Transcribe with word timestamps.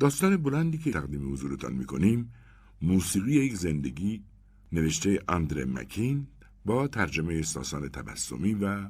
داستان 0.00 0.36
بلندی 0.36 0.78
که 0.78 0.90
تقدیم 0.90 1.32
حضورتان 1.32 1.72
می‌کنیم 1.72 2.32
موسیقی 2.82 3.32
یک 3.32 3.56
زندگی 3.56 4.24
نوشته 4.72 5.18
اندره 5.28 5.64
مکین 5.64 6.26
با 6.64 6.88
ترجمه 6.88 7.42
ساسان 7.42 7.88
تبسمی 7.88 8.54
و 8.54 8.88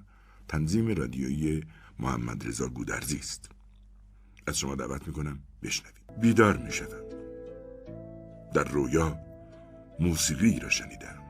تنظیم 0.48 0.88
رادیویی 0.88 1.64
محمد 1.98 2.46
رضا 2.46 2.68
گودرزی 2.68 3.16
است. 3.16 3.50
از 4.46 4.58
شما 4.58 4.74
دعوت 4.74 5.06
می‌کنم 5.06 5.38
بشنوید. 5.62 5.94
بیدار 6.20 6.56
می‌شدم 6.56 7.04
در 8.54 8.64
رویا 8.64 9.18
موسیقی 10.00 10.60
را 10.60 10.68
شنیدم. 10.68 11.22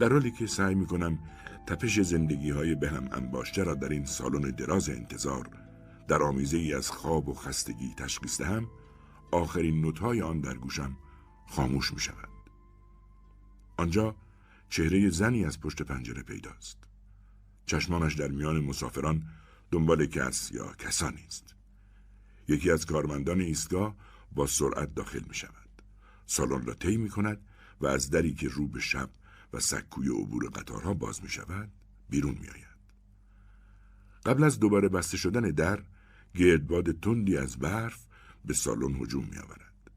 در 0.00 0.12
حالی 0.12 0.30
که 0.30 0.46
سعی 0.46 0.74
می‌کنم 0.74 1.18
تپش 1.66 2.00
زندگی 2.00 2.50
های 2.50 2.74
به 2.74 2.88
هم 2.90 3.08
انباشته 3.12 3.64
را 3.64 3.74
در 3.74 3.88
این 3.88 4.04
سالن 4.04 4.50
دراز 4.50 4.88
انتظار 4.88 5.65
در 6.08 6.22
آمیزه 6.22 6.56
ای 6.56 6.74
از 6.74 6.90
خواب 6.90 7.28
و 7.28 7.34
خستگی 7.34 7.94
تشخیص 7.94 8.40
دهم 8.40 8.70
آخرین 9.30 9.80
نوتهای 9.80 10.22
آن 10.22 10.40
در 10.40 10.54
گوشم 10.54 10.96
خاموش 11.46 11.92
می 11.94 12.00
شود. 12.00 12.28
آنجا 13.76 14.16
چهره 14.68 15.10
زنی 15.10 15.44
از 15.44 15.60
پشت 15.60 15.82
پنجره 15.82 16.22
پیداست. 16.22 16.78
چشمانش 17.66 18.14
در 18.14 18.28
میان 18.28 18.60
مسافران 18.60 19.22
دنبال 19.70 20.06
کس 20.06 20.52
یا 20.52 20.72
کسانی 20.72 21.24
است. 21.26 21.54
یکی 22.48 22.70
از 22.70 22.86
کارمندان 22.86 23.40
ایستگاه 23.40 23.96
با 24.32 24.46
سرعت 24.46 24.94
داخل 24.94 25.22
می 25.28 25.34
شود. 25.34 25.82
سالن 26.26 26.66
را 26.66 26.74
طی 26.74 26.96
می 26.96 27.08
کند 27.08 27.40
و 27.80 27.86
از 27.86 28.10
دری 28.10 28.34
که 28.34 28.48
رو 28.48 28.68
به 28.68 28.80
شب 28.80 29.10
و 29.52 29.60
سکوی 29.60 30.08
عبور 30.08 30.48
قطارها 30.48 30.94
باز 30.94 31.22
می 31.22 31.28
شود 31.28 31.72
بیرون 32.10 32.38
می 32.40 32.48
آید. 32.48 32.76
قبل 34.26 34.44
از 34.44 34.60
دوباره 34.60 34.88
بسته 34.88 35.16
شدن 35.16 35.42
در 35.42 35.82
گردباد 36.36 37.00
تندی 37.00 37.36
از 37.36 37.58
برف 37.58 38.06
به 38.44 38.54
سالن 38.54 38.94
هجوم 38.94 39.24
می 39.24 39.38
آورد. 39.38 39.90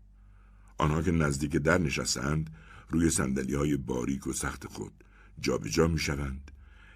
آنها 0.78 1.02
که 1.02 1.12
نزدیک 1.12 1.52
در 1.52 1.78
نشستند 1.78 2.50
روی 2.90 3.10
سندلی 3.10 3.56
های 3.56 3.78
باریک 3.78 4.28
و 4.28 4.34
سخت 4.34 4.68
خود 4.68 5.04
جابجا 5.40 5.70
جا 5.70 5.88
می 5.88 6.00
شوند 6.00 6.52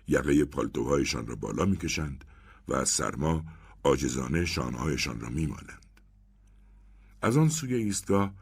یقه 0.08 0.45
پالتوهایشان 0.45 1.28
را 1.28 1.36
بالا 1.36 1.66
می 1.66 1.78
کشند 1.78 2.26
و 2.67 2.73
از 2.73 2.90
سرما 2.90 3.45
آجزانه 3.84 4.45
شانهایشان 4.45 5.20
را 5.20 5.30
می 5.30 5.45
مالند. 5.45 5.86
از 7.22 7.38
آن 7.38 7.50
سوی 7.50 7.73
ایستگاه 7.73 8.34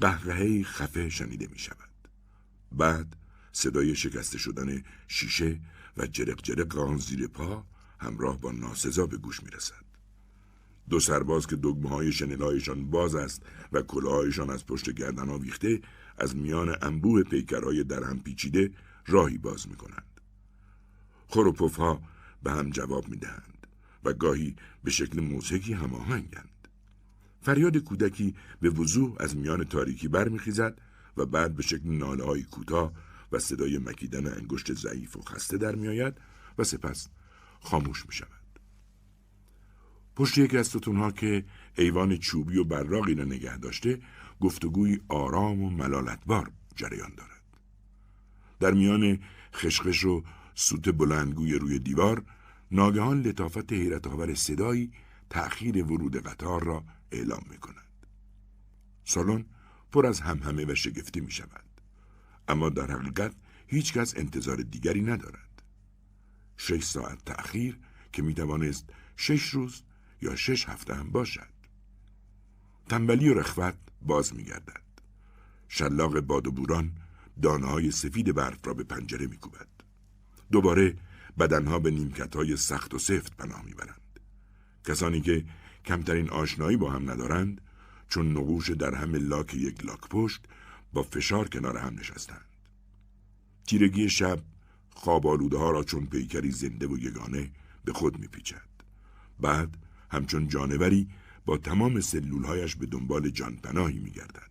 قهقهه 0.00 0.62
خفه 0.62 1.08
شنیده 1.08 1.48
می 1.52 1.58
شود. 1.58 2.08
بعد 2.72 3.16
صدای 3.52 3.96
شکسته 3.96 4.38
شدن 4.38 4.82
شیشه 5.08 5.60
و 5.96 6.06
جرق 6.06 6.42
جرق 6.42 6.78
آن 6.78 6.96
زیر 6.96 7.26
پا 7.26 7.66
همراه 7.98 8.40
با 8.40 8.52
ناسزا 8.52 9.06
به 9.06 9.16
گوش 9.16 9.42
می 9.42 9.50
رسد. 9.50 9.89
دو 10.90 11.00
سرباز 11.00 11.46
که 11.46 11.56
دگمه 11.56 11.88
های 11.88 12.12
شنلهایشان 12.12 12.90
باز 12.90 13.14
است 13.14 13.42
و 13.72 13.82
کلاهایشان 13.82 14.50
از 14.50 14.66
پشت 14.66 14.90
گردن 14.90 15.30
آویخته 15.30 15.80
از 16.18 16.36
میان 16.36 16.76
انبوه 16.82 17.22
پیکرهای 17.22 17.84
در 17.84 18.04
هم 18.04 18.20
پیچیده 18.20 18.70
راهی 19.06 19.38
باز 19.38 19.68
می 19.68 19.76
کنند. 19.76 20.20
خروپوف 21.28 21.76
ها 21.76 22.02
به 22.42 22.50
هم 22.52 22.70
جواب 22.70 23.08
می 23.08 23.16
دهند 23.16 23.66
و 24.04 24.12
گاهی 24.12 24.56
به 24.84 24.90
شکل 24.90 25.20
موسیقی 25.20 25.72
هماهنگند. 25.72 26.68
فریاد 27.42 27.76
کودکی 27.76 28.34
به 28.60 28.70
وضوح 28.70 29.16
از 29.20 29.36
میان 29.36 29.64
تاریکی 29.64 30.08
برمیخیزد 30.08 30.80
و 31.16 31.26
بعد 31.26 31.56
به 31.56 31.62
شکل 31.62 31.88
ناله 31.88 32.24
های 32.24 32.42
کوتاه 32.42 32.92
و 33.32 33.38
صدای 33.38 33.78
مکیدن 33.78 34.26
انگشت 34.26 34.72
ضعیف 34.72 35.16
و 35.16 35.22
خسته 35.22 35.58
در 35.58 35.74
میآید 35.74 36.14
و 36.58 36.64
سپس 36.64 37.08
خاموش 37.60 38.06
می 38.06 38.12
شود. 38.12 38.39
پشت 40.16 40.38
یکی 40.38 40.58
از 40.58 40.66
ستونها 40.66 41.10
که 41.10 41.44
ایوان 41.78 42.16
چوبی 42.16 42.58
و 42.58 42.64
براقی 42.64 43.14
را 43.14 43.24
نگه 43.24 43.56
داشته 43.56 44.00
گفتگوی 44.40 45.00
آرام 45.08 45.62
و 45.62 45.70
ملالتبار 45.70 46.50
جریان 46.76 47.12
دارد. 47.16 47.40
در 48.60 48.72
میان 48.72 49.18
خشخش 49.54 50.04
و 50.04 50.24
سوت 50.54 50.88
بلندگوی 50.88 51.54
روی 51.54 51.78
دیوار 51.78 52.24
ناگهان 52.70 53.22
لطافت 53.22 53.72
حیرت 53.72 54.06
آور 54.06 54.34
صدایی 54.34 54.92
تأخیر 55.30 55.84
ورود 55.84 56.16
قطار 56.16 56.64
را 56.64 56.84
اعلام 57.12 57.42
می 57.50 57.58
کند. 57.58 58.06
سالن 59.04 59.44
پر 59.92 60.06
از 60.06 60.20
همهمه 60.20 60.64
و 60.64 60.74
شگفتی 60.74 61.20
می 61.20 61.30
شود. 61.30 61.64
اما 62.48 62.68
در 62.68 62.90
حقیقت 62.90 63.32
هیچ 63.66 63.92
کس 63.92 64.16
انتظار 64.16 64.56
دیگری 64.56 65.02
ندارد. 65.02 65.62
شش 66.56 66.84
ساعت 66.84 67.24
تأخیر 67.24 67.78
که 68.12 68.22
می 68.22 68.34
توانست 68.34 68.90
شش 69.16 69.42
روز 69.42 69.82
یا 70.22 70.36
شش 70.36 70.68
هفته 70.68 70.94
هم 70.94 71.10
باشد. 71.10 71.48
تنبلی 72.88 73.28
و 73.28 73.34
رخوت 73.34 73.76
باز 74.02 74.34
می 74.34 74.44
گردد. 74.44 74.82
شلاق 75.68 76.20
باد 76.20 76.46
و 76.46 76.52
بوران 76.52 76.92
دانه 77.42 77.66
های 77.66 77.90
سفید 77.90 78.34
برف 78.34 78.66
را 78.66 78.74
به 78.74 78.84
پنجره 78.84 79.26
می 79.26 79.36
کوبد. 79.36 79.68
دوباره 80.52 80.96
بدنها 81.38 81.78
به 81.78 81.90
نیمکت 81.90 82.36
های 82.36 82.56
سخت 82.56 82.94
و 82.94 82.98
سفت 82.98 83.36
پناه 83.36 83.64
می 83.64 83.74
برند. 83.74 84.20
کسانی 84.84 85.20
که 85.20 85.44
کمترین 85.84 86.30
آشنایی 86.30 86.76
با 86.76 86.90
هم 86.90 87.10
ندارند 87.10 87.60
چون 88.08 88.36
نقوش 88.36 88.70
در 88.70 88.94
هم 88.94 89.14
لاک 89.14 89.54
یک 89.54 89.84
لاک 89.84 90.00
پشت 90.00 90.40
با 90.92 91.02
فشار 91.02 91.48
کنار 91.48 91.76
هم 91.76 91.94
نشستند. 91.98 92.44
تیرگی 93.66 94.08
شب 94.08 94.40
خواب 94.94 95.52
ها 95.54 95.70
را 95.70 95.82
چون 95.82 96.06
پیکری 96.06 96.50
زنده 96.50 96.86
و 96.86 96.98
یگانه 96.98 97.50
به 97.84 97.92
خود 97.92 98.18
میپیچد. 98.18 98.70
بعد 99.40 99.76
همچون 100.10 100.48
جانوری 100.48 101.08
با 101.44 101.56
تمام 101.56 102.00
سلولهایش 102.00 102.76
به 102.76 102.86
دنبال 102.86 103.30
جانپناهی 103.30 103.98
میگردد. 103.98 104.50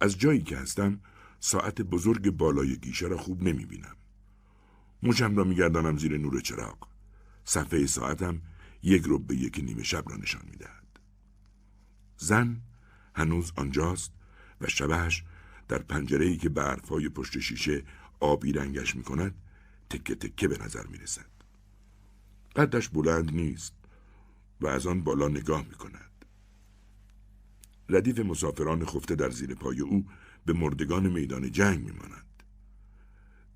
از 0.00 0.18
جایی 0.18 0.42
که 0.42 0.56
هستم 0.58 1.00
ساعت 1.40 1.82
بزرگ 1.82 2.30
بالای 2.30 2.76
گیشه 2.76 3.06
را 3.06 3.16
خوب 3.16 3.42
نمی 3.42 3.66
بینم. 3.66 3.96
موشم 5.02 5.36
را 5.36 5.44
میگردانم 5.44 5.98
زیر 5.98 6.18
نور 6.18 6.40
چراغ. 6.40 6.78
صفحه 7.44 7.86
ساعتم 7.86 8.40
یک 8.82 9.02
رو 9.02 9.18
به 9.18 9.36
یک 9.36 9.60
نیمه 9.64 9.82
شب 9.82 10.04
را 10.08 10.16
نشان 10.16 10.42
می‌دهد. 10.50 11.00
زن 12.16 12.60
هنوز 13.14 13.52
آنجاست 13.56 14.12
و 14.60 14.68
شبهش 14.68 15.24
در 15.68 15.78
پنجره 15.78 16.36
که 16.36 16.48
برفای 16.48 17.08
پشت 17.08 17.38
شیشه 17.38 17.82
آبی 18.20 18.52
رنگش 18.52 18.96
می 18.96 19.02
کند 19.02 19.34
تکه 19.90 20.14
تکه 20.14 20.48
به 20.48 20.64
نظر 20.64 20.86
می 20.86 20.98
رسد. 20.98 21.26
قدش 22.56 22.88
بلند 22.88 23.34
نیست 23.34 23.81
و 24.60 24.66
از 24.66 24.86
آن 24.86 25.00
بالا 25.00 25.28
نگاه 25.28 25.64
می 25.68 25.74
کند. 25.74 26.24
ردیف 27.88 28.18
مسافران 28.18 28.84
خفته 28.84 29.14
در 29.14 29.30
زیر 29.30 29.54
پای 29.54 29.80
او 29.80 30.06
به 30.46 30.52
مردگان 30.52 31.08
میدان 31.08 31.50
جنگ 31.50 31.84
می 31.84 31.90
ماند. 31.90 32.42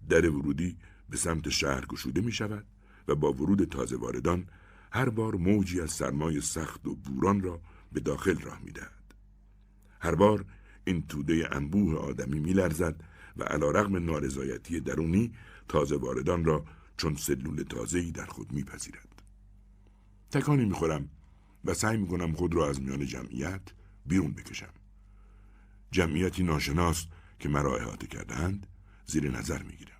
در 0.09 0.31
ورودی 0.31 0.77
به 1.11 1.17
سمت 1.17 1.49
شهر 1.49 1.87
گشوده 1.87 2.21
می 2.21 2.33
شود 2.33 2.67
و 3.09 3.15
با 3.15 3.33
ورود 3.33 3.65
تازه 3.65 3.97
واردان 3.97 4.47
هر 4.93 5.09
بار 5.09 5.35
موجی 5.35 5.81
از 5.81 5.91
سرمای 5.91 6.41
سخت 6.41 6.87
و 6.87 6.95
بوران 6.95 7.41
را 7.41 7.61
به 7.93 8.01
داخل 8.01 8.39
راه 8.39 8.61
می 8.65 8.73
دهد. 8.73 9.15
هر 10.01 10.15
بار 10.15 10.45
این 10.85 11.07
توده 11.07 11.49
انبوه 11.53 11.99
آدمی 11.99 12.41
میلرزد 12.41 13.03
و 13.37 13.43
علا 13.43 13.71
رغم 13.71 13.97
نارضایتی 13.97 14.81
درونی 14.81 15.33
تازه 15.69 15.97
واردان 15.97 16.45
را 16.45 16.65
چون 16.97 17.17
سلول 17.17 17.63
تازه‌ای 17.63 18.11
در 18.11 18.27
خود 18.27 18.53
میپذیرد. 18.53 19.06
تکانی 20.31 20.65
می‌خورم 20.65 21.09
و 21.65 21.75
سعی 21.75 21.97
می‌کنم 21.97 22.33
خود 22.33 22.55
را 22.55 22.69
از 22.71 22.81
میان 22.81 23.07
جمعیت 23.07 23.63
بیرون 24.07 24.33
بکشم. 24.33 24.73
جمعیتی 25.91 26.43
ناشناس 26.43 27.07
که 27.39 27.49
مرا 27.49 27.77
احاطه 27.77 28.07
کردهاند 28.07 28.67
زیر 29.07 29.31
نظر 29.31 29.63
می‌گیرم. 29.63 29.97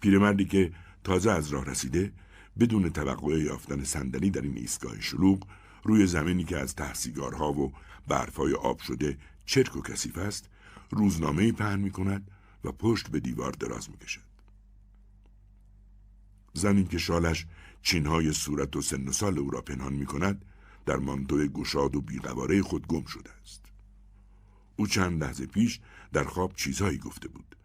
پیرمردی 0.00 0.44
که 0.44 0.72
تازه 1.04 1.30
از 1.30 1.48
راه 1.48 1.64
رسیده 1.64 2.12
بدون 2.58 2.90
توقع 2.90 3.38
یافتن 3.42 3.84
صندلی 3.84 4.30
در 4.30 4.40
این 4.40 4.56
ایستگاه 4.56 5.00
شلوغ 5.00 5.46
روی 5.84 6.06
زمینی 6.06 6.44
که 6.44 6.58
از 6.58 6.74
تحصیگارها 6.74 7.52
و 7.52 7.72
برفای 8.08 8.54
آب 8.54 8.80
شده 8.80 9.18
چرک 9.44 9.76
و 9.76 9.82
کثیف 9.82 10.18
است 10.18 10.48
روزنامه 10.90 11.52
پهن 11.52 11.80
می 11.80 11.90
کند 11.90 12.30
و 12.64 12.72
پشت 12.72 13.08
به 13.08 13.20
دیوار 13.20 13.52
دراز 13.52 13.90
می 13.90 13.96
کشد. 13.96 14.20
زنی 16.52 16.84
که 16.84 16.98
شالش 16.98 17.46
چینهای 17.86 18.32
صورت 18.32 18.76
و 18.76 18.82
سن 18.82 19.08
و 19.08 19.12
سال 19.12 19.38
او 19.38 19.50
را 19.50 19.60
پنهان 19.60 19.92
می 19.92 20.06
کند 20.06 20.44
در 20.86 20.96
مانتو 20.96 21.46
گشاد 21.46 21.96
و 21.96 22.00
بیقواره 22.00 22.62
خود 22.62 22.86
گم 22.86 23.04
شده 23.04 23.30
است. 23.42 23.64
او 24.76 24.86
چند 24.86 25.24
لحظه 25.24 25.46
پیش 25.46 25.80
در 26.12 26.24
خواب 26.24 26.52
چیزهایی 26.56 26.98
گفته 26.98 27.28
بود. 27.28 27.56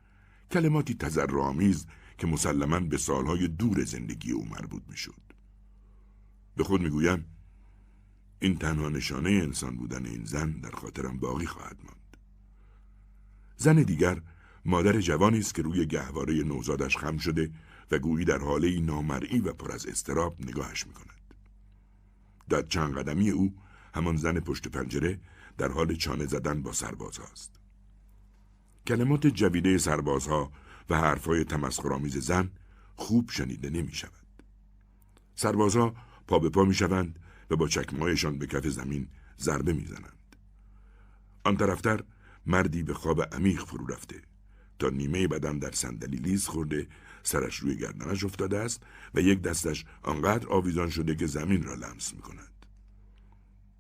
کلماتی 0.52 0.94
تذرآمیز 0.94 1.86
که 2.18 2.28
مسلما 2.28 2.80
به 2.80 2.98
سالهای 2.98 3.48
دور 3.48 3.84
زندگی 3.84 4.32
او 4.32 4.46
مربوط 4.46 4.84
می 4.90 4.98
شد. 4.98 5.22
به 6.56 6.64
خود 6.64 6.82
می‌گویم 6.82 7.26
این 8.40 8.58
تنها 8.58 8.90
نشانه 8.90 9.30
انسان 9.30 9.76
بودن 9.76 10.06
این 10.06 10.26
زن 10.26 10.52
در 10.52 10.72
خاطرم 10.72 11.18
باقی 11.18 11.46
خواهد 11.46 11.78
ماند. 11.84 12.18
زن 13.58 13.84
دیگر 13.84 14.22
مادر 14.66 15.00
جوانی 15.00 15.40
است 15.40 15.56
که 15.56 15.62
روی 15.62 15.86
گهواره 15.86 16.34
نوزادش 16.34 16.98
خم 16.98 17.18
شده 17.18 17.52
و 17.92 18.00
گویی 18.00 18.26
در 18.26 18.38
حاله 18.38 18.80
نامرئی 18.80 19.40
و 19.40 19.54
پر 19.54 19.72
از 19.72 19.86
استراب 19.86 20.36
نگاهش 20.40 20.88
می 20.88 20.94
کند. 20.94 21.36
در 22.50 22.62
چند 22.62 22.98
قدمی 22.98 23.30
او 23.30 23.56
همان 23.94 24.18
زن 24.18 24.40
پشت 24.40 24.68
پنجره 24.68 25.20
در 25.58 25.72
حال 25.72 25.96
چانه 25.96 26.26
زدن 26.26 26.62
با 26.62 26.72
سرباز 26.72 27.18
هاست. 27.18 27.60
کلمات 28.88 29.28
جویده 29.28 29.78
سربازها 29.78 30.52
و 30.90 30.98
حرفهای 30.98 31.44
تمسخرآمیز 31.44 32.18
زن 32.18 32.52
خوب 32.96 33.30
شنیده 33.32 33.70
نمی 33.70 33.94
شود. 33.94 34.12
سربازها 35.36 35.96
پا 36.28 36.40
به 36.40 36.50
پا 36.50 36.64
می 36.64 36.74
شوند 36.74 37.20
و 37.50 37.56
با 37.56 37.68
چکمهایشان 37.68 38.38
به 38.38 38.48
کف 38.48 38.68
زمین 38.68 39.08
ضربه 39.40 39.74
می 39.74 39.86
زنند. 39.86 40.36
آن 41.44 41.58
طرفتر 41.58 42.04
مردی 42.46 42.84
به 42.84 42.94
خواب 42.94 43.22
عمیق 43.22 43.66
فرو 43.66 43.88
رفته 43.88 44.22
تا 44.80 44.90
نیمه 44.90 45.28
بدن 45.28 45.60
در 45.60 45.72
صندلی 45.72 46.18
لیز 46.18 46.48
خورده 46.48 46.88
سرش 47.24 47.58
روی 47.58 47.76
گردنش 47.76 48.24
افتاده 48.24 48.60
است 48.60 48.82
و 49.14 49.22
یک 49.22 49.42
دستش 49.42 49.86
آنقدر 50.02 50.48
آویزان 50.48 50.90
شده 50.90 51.16
که 51.16 51.28
زمین 51.28 51.64
را 51.64 51.74
لمس 51.74 52.14
می 52.14 52.22
کند. 52.22 52.66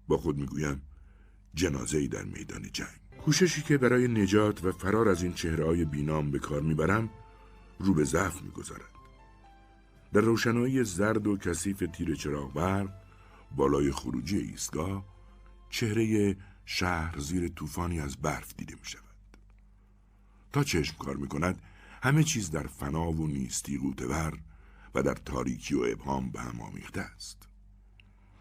با 0.08 0.18
خود 0.18 0.38
می 0.38 0.46
گویم 0.46 0.82
جنازه 1.54 1.98
ای 1.98 2.08
در 2.08 2.24
میدان 2.24 2.62
جنگ. 2.74 3.02
کوششی 3.26 3.62
که 3.62 3.78
برای 3.78 4.08
نجات 4.08 4.66
و 4.66 4.72
فرار 4.72 5.10
از 5.10 5.24
این 5.24 5.34
چهره 5.34 5.66
های 5.66 5.86
بینام 5.86 6.32
به 6.32 6.40
کار 6.40 6.62
می‌برم 6.62 7.10
رو 7.80 7.94
به 7.94 8.04
ضعف 8.04 8.42
می‌گذارد. 8.42 8.92
در 10.14 10.22
روشنایی 10.22 10.84
زرد 10.84 11.28
و 11.28 11.38
کثیف 11.38 11.84
تیر 11.94 12.16
چراغ 12.16 12.54
برق 12.54 12.90
بالای 13.56 13.92
خروجی 13.92 14.38
ایستگاه 14.38 15.06
چهره 15.70 16.38
شهر 16.66 17.20
زیر 17.20 17.48
طوفانی 17.48 18.00
از 18.00 18.18
برف 18.18 18.54
دیده 18.58 18.76
می 18.76 18.86
شود. 18.86 19.04
تا 20.54 20.64
چشم 20.64 20.98
کار 20.98 21.16
می 21.16 21.28
کند 21.28 21.62
همه 22.02 22.24
چیز 22.24 22.52
در 22.52 22.68
فنا 22.68 23.12
و 23.12 23.28
نیستی 23.28 23.78
قوتور 23.78 24.40
و 24.96 25.04
در 25.04 25.14
تاریکی 25.14 25.76
و 25.76 25.84
ابهام 25.92 26.32
به 26.32 26.42
هم 26.42 26.62
آمیخته 26.62 27.02
است. 27.02 27.48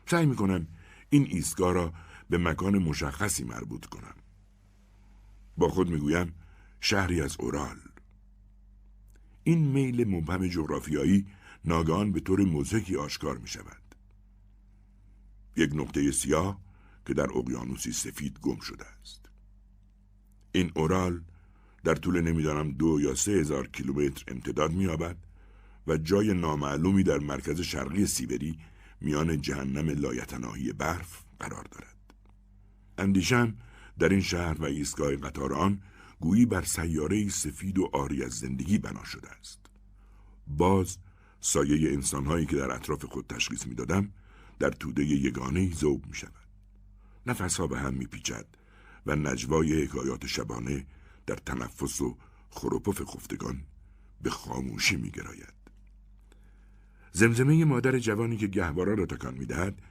سعی 0.07 0.27
می 0.27 0.37
کنم 0.37 0.67
این 1.11 1.27
ایستگاه 1.27 1.73
را 1.73 1.93
به 2.31 2.39
مکان 2.39 2.79
مشخصی 2.79 3.45
مربوط 3.45 3.87
کنم. 3.87 4.15
با 5.57 5.69
خود 5.69 5.91
می‌گویم 5.91 6.35
شهری 6.81 7.21
از 7.21 7.37
اورال. 7.41 7.79
این 9.45 9.59
میل 9.59 10.09
مبهم 10.09 10.49
جغرافیایی 10.49 11.27
ناگهان 11.65 12.13
به 12.13 12.21
طور 12.21 12.41
مزهکی 12.41 12.97
آشکار 12.97 13.39
می 13.39 13.49
شود. 13.49 13.95
یک 15.57 15.71
نقطه 15.75 16.11
سیاه 16.11 16.61
که 17.07 17.15
در 17.15 17.39
اقیانوسی 17.39 17.93
سفید 17.93 18.39
گم 18.39 18.61
شده 18.61 18.87
است. 18.87 19.29
این 20.53 20.73
اورال 20.75 21.25
در 21.85 21.95
طول 21.95 22.21
نمی‌دانم 22.21 22.71
دو 22.71 23.01
یا 23.01 23.15
سه 23.15 23.33
هزار 23.33 23.69
کیلومتر 23.69 24.25
امتداد 24.29 24.73
مییابد 24.73 25.17
و 25.87 25.97
جای 25.97 26.35
نامعلومی 26.35 27.03
در 27.03 27.19
مرکز 27.19 27.61
شرقی 27.61 28.07
سیبری 28.07 28.59
میان 29.01 29.41
جهنم 29.41 29.91
لایتناهی 29.91 30.73
برف 30.73 31.23
قرار 31.41 31.65
دارد. 31.71 31.97
اندیشم 32.99 33.57
در 33.99 34.09
این 34.09 34.21
شهر 34.21 34.61
و 34.61 34.65
ایستگاه 34.65 35.17
قطار 35.17 35.55
آن 35.55 35.83
گویی 36.21 36.47
بر 36.47 36.63
سیاره 36.63 37.29
سفید 37.29 37.79
و 37.79 37.91
آری 37.93 38.25
از 38.25 38.33
زندگی 38.33 38.79
بنا 38.79 39.05
شده 39.05 39.31
است. 39.31 39.61
باز 40.47 40.97
سایه 41.41 41.93
انسانهایی 41.93 42.47
که 42.47 42.57
در 42.57 42.73
اطراف 42.73 43.05
خود 43.05 43.27
تشخیص 43.27 43.67
می‌دادم 43.67 44.13
در 44.59 44.71
توده 44.71 45.05
یگانه 45.05 45.71
زوب 45.71 46.07
می 46.07 46.15
شود. 46.15 46.33
نفسها 47.27 47.67
به 47.67 47.79
هم 47.79 47.95
میپیچد 47.95 48.47
و 49.07 49.17
نجوای 49.17 49.85
حکایات 49.85 50.27
شبانه 50.27 50.87
در 51.31 51.37
تنفس 51.37 52.01
و 52.01 52.17
خروپف 52.51 53.03
خفتگان 53.03 53.63
به 54.23 54.31
خاموشی 54.31 54.97
میگراید. 54.97 55.55
زمزمه 57.13 57.65
مادر 57.65 57.99
جوانی 57.99 58.37
که 58.37 58.47
گهوارا 58.47 58.95
را 58.95 59.07
تکان 59.07 59.35
می‌دهد 59.35 59.83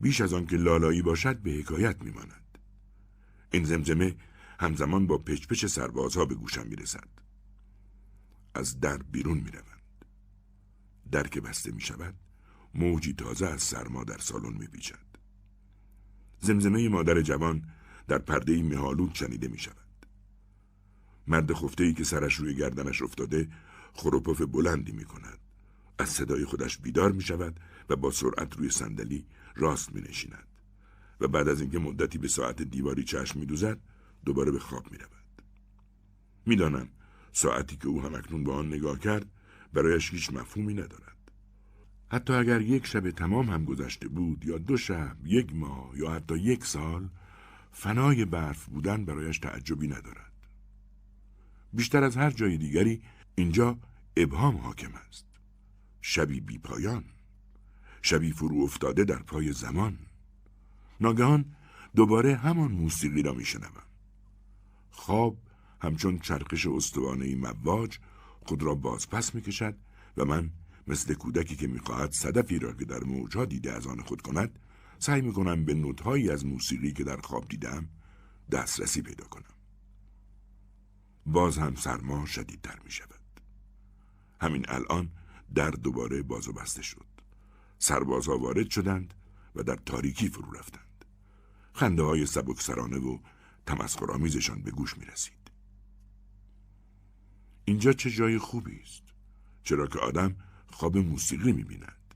بیش 0.00 0.20
از 0.20 0.34
آن 0.34 0.46
که 0.46 0.56
لالایی 0.56 1.02
باشد 1.02 1.38
به 1.38 1.50
حکایت 1.50 2.02
میماند. 2.02 2.58
این 3.52 3.64
زمزمه 3.64 4.16
همزمان 4.58 5.06
با 5.06 5.18
پچپچ 5.18 5.66
سربازها 5.66 6.24
به 6.24 6.34
گوشم 6.34 6.66
می‌رسد. 6.66 7.08
از 8.54 8.80
در 8.80 8.98
بیرون 8.98 9.38
می‌روند. 9.38 10.04
در 11.10 11.26
که 11.26 11.40
بسته 11.40 11.72
می 11.72 11.80
شود 11.80 12.14
موجی 12.74 13.12
تازه 13.12 13.46
از 13.46 13.62
سرما 13.62 14.04
در 14.04 14.18
سالن 14.18 14.58
میپیچد. 14.58 15.06
زمزمه 16.40 16.88
مادر 16.88 17.20
جوان 17.20 17.68
در 18.08 18.18
پرده 18.18 18.62
مهالود 18.62 19.14
شنیده 19.14 19.48
می 19.48 19.58
شود. 19.58 19.83
مرد 21.26 21.54
خفته 21.54 21.84
ای 21.84 21.94
که 21.94 22.04
سرش 22.04 22.34
روی 22.34 22.54
گردنش 22.54 23.02
افتاده 23.02 23.48
خروپف 23.92 24.40
بلندی 24.40 24.92
می 24.92 25.04
کند. 25.04 25.38
از 25.98 26.08
صدای 26.08 26.44
خودش 26.44 26.78
بیدار 26.78 27.12
می 27.12 27.22
شود 27.22 27.60
و 27.88 27.96
با 27.96 28.10
سرعت 28.10 28.56
روی 28.56 28.70
صندلی 28.70 29.26
راست 29.56 29.94
می 29.94 30.00
نشیند. 30.00 30.48
و 31.20 31.28
بعد 31.28 31.48
از 31.48 31.60
اینکه 31.60 31.78
مدتی 31.78 32.18
به 32.18 32.28
ساعت 32.28 32.62
دیواری 32.62 33.04
چشم 33.04 33.40
می 33.40 33.46
دوزد 33.46 33.78
دوباره 34.24 34.50
به 34.50 34.58
خواب 34.58 34.92
می 34.92 34.98
رود. 34.98 35.42
می‌دانم 36.46 36.88
ساعتی 37.32 37.76
که 37.76 37.88
او 37.88 38.02
هم 38.02 38.14
اکنون 38.14 38.44
به 38.44 38.52
آن 38.52 38.68
نگاه 38.68 38.98
کرد 38.98 39.26
برایش 39.72 40.10
هیچ 40.10 40.32
مفهومی 40.32 40.74
ندارد. 40.74 41.16
حتی 42.12 42.32
اگر 42.32 42.60
یک 42.60 42.86
شب 42.86 43.10
تمام 43.10 43.50
هم 43.50 43.64
گذشته 43.64 44.08
بود 44.08 44.44
یا 44.44 44.58
دو 44.58 44.76
شب، 44.76 45.16
یک 45.24 45.54
ماه 45.54 45.90
یا 45.94 46.10
حتی 46.10 46.38
یک 46.38 46.64
سال 46.64 47.08
فنای 47.72 48.24
برف 48.24 48.64
بودن 48.64 49.04
برایش 49.04 49.38
تعجبی 49.38 49.88
ندارد. 49.88 50.32
بیشتر 51.74 52.04
از 52.04 52.16
هر 52.16 52.30
جای 52.30 52.58
دیگری 52.58 53.02
اینجا 53.34 53.78
ابهام 54.16 54.56
حاکم 54.56 54.94
است. 55.08 55.26
شبی 56.02 56.40
بی 56.40 56.58
پایان. 56.58 57.04
شبی 58.02 58.32
فرو 58.32 58.62
افتاده 58.62 59.04
در 59.04 59.22
پای 59.22 59.52
زمان. 59.52 59.98
ناگهان 61.00 61.44
دوباره 61.96 62.36
همان 62.36 62.72
موسیقی 62.72 63.22
را 63.22 63.32
میشنوم. 63.32 63.82
خواب 64.90 65.38
همچون 65.80 66.18
چرخش 66.18 66.66
استوانه 66.66 67.36
مواج 67.36 67.98
خود 68.46 68.62
را 68.62 68.74
بازپس 68.74 69.34
می‌کشد 69.34 69.76
و 70.16 70.24
من 70.24 70.50
مثل 70.86 71.14
کودکی 71.14 71.56
که 71.56 71.66
می‌خواهد 71.66 72.12
صدفی 72.12 72.58
را 72.58 72.72
که 72.72 72.84
در 72.84 73.04
موجها 73.04 73.44
دیده 73.44 73.72
از 73.72 73.86
آن 73.86 74.00
خود 74.00 74.22
کند 74.22 74.58
سعی 74.98 75.20
می‌کنم 75.20 75.64
به 75.64 75.74
نوتهایی 75.74 76.30
از 76.30 76.46
موسیقی 76.46 76.92
که 76.92 77.04
در 77.04 77.16
خواب 77.16 77.48
دیدم 77.48 77.88
دسترسی 78.50 79.02
پیدا 79.02 79.24
کنم. 79.24 79.53
باز 81.26 81.58
هم 81.58 81.74
سرما 81.74 82.26
شدیدتر 82.26 82.78
می 82.84 82.90
شود. 82.90 83.20
همین 84.40 84.64
الان 84.68 85.10
در 85.54 85.70
دوباره 85.70 86.22
باز 86.22 86.48
و 86.48 86.52
بسته 86.52 86.82
شد. 86.82 87.06
سربازها 87.78 88.38
وارد 88.38 88.70
شدند 88.70 89.14
و 89.54 89.62
در 89.62 89.76
تاریکی 89.76 90.28
فرو 90.28 90.52
رفتند. 90.52 91.04
خنده 91.72 92.02
های 92.02 92.26
سبکسرانه 92.26 92.98
و 92.98 93.18
تمسخرآمیزشان 93.66 94.62
به 94.62 94.70
گوش 94.70 94.98
می 94.98 95.04
رسید. 95.04 95.50
اینجا 97.64 97.92
چه 97.92 98.10
جای 98.10 98.38
خوبی 98.38 98.80
است. 98.80 99.02
چرا 99.62 99.86
که 99.86 99.98
آدم 99.98 100.36
خواب 100.66 100.98
موسیقی 100.98 101.52
می 101.52 101.64
بیند. 101.64 102.14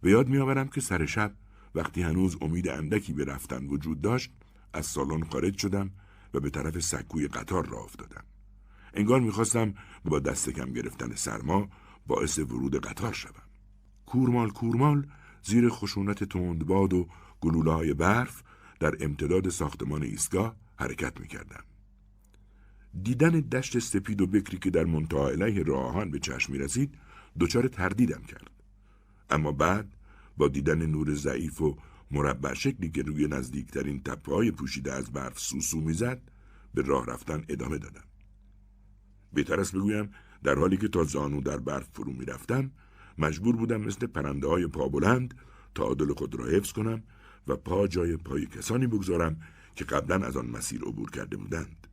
به 0.00 0.10
یاد 0.10 0.28
می 0.28 0.38
آورم 0.38 0.68
که 0.68 0.80
سر 0.80 1.06
شب 1.06 1.34
وقتی 1.74 2.02
هنوز 2.02 2.36
امید 2.40 2.68
اندکی 2.68 3.12
به 3.12 3.24
رفتن 3.24 3.66
وجود 3.66 4.00
داشت 4.00 4.32
از 4.72 4.86
سالن 4.86 5.24
خارج 5.24 5.58
شدم 5.58 5.90
و 6.34 6.40
به 6.40 6.50
طرف 6.50 6.78
سکوی 6.78 7.28
قطار 7.28 7.66
را 7.66 7.78
افتادم. 7.78 8.24
انگار 8.94 9.20
می‌خواستم 9.20 9.74
با 10.04 10.18
دست 10.18 10.50
کم 10.50 10.72
گرفتن 10.72 11.14
سرما 11.14 11.68
باعث 12.06 12.38
ورود 12.38 12.86
قطار 12.86 13.12
شوم. 13.12 13.42
کورمال 14.06 14.50
کورمال 14.50 15.06
زیر 15.42 15.68
خشونت 15.68 16.24
تندباد 16.24 16.92
و 16.92 17.08
گلوله 17.40 17.72
های 17.72 17.94
برف 17.94 18.42
در 18.80 18.94
امتداد 19.00 19.48
ساختمان 19.48 20.02
ایستگاه 20.02 20.56
حرکت 20.76 21.20
می‌کردم. 21.20 21.64
دیدن 23.02 23.30
دشت 23.30 23.78
سپید 23.78 24.20
و 24.20 24.26
بکری 24.26 24.58
که 24.58 24.70
در 24.70 24.84
منتها 24.84 25.28
علیه 25.28 25.62
راهان 25.62 26.10
به 26.10 26.18
چشم 26.18 26.52
رسید 26.52 26.94
دچار 27.40 27.68
تردیدم 27.68 28.22
کرد. 28.22 28.50
اما 29.30 29.52
بعد 29.52 29.96
با 30.36 30.48
دیدن 30.48 30.86
نور 30.86 31.14
ضعیف 31.14 31.62
و 31.62 31.76
مربع 32.10 32.54
شکلی 32.54 32.90
که 32.90 33.02
روی 33.02 33.28
نزدیکترین 33.28 34.02
تپه 34.02 34.32
های 34.32 34.50
پوشیده 34.50 34.92
از 34.92 35.12
برف 35.12 35.38
سوسو 35.38 35.80
می‌زد 35.80 36.20
به 36.74 36.82
راه 36.82 37.06
رفتن 37.06 37.44
ادامه 37.48 37.78
دادم. 37.78 38.04
بهتر 39.32 39.60
است 39.60 39.72
بگویم 39.74 40.10
در 40.42 40.54
حالی 40.54 40.76
که 40.76 40.88
تا 40.88 41.04
زانو 41.04 41.40
در 41.40 41.56
برف 41.56 41.88
فرو 41.92 42.12
می‌رفتم 42.12 42.70
مجبور 43.18 43.56
بودم 43.56 43.80
مثل 43.80 44.06
پرنده 44.06 44.48
های 44.48 44.66
پا 44.66 44.88
بلند 44.88 45.34
تعادل 45.74 46.14
خود 46.14 46.34
را 46.34 46.46
حفظ 46.46 46.72
کنم 46.72 47.02
و 47.46 47.56
پا 47.56 47.86
جای 47.86 48.16
پای 48.16 48.46
کسانی 48.46 48.86
بگذارم 48.86 49.40
که 49.74 49.84
قبلا 49.84 50.26
از 50.26 50.36
آن 50.36 50.46
مسیر 50.46 50.82
عبور 50.82 51.10
کرده 51.10 51.36
بودند. 51.36 51.86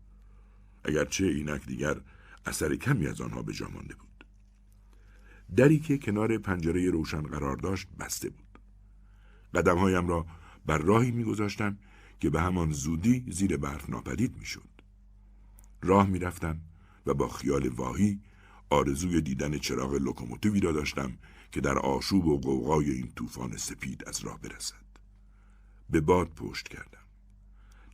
اگرچه 0.84 1.26
اینک 1.26 1.66
دیگر 1.66 2.02
اثر 2.46 2.76
کمی 2.76 3.08
از 3.08 3.22
آنها 3.22 3.42
به 3.42 3.54
جا 3.54 3.70
مانده 3.70 3.96
بود. 3.96 4.26
دری 5.56 5.80
که 5.80 5.98
کنار 5.98 6.38
پنجره 6.38 6.90
روشن 6.90 7.22
قرار 7.22 7.58
داشت 7.58 7.88
بسته 8.00 8.30
بود. 8.30 8.47
قدمهایم 9.58 10.08
را 10.08 10.26
بر 10.66 10.78
راهی 10.78 11.12
میگذاشتم 11.12 11.78
که 12.20 12.30
به 12.30 12.42
همان 12.42 12.72
زودی 12.72 13.26
زیر 13.28 13.58
برف 13.58 13.90
ناپدید 13.90 14.38
می‌شد. 14.38 14.70
راه 15.82 16.08
می‌رفتم 16.08 16.60
و 17.06 17.14
با 17.14 17.28
خیال 17.28 17.68
واهی 17.68 18.20
آرزوی 18.70 19.22
دیدن 19.22 19.58
چراغ 19.58 19.94
لوکوموتیوی 19.94 20.60
را 20.60 20.72
داشتم 20.72 21.18
که 21.52 21.62
در 21.62 21.78
آشوب 21.80 22.26
و 22.26 22.40
قوقای 22.40 22.92
این 22.92 23.12
طوفان 23.16 23.58
سپید 23.58 24.04
از 24.08 24.20
راه 24.20 24.40
برسد. 24.42 24.88
به 25.90 26.02
باد 26.02 26.30
پشت 26.30 26.68
کردم. 26.68 27.06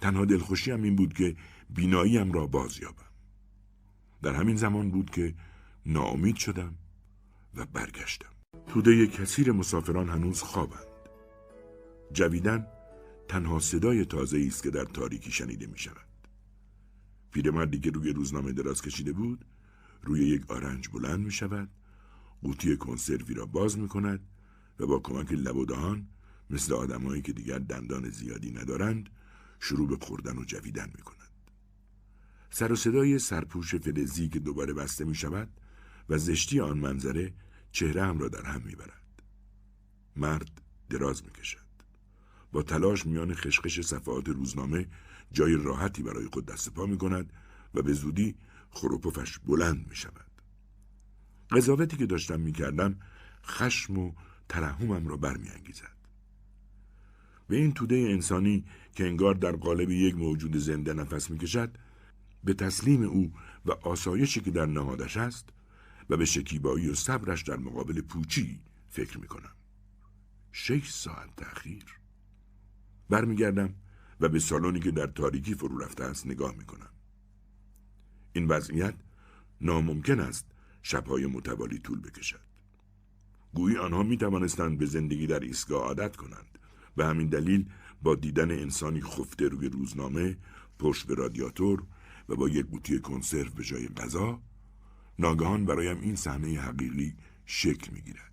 تنها 0.02 0.26
دلخوشیم 0.26 0.84
این 0.84 0.96
بود 0.96 1.14
که 1.14 1.36
بیناییم 1.70 2.32
را 2.32 2.48
باز 2.48 2.80
یابم. 2.80 3.14
در 4.22 4.34
همین 4.34 4.56
زمان 4.56 4.92
بود 4.92 5.10
که 5.10 5.36
ناامید 5.86 6.36
شدم 6.36 6.76
و 7.56 7.66
برگشتم. 7.66 8.30
توده 8.68 9.08
کثیر 9.08 9.52
مسافران 9.52 10.10
هنوز 10.10 10.42
خوابند. 10.42 10.93
جویدن 12.14 12.68
تنها 13.28 13.60
صدای 13.60 14.06
تازه 14.06 14.46
است 14.48 14.64
که 14.64 14.70
در 14.70 14.86
تاریکی 14.86 15.32
شنیده 15.32 15.68
می 15.68 15.78
شود. 15.78 16.08
پیرمردی 17.32 17.80
که 17.80 17.92
روی 17.92 18.14
روزنامه 18.14 18.52
دراز 18.52 18.82
کشیده 18.82 19.14
بود 19.14 19.46
روی 20.04 20.26
یک 20.26 20.52
آرنج 20.52 20.88
بلند 20.88 21.20
می 21.20 21.32
شود 21.32 21.70
قوطی 22.42 22.78
کنسروی 22.78 23.34
را 23.34 23.46
باز 23.46 23.78
می 23.78 23.88
کند 23.88 24.20
و 24.80 24.88
با 24.88 25.00
کمک 25.00 25.32
لب 25.32 25.56
و 25.56 25.66
دهان 25.66 26.08
مثل 26.50 26.74
آدمایی 26.74 27.22
که 27.22 27.34
دیگر 27.34 27.60
دندان 27.60 28.10
زیادی 28.10 28.52
ندارند 28.52 29.10
شروع 29.60 29.88
به 29.88 30.06
خوردن 30.06 30.38
و 30.38 30.44
جویدن 30.44 30.92
می 30.96 31.02
کند. 31.02 31.30
سر 32.50 32.72
و 32.72 32.76
صدای 32.76 33.20
سرپوش 33.20 33.76
فلزی 33.76 34.30
که 34.30 34.40
دوباره 34.40 34.74
بسته 34.74 35.06
می 35.06 35.16
شود 35.16 35.50
و 36.10 36.18
زشتی 36.18 36.60
آن 36.60 36.78
منظره 36.78 37.34
چهره 37.72 38.04
هم 38.04 38.20
را 38.20 38.28
در 38.28 38.46
هم 38.46 38.62
می 38.62 38.76
برد. 38.76 39.24
مرد 40.16 40.62
دراز 40.90 41.24
می 41.24 41.32
کشد. 41.32 41.63
با 42.54 42.64
تلاش 42.64 43.06
میان 43.06 43.34
خشخش 43.34 43.82
صفحات 43.82 44.28
روزنامه 44.28 44.88
جای 45.32 45.56
راحتی 45.56 46.04
برای 46.04 46.26
خود 46.26 46.46
دست 46.46 46.74
پا 46.74 46.86
می 46.86 46.98
کند 46.98 47.34
و 47.74 47.82
به 47.82 47.94
زودی 47.94 48.36
خروپفش 48.70 49.40
بلند 49.40 49.88
می 49.90 49.96
شود. 49.96 50.32
قضاوتی 51.52 51.98
که 51.98 52.06
داشتم 52.06 52.40
می 52.40 52.52
کردم 52.52 53.00
خشم 53.46 53.98
و 53.98 54.12
ترحمم 54.50 55.08
را 55.08 55.18
برمیانگیزد. 55.18 55.94
به 57.48 57.56
این 57.56 57.74
توده 57.74 57.96
انسانی 57.96 58.66
که 58.96 59.08
انگار 59.08 59.34
در 59.34 59.52
قالب 59.52 59.92
یک 59.92 60.16
موجود 60.16 60.58
زنده 60.58 60.94
نفس 60.94 61.32
می‌کشد 61.32 61.78
به 62.44 62.54
تسلیم 62.54 63.04
او 63.04 63.34
و 63.66 63.72
آسایشی 63.72 64.42
که 64.42 64.52
در 64.52 64.66
نهادش 64.66 65.18
است 65.18 65.50
و 66.10 66.18
به 66.18 66.26
شکیبایی 66.26 66.90
و 66.90 66.96
صبرش 66.96 67.44
در 67.44 67.58
مقابل 67.58 68.02
پوچی 68.02 68.60
فکر 68.90 69.18
می 69.18 69.28
کنم. 69.28 69.54
شش 70.52 70.90
ساعت 70.90 71.36
تأخیر 71.38 72.03
برمیگردم 73.10 73.76
و 74.20 74.30
به 74.30 74.40
سالنی 74.40 74.80
که 74.80 74.92
در 74.92 75.08
تاریکی 75.08 75.56
فرو 75.56 75.78
رفته 75.78 76.04
است 76.04 76.28
نگاه 76.28 76.56
می 76.56 76.66
کنم. 76.66 76.90
این 78.34 78.48
وضعیت 78.48 78.96
ناممکن 79.62 80.20
است 80.20 80.46
شبهای 80.82 81.26
متوالی 81.26 81.80
طول 81.80 82.02
بکشد. 82.02 82.40
گویی 83.54 83.78
آنها 83.78 84.04
می 84.04 84.18
توانستند 84.18 84.78
به 84.78 84.86
زندگی 84.86 85.28
در 85.28 85.40
ایستگاه 85.40 85.82
عادت 85.82 86.16
کنند 86.16 86.60
به 86.96 87.06
همین 87.06 87.28
دلیل 87.28 87.70
با 88.04 88.16
دیدن 88.16 88.52
انسانی 88.52 89.02
خفته 89.02 89.48
روی 89.48 89.70
روزنامه 89.70 90.38
پشت 90.80 91.08
به 91.08 91.16
رادیاتور 91.16 91.84
و 92.30 92.36
با 92.36 92.50
یک 92.50 92.66
قوطی 92.66 93.00
کنسرو 93.00 93.50
به 93.50 93.64
جای 93.64 93.88
غذا 93.88 94.42
ناگهان 95.20 95.66
برایم 95.66 96.02
این 96.02 96.16
صحنه 96.16 96.60
حقیقی 96.60 97.16
شکل 97.46 97.94
می‌گیرد 97.94 98.32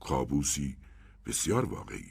کابوسی 0.00 0.76
بسیار 1.26 1.64
واقعی 1.64 2.10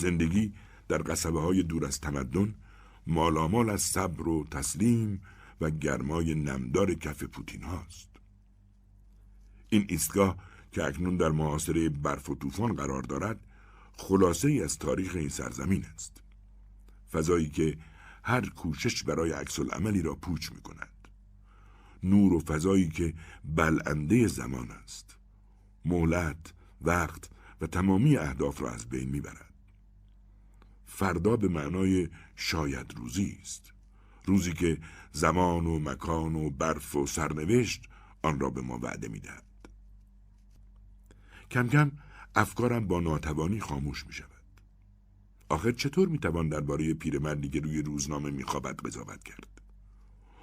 زندگی 0.00 0.52
در 0.88 1.02
قصبه 1.06 1.40
های 1.40 1.62
دور 1.62 1.86
از 1.86 2.00
تمدن 2.00 2.54
مالامال 3.06 3.70
از 3.70 3.82
صبر 3.82 4.28
و 4.28 4.44
تسلیم 4.50 5.22
و 5.60 5.70
گرمای 5.70 6.34
نمدار 6.34 6.94
کف 6.94 7.24
پوتین 7.24 7.62
هاست. 7.62 8.08
این 9.68 9.86
ایستگاه 9.88 10.36
که 10.72 10.84
اکنون 10.84 11.16
در 11.16 11.28
معاصره 11.28 11.88
برف 11.88 12.30
و 12.30 12.34
طوفان 12.34 12.72
قرار 12.72 13.02
دارد 13.02 13.40
خلاصه 13.96 14.48
ای 14.48 14.62
از 14.62 14.78
تاریخ 14.78 15.16
این 15.16 15.28
سرزمین 15.28 15.84
است. 15.94 16.22
فضایی 17.12 17.48
که 17.48 17.78
هر 18.22 18.48
کوشش 18.48 19.02
برای 19.04 19.32
عکس 19.32 19.60
عملی 19.60 20.02
را 20.02 20.14
پوچ 20.14 20.52
می 20.52 20.60
کند 20.60 20.88
نور 22.02 22.32
و 22.32 22.40
فضایی 22.40 22.88
که 22.88 23.14
بلنده 23.44 24.26
زمان 24.26 24.70
است. 24.70 25.16
مهلت 25.84 26.52
وقت 26.80 27.30
و 27.60 27.66
تمامی 27.66 28.16
اهداف 28.16 28.62
را 28.62 28.70
از 28.70 28.86
بین 28.86 29.10
می‌برد. 29.10 29.47
فردا 30.98 31.36
به 31.36 31.48
معنای 31.48 32.08
شاید 32.36 32.94
روزی 32.96 33.38
است 33.40 33.72
روزی 34.24 34.52
که 34.52 34.78
زمان 35.12 35.66
و 35.66 35.78
مکان 35.78 36.36
و 36.36 36.50
برف 36.50 36.96
و 36.96 37.06
سرنوشت 37.06 37.88
آن 38.22 38.40
را 38.40 38.50
به 38.50 38.60
ما 38.60 38.78
وعده 38.78 39.08
می‌دهد 39.08 39.44
کم 41.50 41.68
کم 41.68 41.92
افکارم 42.34 42.86
با 42.86 43.00
ناتوانی 43.00 43.60
خاموش 43.60 44.06
می 44.06 44.12
شود. 44.12 44.42
آخر 45.48 45.72
چطور 45.72 46.08
می 46.08 46.18
توان 46.18 46.48
درباره 46.48 46.94
پیرمردی 46.94 47.48
که 47.48 47.60
روی 47.60 47.82
روزنامه 47.82 48.30
می 48.30 48.42
خوابد 48.42 48.80
قضاوت 48.86 49.24
کرد؟ 49.24 49.62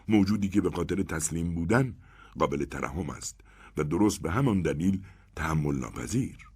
موجودی 0.07 0.49
که 0.49 0.61
به 0.61 0.71
خاطر 0.71 1.03
تسلیم 1.03 1.55
بودن 1.55 1.95
قابل 2.39 2.65
ترحم 2.65 3.09
است 3.09 3.41
و 3.77 3.83
درست 3.83 4.21
به 4.21 4.31
همان 4.31 4.61
دلیل 4.61 5.03
تحمل 5.35 5.75
ناپذیر. 5.75 6.49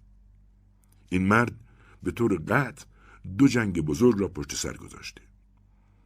این 1.08 1.26
مرد 1.26 1.54
به 2.02 2.10
طور 2.10 2.36
قطع 2.36 2.89
دو 3.38 3.48
جنگ 3.48 3.80
بزرگ 3.80 4.20
را 4.20 4.28
پشت 4.28 4.54
سر 4.54 4.76
گذاشته. 4.76 5.22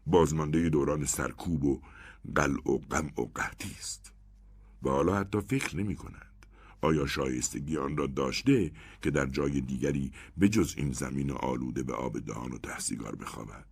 بازمانده 0.07 0.69
دوران 0.69 1.05
سرکوب 1.05 1.65
و 1.65 1.81
قلع 2.35 2.71
و 2.71 2.79
غم 2.79 3.11
و 3.19 3.23
قحطی 3.35 3.71
است. 3.79 4.13
و 4.83 4.89
حالا 4.89 5.15
حتی 5.15 5.41
فکر 5.41 5.77
نمی 5.77 5.97
کند. 5.97 6.35
آیا 6.85 7.07
شایستگی 7.07 7.77
آن 7.77 7.97
را 7.97 8.07
داشته 8.07 8.71
که 9.03 9.11
در 9.11 9.27
جای 9.27 9.61
دیگری 9.61 10.13
به 10.37 10.49
جز 10.49 10.75
این 10.77 10.93
زمین 10.93 11.31
آلوده 11.31 11.83
به 11.83 11.93
آب 11.93 12.19
دهان 12.19 12.53
و 12.53 12.59
تحصیگار 12.59 13.17
بخوابد 13.17 13.65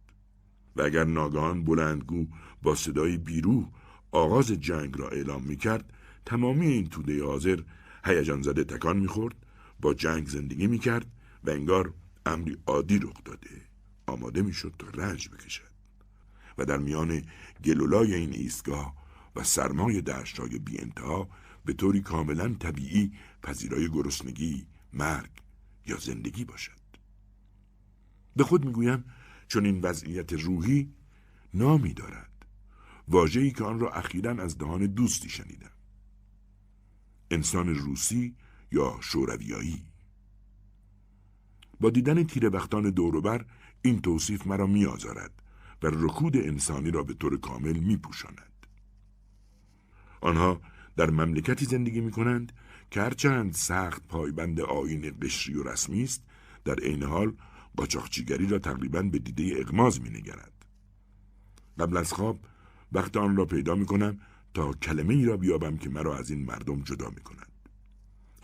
و 0.77 0.83
اگر 0.83 1.05
ناگهان 1.05 1.65
بلندگو 1.65 2.27
با 2.63 2.75
صدای 2.75 3.17
بیرو 3.17 3.69
آغاز 4.13 4.47
جنگ 4.53 4.99
را 4.99 5.09
اعلام 5.09 5.43
می 5.43 5.57
کرد 5.57 5.93
تمامی 6.27 6.67
این 6.67 6.87
توده 6.87 7.25
حاضر 7.25 7.61
هیجان 8.05 8.43
زده 8.43 8.65
تکان 8.65 8.97
می‌خورد 8.97 9.35
با 9.81 9.95
جنگ 9.95 10.27
زندگی 10.27 10.67
می 10.67 10.79
کرد 10.79 11.07
و 11.45 11.51
انگار 11.51 11.95
امری 12.27 12.59
عادی 12.67 12.99
رخ 12.99 13.25
داده 13.25 13.63
آماده 14.07 14.43
می‌شد 14.43 14.75
تا 14.79 14.87
رنج 14.89 15.29
بکشد 15.29 15.73
و 16.59 16.65
در 16.65 16.79
میان 16.79 17.23
گلولای 17.65 18.15
این 18.15 18.33
ایستگاه 18.33 18.95
و 19.37 19.45
سرمای 19.45 20.03
دشتای 20.03 20.59
بی 20.59 20.79
انتها 20.79 21.29
به 21.65 21.73
طوری 21.73 22.01
کاملا 22.01 22.55
طبیعی 22.55 23.13
پذیرای 23.43 23.89
گرسنگی، 23.89 24.67
مرگ 24.93 25.31
یا 25.87 25.97
زندگی 25.99 26.45
باشد. 26.45 26.83
به 28.37 28.45
خود 28.45 28.65
می‌گویم 28.65 29.05
چون 29.49 29.67
این 29.67 29.81
وضعیت 29.81 30.33
روحی 30.33 30.95
نامی 31.55 31.95
دارد. 31.95 32.47
واجهی 33.09 33.51
که 33.51 33.65
آن 33.65 33.81
را 33.81 33.91
اخیرا 33.91 34.43
از 34.43 34.59
دهان 34.59 34.87
دوستی 34.87 35.29
شنیدم. 35.29 35.71
انسان 37.31 37.75
روسی 37.75 38.37
یا 38.73 38.99
شورویایی. 39.01 39.92
با 41.83 41.91
دیدن 41.91 42.25
تیره 42.25 42.51
بختان 42.51 42.91
دوروبر 42.91 43.45
این 43.83 44.01
توصیف 44.01 44.47
مرا 44.47 44.67
میآزارد 44.67 45.43
و 45.83 45.87
رکود 45.87 46.37
انسانی 46.37 46.91
را 46.91 47.03
به 47.03 47.15
طور 47.15 47.41
کامل 47.41 47.79
میپوشاند. 47.79 48.67
آنها 50.21 50.61
در 50.97 51.11
مملکتی 51.11 51.65
زندگی 51.65 52.01
می 52.01 52.11
کنند 52.11 52.53
که 52.91 53.01
هرچند 53.01 53.53
سخت 53.53 54.09
پایبند 54.09 54.61
آین 54.61 55.15
قشری 55.23 55.55
و 55.55 55.63
رسمی 55.63 56.03
است 56.03 56.23
در 56.65 56.75
عین 56.75 57.03
حال 57.03 57.33
قاچاقچیگری 57.77 58.47
را 58.47 58.59
تقریبا 58.59 59.03
به 59.03 59.19
دیده 59.19 59.61
اغماز 59.61 60.01
می 60.01 60.11
نگرد. 60.11 60.53
قبل 61.79 61.97
از 61.97 62.13
خواب 62.13 62.39
وقت 62.93 63.17
آن 63.17 63.37
را 63.37 63.45
پیدا 63.45 63.75
می 63.75 63.87
کنم 63.87 64.21
تا 64.55 64.73
کلمه 64.73 65.15
ای 65.15 65.25
را 65.25 65.37
بیابم 65.37 65.77
که 65.77 65.91
مرا 65.91 66.17
از 66.17 66.31
این 66.31 66.45
مردم 66.45 66.83
جدا 66.83 67.09
می 67.09 67.21
کند. 67.21 67.53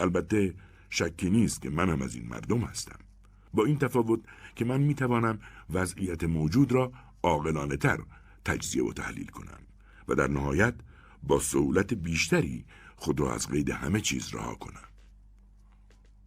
البته 0.01 0.55
شکی 0.91 1.31
نیست 1.31 1.63
که 1.63 1.71
من 1.71 2.03
از 2.03 2.15
این 2.15 2.29
مردم 2.29 2.61
هستم. 2.61 3.08
با 3.55 3.65
این 3.65 3.79
تفاوت 3.79 4.21
که 4.57 4.65
من 4.65 4.81
می 4.81 4.95
توانم 4.95 5.39
وضعیت 5.71 6.25
موجود 6.25 6.73
را 6.73 6.93
عاقلانه 7.23 7.77
تر 7.77 7.99
تجزیه 8.45 8.85
و 8.85 8.93
تحلیل 8.93 9.27
کنم 9.27 9.61
و 10.09 10.15
در 10.15 10.29
نهایت 10.29 10.75
با 11.23 11.41
سهولت 11.41 11.95
بیشتری 11.95 12.65
خود 12.97 13.21
را 13.21 13.35
از 13.35 13.49
قید 13.49 13.71
همه 13.71 14.01
چیز 14.01 14.35
رها 14.35 14.55
کنم. 14.55 14.89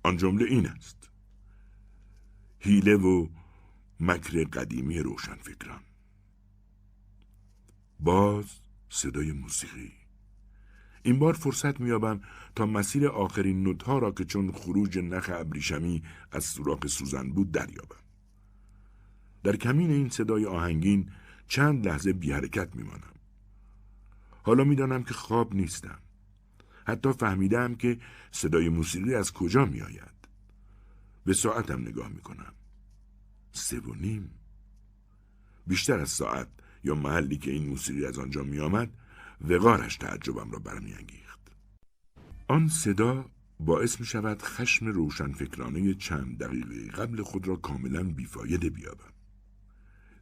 آن 0.04 0.18
جمله 0.18 0.46
این 0.46 0.68
است 0.68 1.10
هیله 2.60 2.96
و 2.96 3.28
مکر 4.00 4.44
قدیمی 4.44 5.00
روشنفکران. 5.00 5.84
باز 8.00 8.46
صدای 8.90 9.32
موسیقی. 9.32 10.00
این 11.03 11.20
بار 11.20 11.34
فرصت 11.34 11.79
میابم 11.79 12.22
تا 12.55 12.65
مسیر 12.65 13.08
آخرین 13.08 13.63
نوتها 13.63 14.00
را 14.00 14.12
که 14.12 14.25
چون 14.25 14.51
خروج 14.51 14.98
نخ 14.98 15.29
ابریشمی 15.34 16.03
از 16.31 16.43
سوراخ 16.46 16.88
سوزن 16.88 17.29
بود 17.29 17.51
دریابم 17.51 18.01
در 19.43 19.55
کمین 19.55 19.91
این 19.91 20.10
صدای 20.10 20.46
آهنگین 20.46 21.10
چند 21.48 21.88
لحظه 21.88 22.13
بی 22.13 22.31
حرکت 22.31 22.75
میمانم 22.75 23.12
حالا 24.43 24.63
می‌دانم 24.63 25.03
که 25.03 25.13
خواب 25.13 25.55
نیستم. 25.55 26.00
حتی 26.86 27.13
فهمیدم 27.13 27.75
که 27.75 28.00
صدای 28.31 28.70
موسیقی 28.70 29.15
از 29.15 29.34
کجا 29.34 29.65
می 29.65 29.81
آید. 29.81 30.12
به 31.25 31.34
ساعتم 31.34 31.81
نگاه 31.81 32.10
می 32.10 32.22
کنم. 32.22 32.53
سه 33.51 33.79
و 33.79 33.93
نیم 33.93 34.31
بیشتر 35.67 36.00
از 36.00 36.10
ساعت 36.10 36.48
یا 36.84 36.96
محلی 36.96 37.38
که 37.38 37.51
این 37.51 37.70
موسیقی 37.70 38.05
از 38.05 38.20
آنجا 38.20 38.43
می 38.43 38.60
آمد 38.60 38.89
وقارش 39.50 39.98
تعجبم 39.98 40.51
را 40.51 40.60
برمیانگیخت. 40.60 41.39
آن 42.48 42.67
صدا 42.67 43.25
باعث 43.60 44.00
می 44.00 44.05
شود 44.05 44.41
خشم 44.41 44.88
روشنفکرانه 44.88 45.93
چند 45.93 46.38
دقیقه 46.38 46.91
قبل 46.91 47.21
خود 47.21 47.48
را 47.48 47.55
کاملا 47.55 48.03
بیفایده 48.03 48.69
بیابم. 48.69 49.13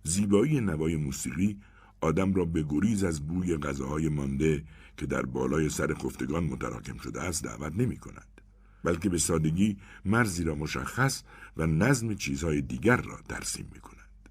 زیبایی 0.03 0.61
نوای 0.61 0.95
موسیقی 0.95 1.59
آدم 2.01 2.33
را 2.33 2.45
به 2.45 2.63
گریز 2.63 3.03
از 3.03 3.27
بوی 3.27 3.57
غذاهای 3.57 4.09
مانده 4.09 4.63
که 4.97 5.05
در 5.05 5.21
بالای 5.21 5.69
سر 5.69 5.93
خفتگان 5.93 6.43
متراکم 6.43 6.97
شده 6.97 7.21
است 7.21 7.43
دعوت 7.43 7.73
نمی 7.75 7.97
کند 7.97 8.41
بلکه 8.83 9.09
به 9.09 9.17
سادگی 9.17 9.77
مرزی 10.05 10.43
را 10.43 10.55
مشخص 10.55 11.23
و 11.57 11.65
نظم 11.65 12.13
چیزهای 12.13 12.61
دیگر 12.61 12.97
را 12.97 13.19
ترسیم 13.29 13.69
می 13.73 13.79
کند 13.79 14.29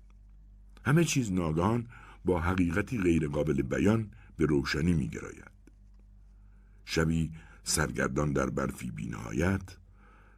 همه 0.84 1.04
چیز 1.04 1.32
ناگهان 1.32 1.86
با 2.24 2.40
حقیقتی 2.40 2.98
غیرقابل 2.98 3.62
بیان 3.62 4.10
به 4.38 4.46
روشنی 4.46 4.92
می 4.92 5.08
گراید. 5.08 5.50
شبی 6.84 7.30
سرگردان 7.64 8.32
در 8.32 8.50
برفی 8.50 8.90
بینهایت 8.90 9.76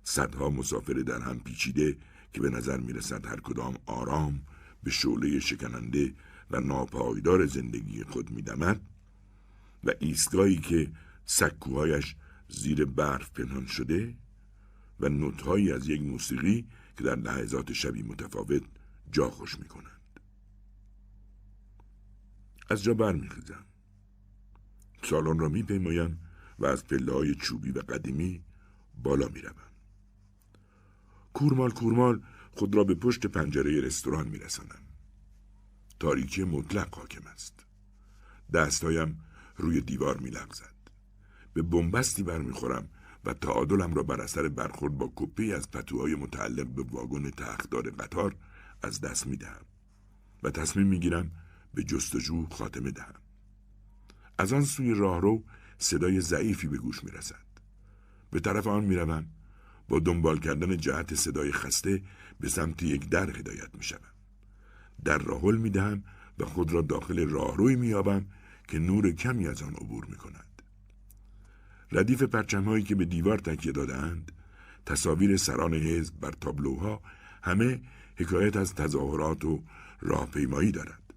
صدها 0.04 0.50
مسافر 0.50 0.92
در 0.92 1.20
هم 1.20 1.40
پیچیده 1.40 1.96
که 2.32 2.40
به 2.40 2.50
نظر 2.50 2.76
می 2.80 2.92
رسد 2.92 3.26
هر 3.26 3.40
کدام 3.40 3.74
آرام 3.86 4.42
به 4.82 4.90
شعله 4.90 5.40
شکننده 5.40 6.14
و 6.50 6.60
ناپایدار 6.60 7.46
زندگی 7.46 8.04
خود 8.04 8.30
می 8.30 8.42
دمد 8.42 8.80
و 9.84 9.90
ایستگاهی 10.00 10.56
که 10.56 10.90
سکوهایش 11.24 12.16
زیر 12.48 12.84
برف 12.84 13.30
پنهان 13.30 13.66
شده 13.66 14.14
و 15.00 15.08
نوتهایی 15.08 15.72
از 15.72 15.88
یک 15.88 16.02
موسیقی 16.02 16.68
که 16.96 17.04
در 17.04 17.16
لحظات 17.16 17.72
شبی 17.72 18.02
متفاوت 18.02 18.62
جا 19.12 19.30
خوش 19.30 19.58
می 19.58 19.64
کنند. 19.64 20.20
از 22.70 22.82
جا 22.82 22.94
برمیخیزم 22.94 23.64
سالن 25.02 25.38
را 25.38 25.48
میپیمایم 25.48 26.20
و 26.58 26.66
از 26.66 26.86
پله 26.86 27.12
های 27.12 27.34
چوبی 27.34 27.70
و 27.70 27.78
قدیمی 27.78 28.44
بالا 29.02 29.28
می‌روم 29.28 29.54
کورمال 31.32 31.70
کورمال 31.70 32.22
خود 32.52 32.74
را 32.74 32.84
به 32.84 32.94
پشت 32.94 33.26
پنجره 33.26 33.80
رستوران 33.80 34.28
میرسانم 34.28 34.80
تاریکی 36.00 36.44
مطلق 36.44 36.94
حاکم 36.94 37.26
است. 37.26 37.66
دستهایم 38.52 39.20
روی 39.56 39.80
دیوار 39.80 40.16
میلغزد. 40.16 40.74
به 41.54 41.62
بنبستی 41.62 42.22
برمیخورم 42.22 42.88
و 43.24 43.34
تعادلم 43.34 43.94
را 43.94 44.02
بر 44.02 44.20
اثر 44.20 44.48
برخورد 44.48 44.98
با 44.98 45.12
کپی 45.16 45.52
از 45.52 45.70
پتوهای 45.70 46.14
متعلق 46.14 46.66
به 46.66 46.82
واگن 46.82 47.30
تختدار 47.30 47.90
قطار 47.90 48.36
از 48.82 49.00
دست 49.00 49.26
می‌دهم 49.26 49.64
و 50.42 50.50
تصمیم 50.50 50.86
می‌گیرم 50.86 51.30
به 51.74 51.84
جستجو 51.84 52.46
خاتمه 52.50 52.90
دهم. 52.90 53.14
از 54.40 54.52
آن 54.52 54.64
سوی 54.64 54.94
راهرو 54.94 55.42
صدای 55.78 56.20
ضعیفی 56.20 56.68
به 56.68 56.78
گوش 56.78 57.04
می 57.04 57.10
رسد. 57.10 57.44
به 58.30 58.40
طرف 58.40 58.66
آن 58.66 58.84
می 58.84 58.96
روم. 58.96 59.26
با 59.88 59.98
دنبال 59.98 60.38
کردن 60.38 60.76
جهت 60.76 61.14
صدای 61.14 61.52
خسته 61.52 62.02
به 62.40 62.48
سمت 62.48 62.82
یک 62.82 63.08
در 63.08 63.38
هدایت 63.38 63.74
می 63.74 63.82
شوم. 63.82 64.12
در 65.04 65.18
راهل 65.18 65.56
می 65.56 65.70
دهم 65.70 66.04
و 66.38 66.44
خود 66.44 66.72
را 66.72 66.82
داخل 66.82 67.28
راهروی 67.28 67.76
می 67.76 67.86
یابم 67.86 68.26
که 68.68 68.78
نور 68.78 69.12
کمی 69.12 69.48
از 69.48 69.62
آن 69.62 69.74
عبور 69.74 70.04
می 70.04 70.16
کند. 70.16 70.62
ردیف 71.92 72.22
پرچمهایی 72.22 72.84
که 72.84 72.94
به 72.94 73.04
دیوار 73.04 73.38
تکیه 73.38 73.72
دادهاند 73.72 74.32
تصاویر 74.86 75.36
سران 75.36 75.74
حزب 75.74 76.20
بر 76.20 76.32
تابلوها 76.40 77.02
همه 77.42 77.80
حکایت 78.16 78.56
از 78.56 78.74
تظاهرات 78.74 79.44
و 79.44 79.62
راهپیمایی 80.00 80.72
دارد. 80.72 81.14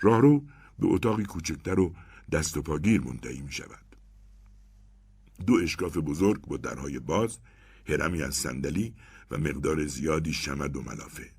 راهرو 0.00 0.40
به 0.78 0.86
اتاقی 0.86 1.24
کوچکتر 1.24 1.80
و 1.80 1.94
دست 2.32 2.56
و 2.56 2.62
پاگیر 2.62 3.00
منتهی 3.00 3.40
می 3.40 3.52
شود. 3.52 3.96
دو 5.46 5.54
اشکاف 5.54 5.96
بزرگ 5.96 6.40
با 6.40 6.56
درهای 6.56 6.98
باز، 6.98 7.38
هرمی 7.88 8.22
از 8.22 8.34
صندلی 8.34 8.94
و 9.30 9.38
مقدار 9.38 9.86
زیادی 9.86 10.32
شمد 10.32 10.76
و 10.76 10.82
ملافه. 10.82 11.30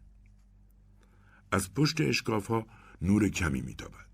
از 1.52 1.73
پشت 1.73 2.02
اشکاف 2.02 2.47
ها 2.47 2.67
نور 3.02 3.30
کمی 3.30 3.62
میتابد. 3.62 4.08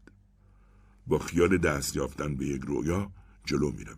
با 1.08 1.20
خیال 1.20 1.58
دست 1.58 1.96
یافتن 1.96 2.36
به 2.36 2.46
یک 2.46 2.62
رویا 2.62 3.12
جلو 3.46 3.72
می 3.72 3.84
روم. 3.84 3.98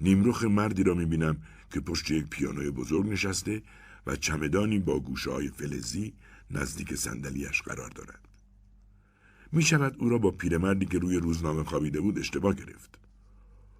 نیمروخ 0.00 0.44
مردی 0.44 0.82
را 0.82 0.94
می 0.94 1.04
بینم 1.04 1.42
که 1.70 1.80
پشت 1.80 2.10
یک 2.10 2.26
پیانوی 2.26 2.70
بزرگ 2.70 3.06
نشسته 3.06 3.62
و 4.06 4.16
چمدانی 4.16 4.78
با 4.78 5.00
گوشه 5.00 5.30
های 5.30 5.48
فلزی 5.48 6.14
نزدیک 6.50 6.94
صندلیاش 6.94 7.62
قرار 7.62 7.90
دارد. 7.90 8.23
می 9.54 9.62
شود 9.62 9.96
او 9.98 10.08
را 10.08 10.18
با 10.18 10.30
پیرمردی 10.30 10.86
که 10.86 10.98
روی 10.98 11.16
روزنامه 11.16 11.64
خوابیده 11.64 12.00
بود 12.00 12.18
اشتباه 12.18 12.54
گرفت. 12.54 12.98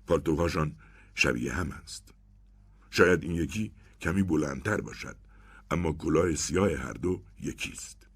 پالتوهاشان 0.06 0.72
شبیه 1.14 1.52
هم 1.52 1.72
است. 1.72 2.14
شاید 2.90 3.22
این 3.22 3.34
یکی 3.34 3.72
کمی 4.00 4.22
بلندتر 4.22 4.80
باشد 4.80 5.16
اما 5.70 5.92
کلاه 5.92 6.34
سیاه 6.34 6.76
هر 6.76 6.92
دو 6.92 7.22
یکیست. 7.40 8.06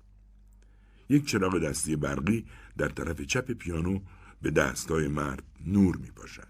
یک 1.09 1.25
چراغ 1.25 1.59
دستی 1.59 1.97
برقی 1.97 2.47
در 2.77 2.89
طرف 2.89 3.21
چپ 3.21 3.53
پیانو 3.53 4.01
به 4.43 4.51
دستای 4.51 5.09
مرد 5.09 5.43
نور 5.67 5.97
می 5.97 6.11
باشد. 6.11 6.49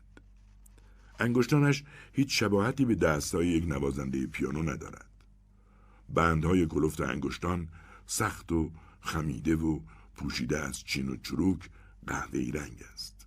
انگشتانش 1.19 1.85
هیچ 2.13 2.41
شباهتی 2.41 2.85
به 2.85 2.95
دستای 2.95 3.47
یک 3.47 3.69
نوازنده 3.69 4.27
پیانو 4.27 4.63
ندارد. 4.63 5.11
بندهای 6.09 6.67
کلفت 6.67 7.01
انگشتان 7.01 7.69
سخت 8.07 8.53
و 8.53 8.71
خمیده 9.01 9.57
و 9.57 9.81
پوشیده 10.19 10.59
از 10.59 10.85
چین 10.85 11.09
و 11.09 11.17
چروک 11.17 11.71
قهوه‌ای 12.07 12.51
رنگ 12.51 12.85
است. 12.93 13.27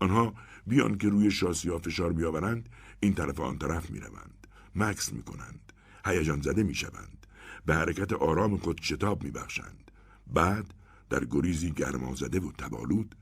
آنها 0.00 0.34
بیان 0.66 0.98
که 0.98 1.08
روی 1.08 1.30
شاسی 1.30 1.68
ها 1.68 1.78
فشار 1.78 2.12
بیاورند 2.12 2.68
این 3.00 3.14
طرف 3.14 3.40
آن 3.40 3.58
طرف 3.58 3.90
می 3.90 4.00
روند. 4.00 4.46
مکس 4.74 5.12
می 5.12 5.22
کنند. 5.22 5.72
هیجان 6.04 6.40
زده 6.40 6.62
می 6.62 6.74
شوند. 6.74 7.26
به 7.66 7.74
حرکت 7.74 8.12
آرام 8.12 8.56
خود 8.56 8.80
شتاب 8.82 9.24
می 9.24 9.30
بخشند. 9.30 9.90
بعد 10.26 10.74
در 11.10 11.24
گریزی 11.24 11.70
گرمازده 11.70 12.40
و 12.40 12.52
تبالود 12.52 13.14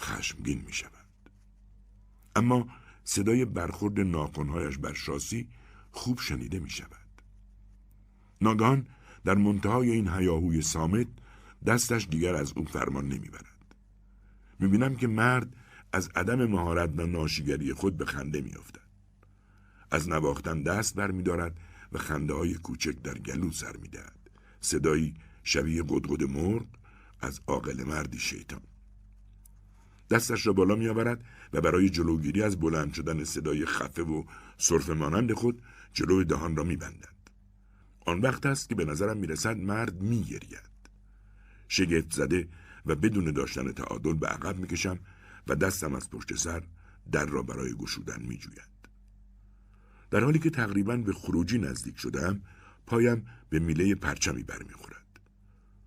خشمگین 0.00 0.62
می 0.66 0.72
شوند. 0.72 1.30
اما 2.36 2.68
صدای 3.04 3.44
برخورد 3.44 4.00
ناخونهایش 4.00 4.78
بر 4.78 4.94
شاسی 4.94 5.48
خوب 5.92 6.20
شنیده 6.20 6.58
می 6.58 6.70
شود. 6.70 7.08
ناگان 8.40 8.86
در 9.24 9.34
منتهای 9.34 9.90
این 9.90 10.08
هیاهوی 10.08 10.62
سامت 10.62 11.06
دستش 11.66 12.06
دیگر 12.10 12.34
از 12.34 12.52
او 12.56 12.64
فرمان 12.64 13.08
نمی‌برد. 13.08 13.64
می‌بینم 14.60 14.96
که 14.96 15.06
مرد 15.06 15.56
از 15.92 16.08
عدم 16.14 16.46
مهارت 16.46 16.90
و 16.96 17.06
ناشیگری 17.06 17.72
خود 17.72 17.96
به 17.96 18.04
خنده 18.04 18.40
میافتد. 18.40 18.88
از 19.90 20.08
نواختن 20.08 20.62
دست 20.62 20.94
برمیدارد 20.94 21.56
و 21.92 21.98
خنده 21.98 22.34
های 22.34 22.54
کوچک 22.54 23.02
در 23.02 23.18
گلو 23.18 23.52
سر 23.52 23.76
می‌دهد. 23.76 24.30
صدایی 24.60 25.14
شبیه 25.42 25.82
قدقد 25.88 26.22
مرغ 26.22 26.66
از 27.20 27.40
عاقل 27.46 27.84
مردی 27.84 28.18
شیطان. 28.18 28.60
دستش 30.10 30.46
را 30.46 30.52
بالا 30.52 30.74
میآورد 30.74 31.24
و 31.52 31.60
برای 31.60 31.90
جلوگیری 31.90 32.42
از 32.42 32.60
بلند 32.60 32.92
شدن 32.92 33.24
صدای 33.24 33.66
خفه 33.66 34.02
و 34.02 34.24
صرف 34.58 34.90
مانند 34.90 35.32
خود 35.32 35.62
جلوی 35.92 36.24
دهان 36.24 36.56
را 36.56 36.64
میبندد. 36.64 37.18
آن 38.06 38.20
وقت 38.20 38.46
است 38.46 38.68
که 38.68 38.74
به 38.74 38.84
نظرم 38.84 39.16
می‌رسد 39.16 39.56
مرد 39.56 40.02
میگرید. 40.02 40.67
شگفت 41.68 42.12
زده 42.12 42.48
و 42.86 42.94
بدون 42.94 43.32
داشتن 43.32 43.72
تعادل 43.72 44.12
به 44.12 44.26
عقب 44.26 44.58
می‌کشم 44.58 44.98
و 45.46 45.54
دستم 45.54 45.94
از 45.94 46.10
پشت 46.10 46.36
سر 46.36 46.62
در 47.12 47.26
را 47.26 47.42
برای 47.42 47.74
گشودن 47.74 48.22
میجوید. 48.22 48.68
در 50.10 50.20
حالی 50.20 50.38
که 50.38 50.50
تقریبا 50.50 50.96
به 50.96 51.12
خروجی 51.12 51.58
نزدیک 51.58 51.98
شدم 51.98 52.40
پایم 52.86 53.26
به 53.50 53.58
میله 53.58 53.94
پرچمی 53.94 54.42
برمیخورد. 54.42 55.20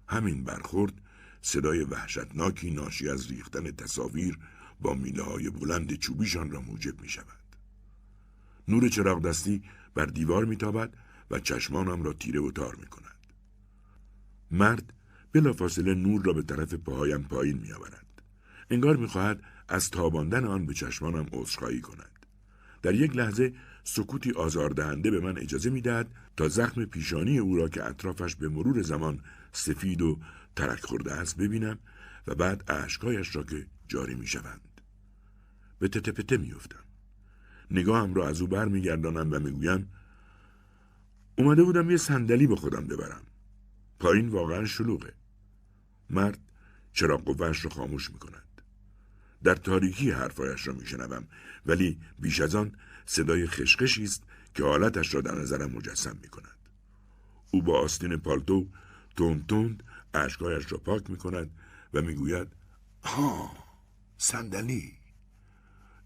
همین 0.08 0.44
برخورد 0.44 0.94
صدای 1.42 1.84
وحشتناکی 1.84 2.72
ناشی 2.72 3.10
از 3.10 3.32
ریختن 3.32 3.72
تصاویر 3.72 4.40
با 4.82 4.94
میله 4.94 5.24
های 5.24 5.50
بلند 5.50 5.94
چوبیشان 5.94 6.52
را 6.52 6.62
موجب 6.62 7.02
می 7.02 7.10
شود. 7.10 7.26
نور 8.68 8.90
چراغ 8.90 9.22
دستی 9.22 9.64
بر 9.96 10.06
دیوار 10.06 10.46
میتابد 10.46 10.94
و 11.32 11.40
چشمانم 11.40 12.04
را 12.04 12.14
تیره 12.14 12.40
و 12.40 12.52
تار 12.52 12.76
می 12.76 12.86
کند. 12.86 13.16
مرد 14.52 14.94
بلافاصله 15.34 15.94
نور 15.94 16.24
را 16.26 16.34
به 16.34 16.42
طرف 16.42 16.74
پاهایم 16.74 17.24
پایین 17.24 17.58
می 17.58 17.72
آورد. 17.72 18.06
انگار 18.70 18.98
می‌خواهد 18.98 19.44
از 19.68 19.90
تاباندن 19.90 20.46
آن 20.46 20.66
به 20.66 20.74
چشمانم 20.74 21.26
عذرخواهی 21.32 21.82
کند. 21.82 22.26
در 22.82 22.94
یک 22.96 23.16
لحظه 23.16 23.54
سکوتی 23.84 24.32
آزاردهنده 24.32 25.12
به 25.12 25.20
من 25.20 25.38
اجازه 25.38 25.70
می‌دهد 25.70 26.08
تا 26.38 26.48
زخم 26.48 26.86
پیشانی 26.86 27.38
او 27.38 27.56
را 27.56 27.70
که 27.70 27.86
اطرافش 27.86 28.36
به 28.36 28.50
مرور 28.50 28.82
زمان 28.82 29.20
سفید 29.52 30.02
و 30.02 30.20
ترک 30.56 30.86
خورده 30.86 31.14
است 31.14 31.38
ببینم 31.38 31.80
و 32.28 32.36
بعد 32.36 32.64
اشکایش 32.68 33.36
را 33.36 33.44
که 33.44 33.68
جاری 33.88 34.16
می 34.16 34.28
شوند. 34.28 34.62
به 35.80 35.88
تته 35.88 36.12
پته 36.12 36.38
می 36.38 36.54
افتم. 36.54 36.84
نگاهم 37.72 38.14
را 38.14 38.28
از 38.28 38.42
او 38.42 38.48
بر 38.48 38.66
می 38.66 38.82
گردانم 38.82 39.32
و 39.32 39.40
می 39.40 39.52
گویم 39.52 39.90
اومده 41.38 41.64
بودم 41.64 41.90
یه 41.90 41.98
صندلی 41.98 42.48
به 42.48 42.56
خودم 42.56 42.88
ببرم. 42.88 43.22
پایین 44.00 44.30
واقعا 44.30 44.66
شلوغه 44.66 45.14
مرد 46.12 46.40
چراغ 46.94 47.24
قوهش 47.24 47.60
رو 47.60 47.70
خاموش 47.70 48.12
می 48.12 48.20
کند. 48.20 48.62
در 49.44 49.56
تاریکی 49.56 50.12
حرفایش 50.12 50.68
را 50.68 50.74
میشنوم 50.74 51.28
ولی 51.66 52.00
بیش 52.20 52.42
از 52.42 52.56
آن 52.56 52.76
صدای 53.06 53.48
خشخشی 53.48 54.04
است 54.04 54.24
که 54.56 54.64
حالتش 54.64 55.14
را 55.14 55.22
در 55.22 55.36
نظرم 55.36 55.72
مجسم 55.72 56.18
می 56.22 56.28
کند. 56.28 56.58
او 57.52 57.62
با 57.62 57.80
آستین 57.80 58.18
پالتو 58.18 58.68
تند 59.18 59.48
تند 59.48 59.84
اشکایش 60.14 60.72
را 60.72 60.78
پاک 60.78 61.10
می 61.10 61.18
کند 61.18 61.52
و 61.94 62.02
می‌گوید 62.02 62.48
ها 63.04 63.52
صندلی 64.18 64.94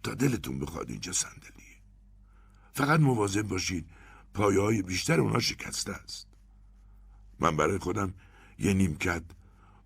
تا 0.03 0.13
دلتون 0.13 0.59
بخواد 0.59 0.89
اینجا 0.89 1.11
صندلیه 1.11 1.75
فقط 2.73 2.99
مواظب 2.99 3.41
باشید 3.41 3.89
پایه 4.33 4.59
های 4.59 4.81
بیشتر 4.81 5.19
اونا 5.19 5.39
شکسته 5.39 5.93
است 5.93 6.27
من 7.39 7.57
برای 7.57 7.77
خودم 7.77 8.13
یه 8.59 8.73
نیمکت 8.73 9.23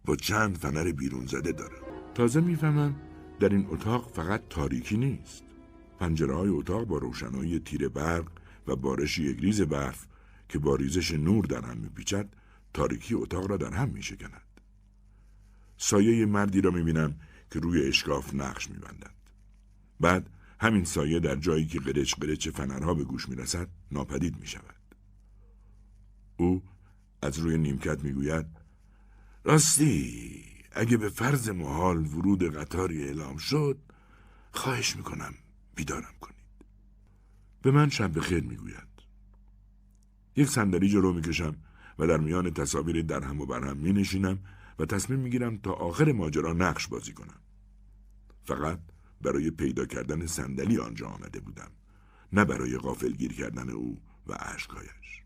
با 0.10 0.16
چند 0.16 0.58
فنر 0.58 0.92
بیرون 0.92 1.26
زده 1.26 1.52
دارم. 1.52 1.82
تازه 2.16 2.42
می‌فهمم 2.42 2.96
در 3.40 3.50
این 3.50 3.68
اتاق 3.70 4.12
فقط 4.14 4.42
تاریکی 4.50 4.98
نیست. 4.98 5.44
پنجره 6.00 6.36
های 6.36 6.50
اتاق 6.50 6.84
با 6.84 6.98
روشنایی 6.98 7.60
تیر 7.60 7.90
برق 7.90 8.28
و 8.68 8.76
بارش 8.76 9.18
یک 9.18 9.40
ریز 9.40 9.62
برف 9.62 10.08
که 10.50 10.60
با 10.60 10.76
ریزش 10.76 11.12
نور 11.12 11.46
در 11.46 11.66
هم 11.66 11.78
میپیچد 11.78 12.30
تاریکی 12.74 13.16
اتاق 13.16 13.50
را 13.50 13.58
در 13.58 13.74
هم 13.74 13.90
میشکند. 13.90 14.62
سایه 15.78 16.26
مردی 16.26 16.62
را 16.62 16.72
می‌بینم 16.72 17.16
که 17.52 17.60
روی 17.60 17.88
اشکاف 17.88 18.34
نقش 18.34 18.70
میبندد. 18.70 19.14
بعد 20.00 20.30
همین 20.60 20.86
سایه 20.86 21.20
در 21.20 21.36
جایی 21.36 21.66
که 21.66 21.80
قرچ 21.80 22.16
قرچ 22.16 22.50
فنرها 22.50 22.94
به 22.94 23.04
گوش 23.04 23.30
می‌رسد 23.30 23.68
ناپدید 23.92 24.40
می‌شود. 24.40 24.96
او 26.38 26.64
از 27.22 27.40
روی 27.40 27.58
نیمکت 27.58 28.04
می‌گوید 28.04 28.59
راستی 29.44 30.46
اگه 30.72 30.98
به 30.98 31.10
فرض 31.10 31.50
محال 31.50 32.06
ورود 32.06 32.56
قطاری 32.56 33.04
اعلام 33.04 33.38
شد 33.38 33.78
خواهش 34.52 34.96
می‌کنم 34.96 35.34
بیدارم 35.76 36.14
کنید 36.22 36.36
به 37.62 37.72
من 37.72 37.90
شب 37.90 38.20
خیر 38.20 38.44
می‌گوید 38.44 38.90
یک 40.36 40.50
صندلی 40.50 40.90
جلو 40.90 41.14
می‌کشم 41.14 41.56
و 42.00 42.08
در 42.08 42.18
میان 42.18 42.54
تصاویر 42.54 43.02
درهم 43.02 43.42
و 43.42 43.46
برهم 43.46 43.78
می 43.78 43.94
نشینم 43.94 44.40
و 44.80 44.86
تصمیم 44.86 45.20
می‌گیرم 45.20 45.58
تا 45.58 45.72
آخر 45.72 46.12
ماجرا 46.12 46.54
نقش 46.54 46.88
بازی 46.88 47.14
کنم. 47.14 47.40
فقط 48.44 48.80
برای 49.22 49.52
پیدا 49.52 49.86
کردن 49.86 50.26
صندلی 50.26 50.78
آنجا 50.78 51.08
آمده 51.08 51.40
بودم. 51.40 51.72
نه 52.34 52.46
برای 52.46 52.78
غافلگیر 52.78 53.34
کردن 53.34 53.70
او 53.70 54.02
و 54.28 54.34
عشقایش. 54.34 55.24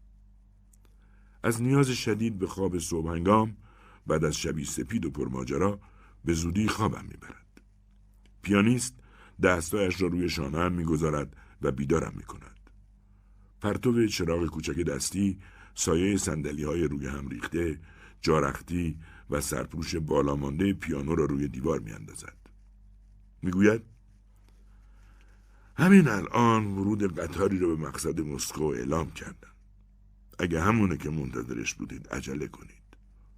از 1.43 1.62
نیاز 1.62 1.89
شدید 1.89 2.39
به 2.39 2.47
خواب 2.47 2.80
صبح 2.80 3.12
هنگام 3.12 3.58
بعد 4.07 4.25
از 4.25 4.37
شبی 4.37 4.65
سپید 4.65 5.05
و 5.05 5.11
پرماجرا 5.11 5.79
به 6.25 6.33
زودی 6.33 6.67
خوابم 6.67 7.05
می‌برد. 7.05 7.61
پیانیست 8.41 8.95
دستایش 9.43 10.01
را 10.01 10.07
روی 10.07 10.29
شانه 10.29 10.69
می‌گذارد 10.69 11.35
و 11.61 11.71
بیدارم 11.71 12.13
می‌کند. 12.15 12.59
پرتو 13.61 14.07
چراغ 14.07 14.45
کوچک 14.45 14.79
دستی 14.79 15.39
سایه 15.75 16.17
سندلی 16.17 16.63
های 16.63 16.83
روی 16.83 17.07
هم 17.07 17.27
ریخته 17.27 17.79
جارختی 18.21 18.99
و 19.29 19.41
سرپوش 19.41 19.95
بالامانده 19.95 20.73
پیانو 20.73 21.15
را 21.15 21.25
روی 21.25 21.47
دیوار 21.47 21.79
می 21.79 21.91
اندازد. 21.91 22.37
می 23.41 23.51
گوید 23.51 23.81
همین 25.77 26.07
الان 26.07 26.65
ورود 26.65 27.19
قطاری 27.19 27.59
را 27.59 27.67
به 27.67 27.75
مقصد 27.75 28.21
مسکو 28.21 28.63
اعلام 28.63 29.11
کردن. 29.11 29.49
اگه 30.39 30.61
همونه 30.61 30.97
که 30.97 31.09
منتظرش 31.09 31.73
بودید 31.73 32.07
عجله 32.07 32.47
کنید. 32.47 32.83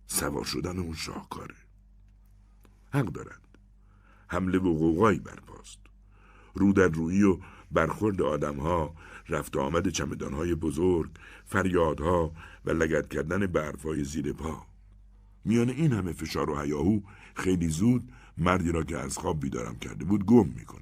سوار 0.07 0.43
شدن 0.43 0.79
اون 0.79 0.93
شاهکاره. 0.93 1.55
حق 2.93 3.05
دارد. 3.05 3.41
حمله 4.27 4.57
و 4.57 4.77
قوقایی 4.77 5.19
برپاست. 5.19 5.79
رو 6.53 6.73
در 6.73 6.87
روی 6.87 7.23
و 7.23 7.37
برخورد 7.71 8.21
آدمها 8.21 8.95
رفت 9.29 9.57
آمد 9.57 9.89
چمدانهای 9.89 10.55
بزرگ 10.55 11.09
فریادها 11.45 12.31
و 12.65 12.71
لگت 12.71 13.09
کردن 13.09 13.47
برفای 13.47 14.03
زیر 14.03 14.33
پا 14.33 14.65
میان 15.45 15.69
این 15.69 15.93
همه 15.93 16.13
فشار 16.13 16.49
و 16.49 16.61
هیاهو 16.61 16.99
خیلی 17.35 17.67
زود 17.69 18.11
مردی 18.37 18.71
را 18.71 18.83
که 18.83 18.97
از 18.97 19.17
خواب 19.17 19.39
بیدارم 19.39 19.75
کرده 19.75 20.05
بود 20.05 20.25
گم 20.25 20.47
می‌کنم 20.47 20.81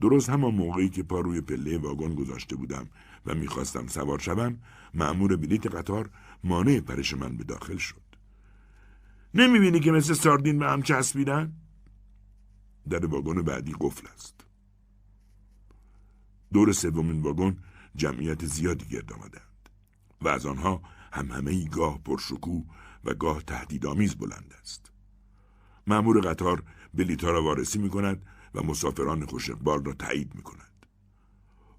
درست 0.00 0.30
همان 0.30 0.54
موقعی 0.54 0.88
که 0.88 1.02
پا 1.02 1.20
روی 1.20 1.40
پله 1.40 1.78
واگن 1.78 2.14
گذاشته 2.14 2.56
بودم 2.56 2.88
و 3.26 3.34
می‌خواستم 3.34 3.86
سوار 3.86 4.18
شوم 4.18 4.58
مأمور 4.94 5.36
بلیت 5.36 5.66
قطار 5.66 6.10
مانع 6.44 6.80
پرش 6.80 7.14
من 7.14 7.36
به 7.36 7.44
داخل 7.44 7.76
شد 7.76 8.01
نمی‌بینی 9.34 9.80
که 9.80 9.92
مثل 9.92 10.14
ساردین 10.14 10.58
به 10.58 10.66
هم 10.66 10.82
چسبیدن؟ 10.82 11.52
در 12.88 13.06
واگن 13.06 13.42
بعدی 13.42 13.74
قفل 13.80 14.06
است 14.14 14.34
دور 16.52 16.72
سومین 16.72 17.22
واگن 17.22 17.56
جمعیت 17.96 18.46
زیادی 18.46 18.86
گرد 18.86 19.12
آمدند 19.12 19.68
و 20.20 20.28
از 20.28 20.46
آنها 20.46 20.82
هم 21.12 21.30
همه 21.30 21.68
گاه 21.68 22.02
پرشکو 22.02 22.62
و 23.04 23.14
گاه 23.14 23.42
تهدیدآمیز 23.42 24.14
بلند 24.14 24.54
است 24.62 24.92
مأمور 25.86 26.20
قطار 26.20 26.62
بلیتها 26.94 27.30
را 27.30 27.42
وارسی 27.42 27.78
می 27.78 27.90
کند 27.90 28.26
و 28.54 28.62
مسافران 28.62 29.26
خوش 29.26 29.50
اقبال 29.50 29.84
را 29.84 29.92
تایید 29.92 30.34
می 30.34 30.42
کند. 30.42 30.86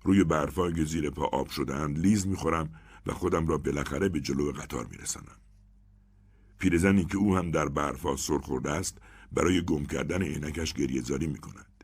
روی 0.03 0.23
برفای 0.23 0.73
که 0.73 0.85
زیر 0.85 1.09
پا 1.09 1.25
آب 1.25 1.49
شدهاند 1.49 1.97
لیز 1.99 2.27
می 2.27 2.35
خورم 2.35 2.73
و 3.05 3.13
خودم 3.13 3.47
را 3.47 3.57
بالاخره 3.57 4.09
به 4.09 4.19
جلو 4.19 4.51
قطار 4.51 4.85
می 4.85 4.97
رسنم. 4.97 5.42
پیرزنی 6.63 7.05
که 7.05 7.17
او 7.17 7.37
هم 7.37 7.51
در 7.51 7.69
برفا 7.69 8.15
سر 8.15 8.37
خورده 8.37 8.71
است 8.71 8.97
برای 9.31 9.61
گم 9.61 9.85
کردن 9.85 10.23
عینکش 10.23 10.73
گریه 10.73 11.01
زاری 11.01 11.27
می 11.27 11.37
کند. 11.37 11.83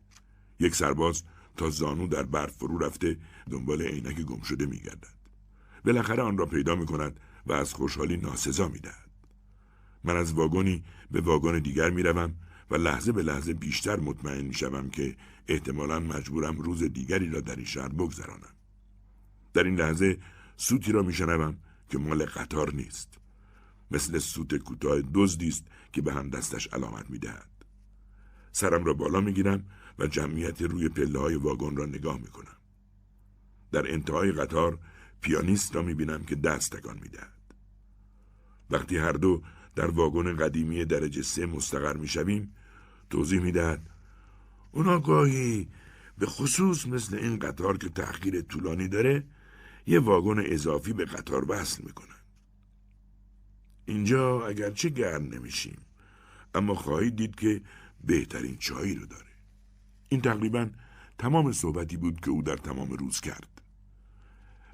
یک 0.60 0.76
سرباز 0.76 1.24
تا 1.58 1.70
زانو 1.70 2.08
در 2.08 2.24
برف 2.24 2.52
فرو 2.52 2.78
رفته 2.78 3.18
دنبال 3.52 3.82
عینک 3.82 4.22
گم 4.22 4.42
شده 4.42 4.66
می 4.66 4.78
گردد. 4.78 5.20
بالاخره 5.86 6.24
آن 6.24 6.38
را 6.38 6.46
پیدا 6.46 6.76
می 6.76 6.86
کند 6.86 7.20
و 7.46 7.54
از 7.54 7.74
خوشحالی 7.74 8.18
ناسزا 8.18 8.68
می 8.68 8.80
دهد. 8.80 9.10
من 10.04 10.18
از 10.18 10.34
واگنی 10.34 10.84
به 11.12 11.22
واگن 11.22 11.60
دیگر 11.60 11.90
می 11.90 12.04
روم 12.04 12.36
و 12.72 12.76
لحظه 12.76 13.12
به 13.12 13.24
لحظه 13.24 13.54
بیشتر 13.54 14.00
مطمئن 14.00 14.46
می 14.46 14.54
شوم 14.54 14.90
که 14.90 15.16
احتمالا 15.48 16.00
مجبورم 16.00 16.58
روز 16.58 16.84
دیگری 16.84 17.30
را 17.30 17.42
در 17.42 17.56
این 17.56 17.66
شهر 17.66 17.90
بگذرانم. 17.90 18.56
در 19.54 19.64
این 19.64 19.76
لحظه 19.76 20.18
سوتی 20.58 20.92
را 20.92 21.04
می 21.04 21.14
شنوم 21.14 21.58
که 21.90 21.98
مال 21.98 22.26
قطار 22.26 22.74
نیست. 22.74 23.19
مثل 23.92 24.20
سوت 24.20 24.56
کوتاه 24.56 25.02
دزدی 25.14 25.48
است 25.48 25.66
که 25.94 26.02
به 26.02 26.14
هم 26.14 26.30
دستش 26.30 26.68
علامت 26.68 27.10
می 27.10 27.20
دهد. 27.20 27.50
سرم 28.52 28.84
را 28.84 28.94
بالا 28.94 29.22
می 29.22 29.34
گیرم 29.34 29.66
و 30.00 30.08
جمعیت 30.08 30.62
روی 30.62 30.90
پله 30.90 31.20
های 31.20 31.36
واگن 31.36 31.76
را 31.76 31.86
نگاه 31.86 32.18
می 32.18 32.28
کنم. 32.28 32.58
در 33.72 33.94
انتهای 33.94 34.32
قطار 34.32 34.80
پیانیست 35.22 35.76
را 35.76 35.82
می 35.82 35.94
بینم 35.94 36.24
که 36.24 36.36
دست 36.36 36.76
تکان 36.76 37.00
می 37.02 37.10
دهد. 37.10 37.34
وقتی 38.70 38.98
هر 38.98 39.12
دو 39.12 39.42
در 39.76 39.92
واگن 39.92 40.36
قدیمی 40.36 40.86
درجه 40.86 41.22
سه 41.22 41.46
مستقر 41.46 41.98
می 41.98 42.08
شویم 42.08 42.56
توضیح 43.10 43.40
می 43.40 43.52
دهد 43.52 43.90
اونا 44.72 45.00
گاهی 45.00 45.70
به 46.18 46.26
خصوص 46.26 46.88
مثل 46.88 47.18
این 47.18 47.40
قطار 47.40 47.78
که 47.78 47.90
تأخیر 47.90 48.42
طولانی 48.42 48.88
داره 48.88 49.24
یه 49.88 50.00
واگن 50.00 50.44
اضافی 50.46 50.94
به 50.94 51.06
قطار 51.06 51.52
وصل 51.52 51.84
می‌کنن. 51.84 52.19
اینجا 53.90 54.48
اگرچه 54.48 54.90
گرم 54.90 55.24
نمیشیم 55.24 55.78
اما 56.56 56.76
خواهید 56.76 57.16
دید 57.16 57.36
که 57.36 57.62
بهترین 58.04 58.58
چایی 58.58 58.96
رو 58.96 59.06
داره. 59.06 59.26
این 60.10 60.22
تقریبا 60.22 60.70
تمام 61.18 61.52
صحبتی 61.52 61.98
بود 61.98 62.20
که 62.20 62.30
او 62.32 62.42
در 62.42 62.58
تمام 62.58 62.90
روز 62.90 63.22
کرد. 63.22 63.62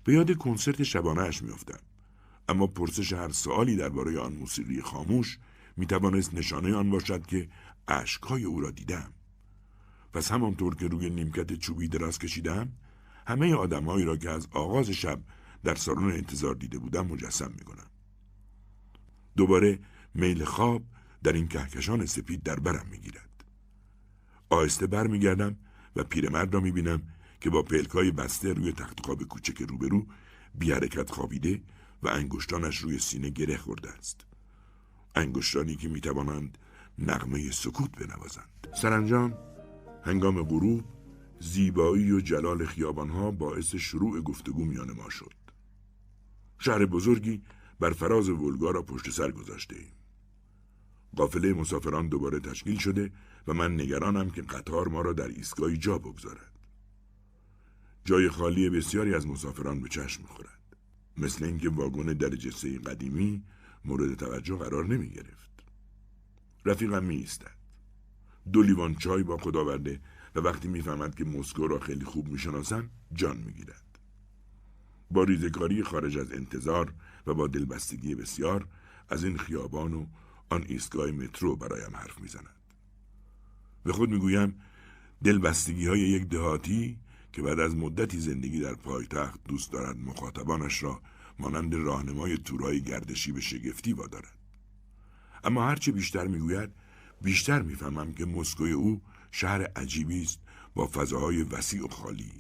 به 0.04 0.14
یاد 0.14 0.38
کنسرت 0.38 0.84
شبانهاش 0.84 1.44
میافتم 1.44 1.80
اما 2.50 2.68
پرسش 2.68 3.14
هر 3.14 3.30
سوالی 3.30 3.76
درباره 3.76 4.20
آن 4.20 4.34
موسیقی 4.34 4.82
خاموش 4.82 5.40
می 5.78 5.86
توانست 5.86 6.34
نشانه 6.34 6.76
آن 6.76 6.90
باشد 6.90 7.26
که 7.26 7.50
اشکهای 7.88 8.44
او 8.44 8.62
را 8.62 8.72
دیدم. 8.72 9.14
پس 10.14 10.32
همانطور 10.32 10.76
که 10.76 10.88
روی 10.88 11.10
نیمکت 11.10 11.54
چوبی 11.54 11.88
دراز 11.88 12.20
کشیدم 12.20 12.72
همه 13.28 13.56
آدمهایی 13.56 14.06
را 14.06 14.18
که 14.18 14.30
از 14.30 14.48
آغاز 14.52 14.90
شب 14.90 15.22
در 15.64 15.76
سالن 15.76 16.12
انتظار 16.12 16.56
دیده 16.56 16.80
بودم 16.80 17.08
مجسم 17.08 17.52
می 17.52 17.66
کنم. 17.66 17.95
دوباره 19.38 19.80
میل 20.14 20.44
خواب 20.44 20.84
در 21.24 21.34
این 21.34 21.48
کهکشان 21.48 22.06
سپید 22.06 22.44
در 22.44 22.60
برم 22.60 22.88
می 22.92 22.98
گیرد. 22.98 23.44
آهسته 24.50 24.88
برمیگردم 24.88 25.58
و 25.96 26.04
پیرمرد 26.04 26.54
را 26.54 26.60
می‌بینم 26.60 27.02
که 27.42 27.50
با 27.50 27.64
پلکای 27.64 28.12
بسته 28.12 28.54
روی 28.54 28.72
تخت 28.72 29.06
خواب 29.06 29.24
کوچک 29.24 29.62
روبرو 29.62 30.06
بی 30.56 30.72
حرکت 30.72 31.10
خوابیده 31.10 31.62
و 32.04 32.08
انگشتانش 32.08 32.78
روی 32.78 33.00
سینه 33.00 33.30
گره 33.30 33.58
خورده 33.58 33.90
است. 33.90 34.26
انگشتانی 35.16 35.76
که 35.76 35.90
می‌توانند 35.90 36.58
نغمه 37.00 37.52
سکوت 37.52 37.92
بنوازند. 37.92 38.68
سرانجام 38.82 39.38
هنگام 40.04 40.44
غروب 40.44 40.84
زیبایی 41.40 42.12
و 42.12 42.20
جلال 42.20 42.66
خیابانها 42.66 43.32
باعث 43.32 43.76
شروع 43.76 44.22
گفتگو 44.22 44.66
میان 44.66 44.92
ما 44.92 45.10
شد. 45.10 45.34
شهر 46.60 46.86
بزرگی 46.86 47.42
بر 47.80 47.92
فراز 47.92 48.30
ولگا 48.30 48.72
را 48.72 48.82
پشت 48.82 49.10
سر 49.10 49.32
گذاشته 49.32 49.76
ایم. 49.76 49.92
قافله 51.16 51.54
مسافران 51.54 52.08
دوباره 52.08 52.40
تشکیل 52.40 52.78
شده 52.78 53.12
و 53.48 53.54
من 53.54 53.74
نگرانم 53.74 54.30
که 54.30 54.42
قطار 54.42 54.88
ما 54.88 55.02
را 55.02 55.14
در 55.14 55.28
ایستگاهی 55.28 55.78
جا 55.78 55.98
بگذارد. 55.98 56.52
جای 58.06 58.30
خالی 58.30 58.70
بسیاری 58.70 59.14
از 59.14 59.28
مسافران 59.28 59.80
به 59.80 59.90
چشم 59.90 60.22
می‌خورد. 60.22 60.76
مثل 61.18 61.46
اینکه 61.46 61.70
واگن 61.70 62.14
درجه 62.14 62.52
سه 62.52 62.80
قدیمی 62.80 63.44
مورد 63.86 64.14
توجه 64.14 64.58
قرار 64.58 64.86
نمی 64.86 65.10
گرفت. 65.10 65.50
رفیقم 66.66 67.04
می 67.04 67.16
ایستد. 67.16 67.56
دو 68.54 68.62
لیوان 68.62 68.96
چای 68.96 69.24
با 69.24 69.38
آورده 69.56 70.00
و 70.36 70.40
وقتی 70.40 70.68
می‌فهمد 70.68 71.16
که 71.16 71.26
مسکو 71.26 71.68
را 71.68 71.80
خیلی 71.80 72.06
خوب 72.06 72.28
می‌شناسم 72.28 72.90
جان 73.14 73.38
می‌گیرد. 73.38 74.00
با 75.12 75.24
ریزکاری 75.24 75.84
خارج 75.84 76.18
از 76.18 76.32
انتظار 76.32 76.94
و 77.28 77.34
با 77.34 77.48
دلبستگی 77.48 78.16
بسیار 78.16 78.68
از 79.10 79.24
این 79.24 79.38
خیابان 79.38 79.94
و 79.94 80.06
آن 80.50 80.66
ایستگاه 80.68 81.12
مترو 81.12 81.56
برایم 81.56 81.96
حرف 81.96 82.20
می‌زند. 82.20 82.50
به 83.84 83.94
خود 83.94 84.10
می‌گویم 84.10 84.62
دلبستگی 85.24 85.88
های 85.88 86.00
یک 86.00 86.28
دهاتی 86.28 87.00
که 87.34 87.42
بعد 87.42 87.60
از 87.60 87.76
مدتی 87.76 88.20
زندگی 88.20 88.60
در 88.60 88.76
پایتخت 88.76 89.40
دوست 89.48 89.72
دارد 89.72 89.98
مخاطبانش 89.98 90.84
را 90.84 91.02
مانند 91.40 91.76
راهنمای 91.76 92.38
تورای 92.38 92.82
گردشی 92.82 93.32
به 93.32 93.42
شگفتی 93.42 93.94
وادارد. 93.94 94.38
اما 95.44 95.68
هرچه 95.68 95.92
بیشتر 95.92 96.28
می‌گوید 96.28 96.70
بیشتر 97.22 97.62
می‌فهمم 97.62 98.14
که 98.14 98.26
مسکوی 98.26 98.72
او 98.72 99.02
شهر 99.32 99.64
عجیبی 99.64 100.22
است 100.22 100.40
با 100.76 100.88
فضاهای 100.88 101.44
وسیع 101.44 101.86
و 101.86 101.88
خالی 101.88 102.32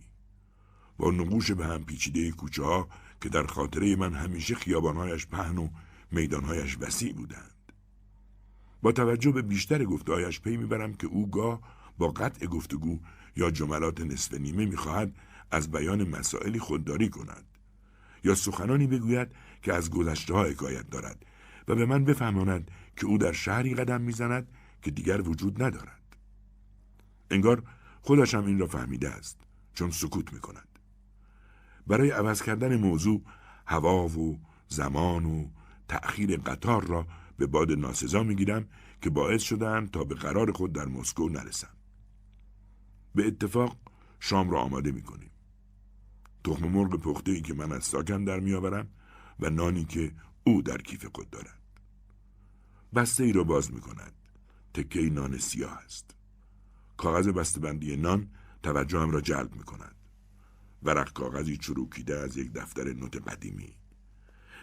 با 0.97 1.11
نقوش 1.11 1.51
به 1.51 1.65
هم 1.65 1.85
پیچیده 1.85 2.31
کوچه 2.31 2.63
ها 2.63 2.89
که 3.21 3.29
در 3.29 3.47
خاطره 3.47 3.95
من 3.95 4.13
همیشه 4.13 4.55
خیابانهایش 4.55 5.27
پهن 5.27 5.57
و 5.57 5.69
میدانهایش 6.11 6.77
وسیع 6.81 7.13
بودند. 7.13 7.51
با 8.81 8.91
توجه 8.91 9.31
به 9.31 9.41
بیشتر 9.41 9.85
گفتهایش 9.85 10.41
پی 10.41 10.57
می‌برم 10.57 10.93
که 10.93 11.07
او 11.07 11.29
گاه 11.29 11.61
با 11.97 12.07
قطع 12.07 12.45
گفتگو 12.45 12.99
یا 13.35 13.51
جملات 13.51 14.01
نصف 14.01 14.33
نیمه 14.33 14.65
می‌خواهد 14.65 15.15
از 15.51 15.71
بیان 15.71 16.09
مسائلی 16.09 16.59
خودداری 16.59 17.09
کند 17.09 17.45
یا 18.23 18.35
سخنانی 18.35 18.87
بگوید 18.87 19.27
که 19.61 19.73
از 19.73 19.89
گذشته 19.89 20.33
ها 20.33 20.43
حکایت 20.43 20.89
دارد 20.89 21.25
و 21.67 21.75
به 21.75 21.85
من 21.85 22.05
بفهماند 22.05 22.71
که 22.95 23.05
او 23.05 23.17
در 23.17 23.31
شهری 23.31 23.75
قدم 23.75 24.01
می‌زند 24.01 24.47
که 24.81 24.91
دیگر 24.91 25.29
وجود 25.29 25.63
ندارد. 25.63 26.01
انگار 27.31 27.63
خودش 28.01 28.33
هم 28.33 28.45
این 28.45 28.59
را 28.59 28.67
فهمیده 28.67 29.09
است 29.09 29.37
چون 29.73 29.91
سکوت 29.91 30.33
می 30.33 30.39
کند 30.39 30.74
برای 31.87 32.11
عوض 32.11 32.41
کردن 32.41 32.75
موضوع 32.75 33.21
هوا 33.67 34.07
و 34.07 34.39
زمان 34.67 35.25
و 35.25 35.47
تأخیر 35.87 36.37
قطار 36.37 36.85
را 36.85 37.07
به 37.37 37.47
باد 37.47 37.71
ناسزا 37.71 38.23
می 38.23 38.35
گیرم 38.35 38.67
که 39.01 39.09
باعث 39.09 39.41
شدن 39.41 39.87
تا 39.87 40.03
به 40.03 40.15
قرار 40.15 40.51
خود 40.51 40.73
در 40.73 40.85
مسکو 40.85 41.29
نرسم 41.29 41.73
به 43.15 43.27
اتفاق 43.27 43.77
شام 44.19 44.49
را 44.49 44.61
آماده 44.61 44.91
می 44.91 45.01
کنیم 45.01 45.31
تخم 46.43 46.67
مرغ 46.67 46.95
پخته 46.95 47.31
ای 47.31 47.41
که 47.41 47.53
من 47.53 47.71
از 47.71 47.83
ساکن 47.83 48.23
در 48.23 48.39
می 48.39 48.53
آورم 48.53 48.87
و 49.39 49.49
نانی 49.49 49.85
که 49.85 50.11
او 50.43 50.61
در 50.61 50.77
کیف 50.77 51.05
خود 51.05 51.29
دارد 51.29 51.59
بسته 52.95 53.23
ای 53.23 53.31
را 53.31 53.43
باز 53.43 53.73
می 53.73 53.81
کند 53.81 54.13
تکه 54.73 55.01
نان 55.01 55.37
سیاه 55.37 55.77
است. 55.85 56.15
کاغذ 56.97 57.27
بسته‌بندی 57.27 57.95
نان 57.95 58.29
توجهم 58.63 59.11
را 59.11 59.21
جلب 59.21 59.55
می 59.55 59.63
کند. 59.63 59.94
ورق 60.85 61.13
کاغذی 61.13 61.57
چروکیده 61.57 62.17
از 62.17 62.37
یک 62.37 62.53
دفتر 62.53 62.93
نوت 62.93 63.29
قدیمی. 63.29 63.75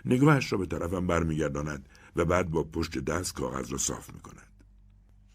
نگاهش 0.04 0.52
را 0.52 0.58
به 0.58 0.66
طرفم 0.66 1.06
برمیگرداند 1.06 1.88
و 2.16 2.24
بعد 2.24 2.50
با 2.50 2.64
پشت 2.64 2.98
دست 2.98 3.34
کاغذ 3.34 3.70
را 3.70 3.78
صاف 3.78 4.14
می 4.14 4.20
کند. 4.20 4.64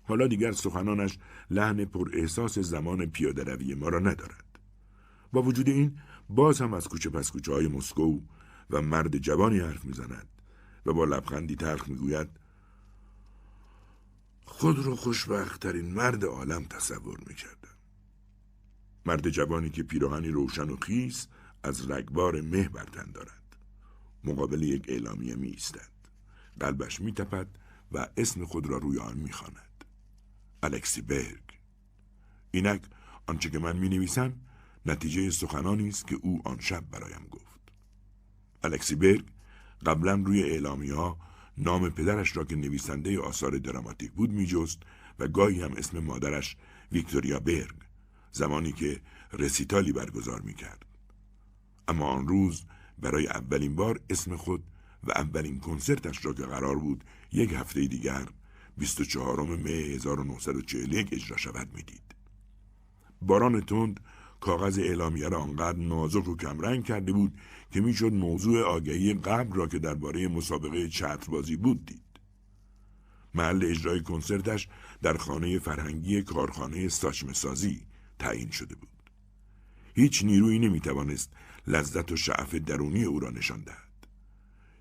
حالا 0.04 0.28
دیگر 0.28 0.52
سخنانش 0.52 1.18
لحن 1.52 1.86
پر 1.86 2.10
احساس 2.14 2.60
زمان 2.60 3.06
پیاده 3.06 3.44
روی 3.44 3.76
ما 3.76 3.90
را 3.90 4.00
ندارد. 4.00 4.60
با 5.34 5.42
وجود 5.42 5.70
این 5.70 6.00
باز 6.30 6.62
هم 6.62 6.74
از 6.74 6.88
کوچه 6.88 7.10
پس 7.10 7.32
کوچه 7.32 7.54
های 7.54 7.68
مسکو 7.68 8.20
و 8.70 8.82
مرد 8.82 9.18
جوانی 9.18 9.60
حرف 9.60 9.86
می‌زند 9.86 10.28
و 10.86 10.94
با 10.94 11.06
لبخندی 11.06 11.56
تلخ 11.56 11.88
می‌گوید 11.88 12.28
خود 14.46 14.80
رو 14.80 14.96
خوشبختترین 14.96 15.94
مرد 15.94 16.26
عالم 16.26 16.64
تصور 16.64 17.20
می‌کردم. 17.28 17.67
مرد 19.08 19.30
جوانی 19.30 19.70
که 19.70 19.84
پیراهنی 19.84 20.30
روشن 20.30 20.70
و 20.70 20.76
خیس 20.76 21.28
از 21.64 21.92
رگبار 21.92 22.42
مه 22.42 22.70
برتن 22.70 23.12
دارد. 23.12 23.58
مقابل 24.24 24.64
یک 24.64 24.86
اعلامیه 24.88 25.36
می 25.36 25.48
ایستد. 25.48 25.90
قلبش 26.60 27.02
می 27.02 27.12
تپد 27.12 27.48
و 27.92 28.08
اسم 28.18 28.46
خود 28.46 28.68
را 28.68 28.78
روی 28.78 29.00
آن 29.00 29.18
می 29.18 29.32
خاند. 29.32 29.86
الکسی 30.64 31.02
برگ. 31.02 31.44
اینک 32.52 32.82
آنچه 33.28 33.50
که 33.50 33.60
من 33.60 33.78
می 33.78 33.90
نویسم 33.90 34.34
نتیجه 34.86 35.30
سخنانی 35.30 35.88
است 35.88 36.08
که 36.08 36.16
او 36.22 36.42
آن 36.46 36.60
شب 36.60 36.84
برایم 36.92 37.28
گفت. 37.32 37.72
الکسی 38.64 38.96
برگ 38.96 39.26
قبلا 39.86 40.24
روی 40.26 40.44
اعلامی 40.44 40.90
ها 40.90 41.18
نام 41.58 41.90
پدرش 41.90 42.38
را 42.38 42.44
که 42.44 42.56
نویسنده 42.56 43.20
آثار 43.20 43.58
دراماتیک 43.58 44.12
بود 44.12 44.32
میجست 44.32 44.80
و 45.20 45.28
گاهی 45.28 45.62
هم 45.62 45.74
اسم 45.74 46.00
مادرش 46.00 46.58
ویکتوریا 46.92 47.40
برگ 47.40 47.87
زمانی 48.32 48.72
که 48.72 49.02
رسیتالی 49.34 49.92
برگزار 49.92 50.42
می‌کرد 50.42 50.86
اما 51.88 52.06
آن 52.06 52.28
روز 52.28 52.66
برای 53.00 53.28
اولین 53.28 53.76
بار 53.76 54.00
اسم 54.10 54.36
خود 54.36 54.64
و 55.04 55.12
اولین 55.12 55.60
کنسرتش 55.60 56.26
را 56.26 56.34
که 56.34 56.44
قرار 56.44 56.76
بود 56.76 57.04
یک 57.32 57.54
هفته 57.54 57.88
دیگر 57.88 58.28
24 58.78 59.40
می 59.42 59.72
1941 59.72 61.14
اجرا 61.14 61.38
شود 61.38 61.70
می‌دید. 61.76 62.16
باران 63.22 63.62
تند 63.62 64.00
کاغذ 64.40 64.80
اعلامیه 64.80 65.30
را 65.30 65.40
آنقدر 65.40 65.78
نازک 65.78 66.28
و 66.28 66.36
کمرنگ 66.36 66.84
کرده 66.84 67.12
بود 67.12 67.38
که 67.72 67.82
می‌شد 67.82 68.14
موضوع 68.14 68.62
آگهی 68.62 69.14
قبل 69.14 69.56
را 69.56 69.68
که 69.68 69.80
درباره 69.80 70.28
مسابقه 70.28 70.88
چتربازی 70.90 71.56
بود 71.56 71.86
دید. 71.86 72.02
محل 73.34 73.66
اجرای 73.66 74.04
کنسرتش 74.04 74.68
در 75.02 75.18
خانه 75.18 75.60
فرهنگی 75.60 76.22
کارخانه 76.22 76.88
ساچمه 76.88 77.34
سازی 77.34 77.87
تعیین 78.20 78.50
شده 78.50 78.76
بود. 78.76 78.90
هیچ 79.96 80.24
نیرویی 80.24 80.60
نمی‌توانست 80.60 81.34
لذت 81.68 82.12
و 82.12 82.16
شعف 82.16 82.56
درونی 82.56 83.04
او 83.04 83.20
را 83.20 83.30
نشان 83.30 83.62
دهد. 83.62 84.08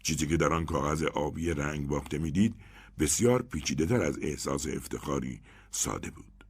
چیزی 0.02 0.26
که 0.26 0.36
در 0.36 0.52
آن 0.52 0.64
کاغذ 0.64 1.02
آبی 1.02 1.50
رنگ 1.50 1.88
باخته 1.88 2.18
می‌دید 2.18 2.54
بسیار 2.98 3.42
پیچیده 3.42 3.86
تر 3.86 4.02
از 4.02 4.18
احساس 4.22 4.66
افتخاری 4.66 5.40
ساده 5.70 6.10
بود. 6.10 6.44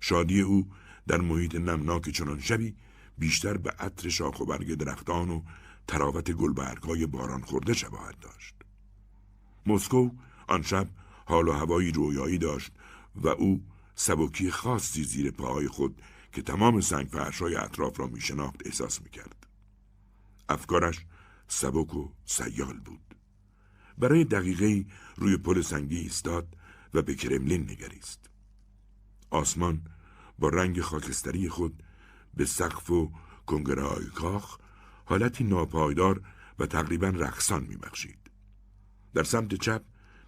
شادی 0.00 0.40
او 0.40 0.68
در 1.06 1.20
محیط 1.20 1.54
نمناک 1.54 2.10
چنان 2.10 2.40
شبی 2.40 2.74
بیشتر 3.18 3.56
به 3.56 3.70
عطر 3.70 4.08
شاخ 4.08 4.40
و 4.40 4.44
برگ 4.44 4.74
درختان 4.74 5.30
و 5.30 5.42
تراوت 5.88 6.30
گلبرگهای 6.30 7.06
باران 7.06 7.40
خورده 7.40 7.74
شباهت 7.74 8.20
داشت. 8.20 8.54
مسکو 9.66 10.10
آن 10.48 10.62
شب 10.62 10.88
حال 11.24 11.48
و 11.48 11.52
هوایی 11.52 11.92
رویایی 11.92 12.38
داشت 12.38 12.72
و 13.16 13.28
او 13.28 13.62
سبکی 13.96 14.50
خاصی 14.50 15.04
زیر 15.04 15.30
پاهای 15.30 15.68
خود 15.68 16.02
که 16.32 16.42
تمام 16.42 16.80
سنگ 16.80 17.06
فرشای 17.06 17.56
اطراف 17.56 18.00
را 18.00 18.06
می 18.06 18.20
شناخت 18.20 18.56
احساس 18.64 19.02
می 19.02 19.10
کرد. 19.10 19.46
افکارش 20.48 21.06
سبک 21.48 21.94
و 21.94 22.12
سیال 22.24 22.78
بود. 22.78 23.14
برای 23.98 24.24
دقیقه 24.24 24.86
روی 25.16 25.36
پل 25.36 25.62
سنگی 25.62 25.96
ایستاد 25.96 26.56
و 26.94 27.02
به 27.02 27.14
کرملین 27.14 27.70
نگریست. 27.70 28.30
آسمان 29.30 29.80
با 30.38 30.48
رنگ 30.48 30.80
خاکستری 30.80 31.48
خود 31.48 31.82
به 32.34 32.44
سقف 32.44 32.90
و 32.90 33.12
کنگره 33.46 34.04
کاخ 34.14 34.58
حالتی 35.04 35.44
ناپایدار 35.44 36.22
و 36.58 36.66
تقریبا 36.66 37.08
رقصان 37.08 37.64
میبخشید. 37.64 38.30
در 39.14 39.24
سمت 39.24 39.54
چپ 39.54 39.82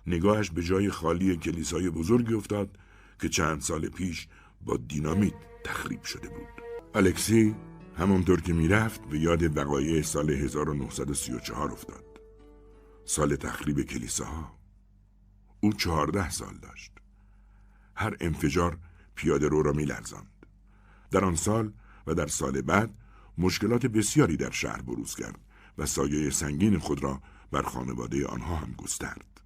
نگاهش 0.06 0.50
به 0.50 0.62
جای 0.62 0.90
خالی 0.90 1.36
کلیسای 1.36 1.90
بزرگی 1.90 2.34
افتاد 2.34 2.78
که 3.20 3.28
چند 3.28 3.60
سال 3.60 3.88
پیش 3.88 4.28
با 4.60 4.76
دینامیت 4.76 5.34
تخریب 5.64 6.02
شده 6.02 6.28
بود. 6.28 6.48
الکسی 6.94 7.54
همانطور 7.96 8.40
که 8.40 8.52
می‌رفت 8.52 9.08
به 9.08 9.18
یاد 9.18 9.56
وقایع 9.56 10.02
سال 10.02 10.30
1934 10.30 11.72
افتاد. 11.72 12.04
سال 13.04 13.36
تخریب 13.36 13.82
کلیساها. 13.82 14.58
او 15.60 15.72
چهارده 15.72 16.30
سال 16.30 16.54
داشت. 16.62 16.92
هر 17.96 18.16
انفجار 18.20 18.78
پیاده 19.14 19.48
رو 19.48 19.62
را 19.62 19.72
میلرزاند. 19.72 20.46
در 21.10 21.24
آن 21.24 21.36
سال 21.36 21.72
و 22.06 22.14
در 22.14 22.26
سال 22.26 22.60
بعد 22.60 22.94
مشکلات 23.38 23.86
بسیاری 23.86 24.36
در 24.36 24.50
شهر 24.50 24.82
بروز 24.82 25.14
کرد 25.14 25.38
و 25.78 25.86
سایه 25.86 26.30
سنگین 26.30 26.78
خود 26.78 27.02
را 27.02 27.22
بر 27.50 27.62
خانواده 27.62 28.26
آنها 28.26 28.56
هم 28.56 28.72
گسترد. 28.72 29.40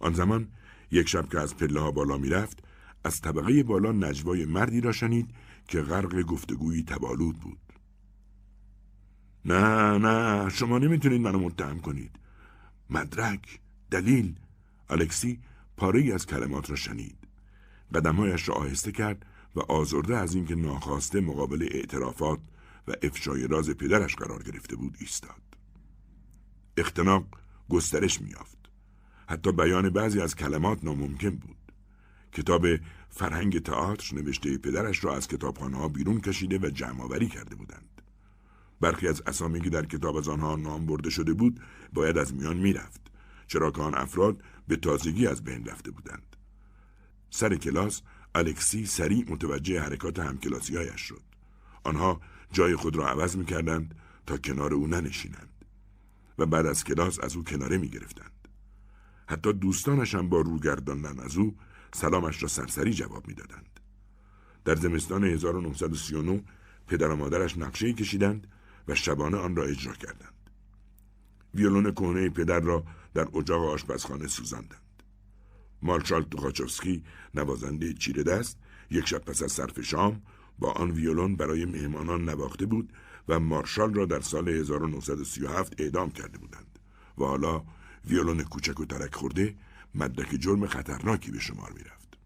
آن 0.00 0.14
زمان 0.14 0.48
یک 0.90 1.08
شب 1.08 1.28
که 1.28 1.40
از 1.40 1.56
پله 1.56 1.80
ها 1.80 1.90
بالا 1.90 2.18
می‌رفت 2.18 2.67
از 3.04 3.20
طبقه 3.20 3.62
بالا 3.62 3.92
نجوای 3.92 4.44
مردی 4.44 4.80
را 4.80 4.92
شنید 4.92 5.30
که 5.68 5.82
غرق 5.82 6.22
گفتگویی 6.22 6.82
تبالود 6.82 7.40
بود. 7.40 7.58
نه 9.44 9.98
نه 9.98 10.48
شما 10.48 10.78
نمی‌تونید 10.78 11.20
منو 11.20 11.38
متهم 11.38 11.80
کنید. 11.80 12.18
مدرک 12.90 13.60
دلیل. 13.90 14.34
الکسی 14.90 15.40
پاره 15.76 16.14
از 16.14 16.26
کلمات 16.26 16.70
را 16.70 16.76
شنید. 16.76 17.18
قدمهایش 17.94 18.48
را 18.48 18.54
آهسته 18.54 18.92
کرد 18.92 19.26
و 19.56 19.60
آزرده 19.60 20.16
از 20.16 20.34
اینکه 20.34 20.54
ناخواسته 20.54 21.20
مقابل 21.20 21.68
اعترافات 21.70 22.40
و 22.88 22.92
افشای 23.02 23.46
راز 23.46 23.70
پدرش 23.70 24.16
قرار 24.16 24.42
گرفته 24.42 24.76
بود 24.76 24.96
ایستاد. 25.00 25.42
اختناق 26.76 27.26
گسترش 27.68 28.20
میافت 28.20 28.58
حتی 29.28 29.52
بیان 29.52 29.90
بعضی 29.90 30.20
از 30.20 30.36
کلمات 30.36 30.84
ناممکن 30.84 31.30
بود. 31.30 31.67
کتاب 32.32 32.66
فرهنگ 33.10 33.62
تئاتر 33.62 34.16
نوشته 34.16 34.58
پدرش 34.58 35.04
را 35.04 35.16
از 35.16 35.28
کتابخانه 35.28 35.88
بیرون 35.88 36.20
کشیده 36.20 36.58
و 36.58 36.70
جمع 36.70 37.24
کرده 37.26 37.56
بودند. 37.56 38.02
برخی 38.80 39.08
از 39.08 39.22
اسامی 39.26 39.60
که 39.60 39.70
در 39.70 39.86
کتاب 39.86 40.16
از 40.16 40.28
آنها 40.28 40.56
نام 40.56 40.86
برده 40.86 41.10
شده 41.10 41.32
بود 41.32 41.60
باید 41.92 42.18
از 42.18 42.34
میان 42.34 42.56
می‌رفت 42.56 43.00
چرا 43.46 43.70
که 43.70 43.82
آن 43.82 43.94
افراد 43.94 44.42
به 44.68 44.76
تازگی 44.76 45.26
از 45.26 45.44
بین 45.44 45.64
رفته 45.64 45.90
بودند. 45.90 46.36
سر 47.30 47.56
کلاس 47.56 48.02
الکسی 48.34 48.86
سریع 48.86 49.24
متوجه 49.30 49.80
حرکات 49.80 50.18
همکلاسیهایش 50.18 51.00
شد. 51.00 51.22
آنها 51.84 52.20
جای 52.52 52.76
خود 52.76 52.96
را 52.96 53.08
عوض 53.08 53.36
می‌کردند 53.36 53.94
تا 54.26 54.36
کنار 54.36 54.74
او 54.74 54.86
ننشینند 54.86 55.64
و 56.38 56.46
بعد 56.46 56.66
از 56.66 56.84
کلاس 56.84 57.20
از 57.20 57.36
او 57.36 57.44
کناره 57.44 57.78
می‌گرفتند. 57.78 58.48
حتی 59.26 59.52
دوستانش 59.52 60.14
هم 60.14 60.28
با 60.28 60.40
روگرداندن 60.40 61.20
از 61.20 61.36
او 61.36 61.56
سلامش 61.94 62.42
را 62.42 62.48
سرسری 62.48 62.92
جواب 62.94 63.28
می‌دادند. 63.28 63.80
در 64.64 64.74
زمستان 64.74 65.24
1939 65.24 66.42
پدر 66.86 67.08
و 67.08 67.16
مادرش 67.16 67.58
نقشه 67.58 67.92
کشیدند 67.92 68.46
و 68.88 68.94
شبانه 68.94 69.36
آن 69.36 69.56
را 69.56 69.64
اجرا 69.64 69.92
کردند. 69.92 70.50
ویولون 71.54 71.92
کهنه 71.92 72.28
پدر 72.28 72.60
را 72.60 72.84
در 73.14 73.28
اجاق 73.34 73.64
آشپزخانه 73.64 74.26
سوزاندند. 74.26 75.02
مارشال 75.82 76.22
توخاچوفسکی 76.22 77.04
نوازنده 77.34 77.92
چیره 77.92 78.22
دست 78.22 78.58
یک 78.90 79.06
شب 79.06 79.18
پس 79.18 79.42
از 79.42 79.52
صرف 79.52 79.80
شام 79.80 80.22
با 80.58 80.72
آن 80.72 80.90
ویولون 80.90 81.36
برای 81.36 81.64
مهمانان 81.64 82.24
نواخته 82.28 82.66
بود 82.66 82.92
و 83.28 83.40
مارشال 83.40 83.94
را 83.94 84.04
در 84.04 84.20
سال 84.20 84.48
1937 84.48 85.80
اعدام 85.80 86.10
کرده 86.10 86.38
بودند 86.38 86.78
و 87.18 87.24
حالا 87.24 87.62
ویولون 88.04 88.42
کوچک 88.42 88.80
و 88.80 88.84
ترک 88.84 89.14
خورده 89.14 89.54
مدرک 89.98 90.36
جرم 90.40 90.66
خطرناکی 90.66 91.30
به 91.30 91.38
شمار 91.38 91.72
می 91.72 91.80
رفت. 91.80 92.18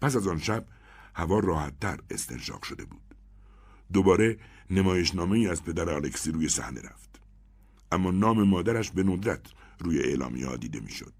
پس 0.00 0.16
از 0.16 0.26
آن 0.26 0.38
شب 0.38 0.66
هوا 1.14 1.38
راحتتر 1.38 1.98
استنشاق 2.10 2.62
شده 2.62 2.84
بود. 2.84 3.14
دوباره 3.92 4.38
نمایشنامه 4.70 5.38
ای 5.38 5.48
از 5.48 5.64
پدر 5.64 5.90
الکسی 5.90 6.32
روی 6.32 6.48
صحنه 6.48 6.80
رفت. 6.80 7.20
اما 7.92 8.10
نام 8.10 8.42
مادرش 8.42 8.90
به 8.90 9.02
ندرت 9.02 9.46
روی 9.78 9.98
اعلامی 9.98 10.42
ها 10.42 10.56
دیده 10.56 10.80
می 10.80 10.90
شد. 10.90 11.14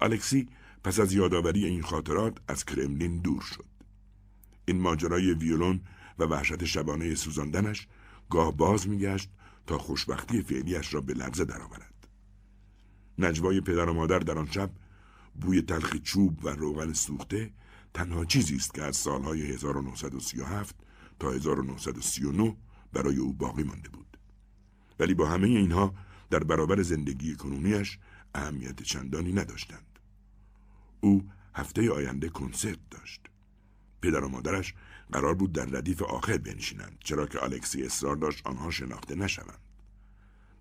الکسی 0.00 0.48
پس 0.84 1.00
از 1.00 1.12
یادآوری 1.12 1.64
این 1.64 1.82
خاطرات 1.82 2.38
از 2.48 2.64
کرملین 2.64 3.18
دور 3.18 3.42
شد. 3.42 3.66
این 4.64 4.80
ماجرای 4.80 5.34
ویولون 5.34 5.80
و 6.18 6.24
وحشت 6.24 6.64
شبانه 6.64 7.14
سوزاندنش 7.14 7.88
گاه 8.30 8.56
باز 8.56 8.88
میگشت 8.88 9.30
تا 9.66 9.78
خوشبختی 9.78 10.42
فعلیش 10.42 10.94
را 10.94 11.00
به 11.00 11.14
لرزه 11.14 11.44
درآورد. 11.44 11.97
نجوای 13.18 13.60
پدر 13.60 13.88
و 13.88 13.94
مادر 13.94 14.18
در 14.18 14.38
آن 14.38 14.50
شب 14.50 14.70
بوی 15.40 15.62
تلخ 15.62 15.96
چوب 15.96 16.44
و 16.44 16.48
روغن 16.48 16.92
سوخته 16.92 17.50
تنها 17.94 18.24
چیزی 18.24 18.56
است 18.56 18.74
که 18.74 18.82
از 18.82 18.96
سالهای 18.96 19.42
1937 19.42 20.76
تا 21.20 21.30
1939 21.30 22.56
برای 22.92 23.16
او 23.16 23.32
باقی 23.32 23.62
مانده 23.62 23.88
بود. 23.88 24.18
ولی 24.98 25.14
با 25.14 25.28
همه 25.28 25.48
اینها 25.48 25.94
در 26.30 26.38
برابر 26.38 26.82
زندگی 26.82 27.36
کنونیش 27.36 27.98
اهمیت 28.34 28.82
چندانی 28.82 29.32
نداشتند. 29.32 29.98
او 31.00 31.28
هفته 31.54 31.90
آینده 31.90 32.28
کنسرت 32.28 32.78
داشت. 32.90 33.20
پدر 34.02 34.24
و 34.24 34.28
مادرش 34.28 34.74
قرار 35.12 35.34
بود 35.34 35.52
در 35.52 35.64
ردیف 35.64 36.02
آخر 36.02 36.38
بنشینند 36.38 36.98
چرا 37.04 37.26
که 37.26 37.44
الکسی 37.44 37.82
اصرار 37.82 38.16
داشت 38.16 38.46
آنها 38.46 38.70
شناخته 38.70 39.14
نشوند. 39.14 39.58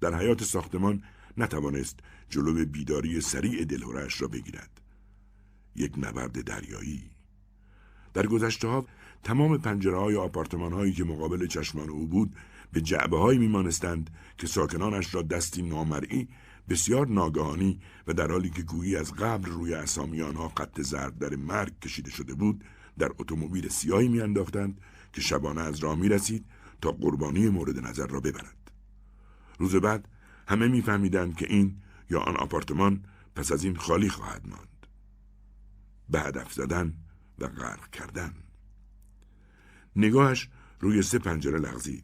در 0.01 0.15
حیات 0.15 0.43
ساختمان 0.43 1.03
نتوانست 1.37 1.99
جلو 2.29 2.65
بیداری 2.65 3.21
سریع 3.21 3.65
دلهورش 3.65 4.21
را 4.21 4.27
بگیرد. 4.27 4.81
یک 5.75 5.93
نبرد 5.97 6.43
دریایی. 6.43 7.03
در 8.13 8.27
گذشته 8.27 8.67
ها 8.67 8.85
تمام 9.23 9.57
پنجره 9.57 9.97
های 9.97 10.15
آپارتمان 10.15 10.73
هایی 10.73 10.91
که 10.91 11.03
مقابل 11.03 11.47
چشمان 11.47 11.89
او 11.89 12.07
بود 12.07 12.35
به 12.73 12.81
جعبه 12.81 13.17
هایی 13.17 13.39
میمانستند 13.39 14.09
که 14.37 14.47
ساکنانش 14.47 15.15
را 15.15 15.21
دستی 15.21 15.61
نامرئی 15.61 16.27
بسیار 16.69 17.07
ناگهانی 17.07 17.79
و 18.07 18.13
در 18.13 18.31
حالی 18.31 18.49
که 18.49 18.61
گویی 18.61 18.95
از 18.95 19.13
قبل 19.13 19.51
روی 19.51 19.73
اسامی 19.73 20.21
آنها 20.21 20.49
خط 20.57 20.81
زرد 20.81 21.17
در 21.17 21.35
مرگ 21.35 21.79
کشیده 21.79 22.11
شده 22.11 22.33
بود 22.33 22.63
در 22.99 23.11
اتومبیل 23.19 23.69
سیاهی 23.69 24.07
میانداختند 24.07 24.81
که 25.13 25.21
شبانه 25.21 25.61
از 25.61 25.79
راه 25.79 25.95
می 25.95 26.09
رسید 26.09 26.45
تا 26.81 26.91
قربانی 26.91 27.49
مورد 27.49 27.79
نظر 27.79 28.07
را 28.07 28.19
ببرد. 28.19 28.71
روز 29.59 29.75
بعد 29.75 30.07
همه 30.47 30.67
میفهمیدند 30.67 31.35
که 31.35 31.45
این 31.49 31.81
یا 32.09 32.19
آن 32.19 32.37
آپارتمان 32.37 33.05
پس 33.35 33.51
از 33.51 33.63
این 33.63 33.75
خالی 33.75 34.09
خواهد 34.09 34.47
ماند. 34.47 34.87
به 36.09 36.19
هدف 36.21 36.53
زدن 36.53 36.93
و 37.39 37.47
غرق 37.47 37.89
کردن. 37.89 38.33
نگاهش 39.95 40.49
روی 40.79 41.01
سه 41.01 41.19
پنجره 41.19 41.59
لغزید. 41.59 42.03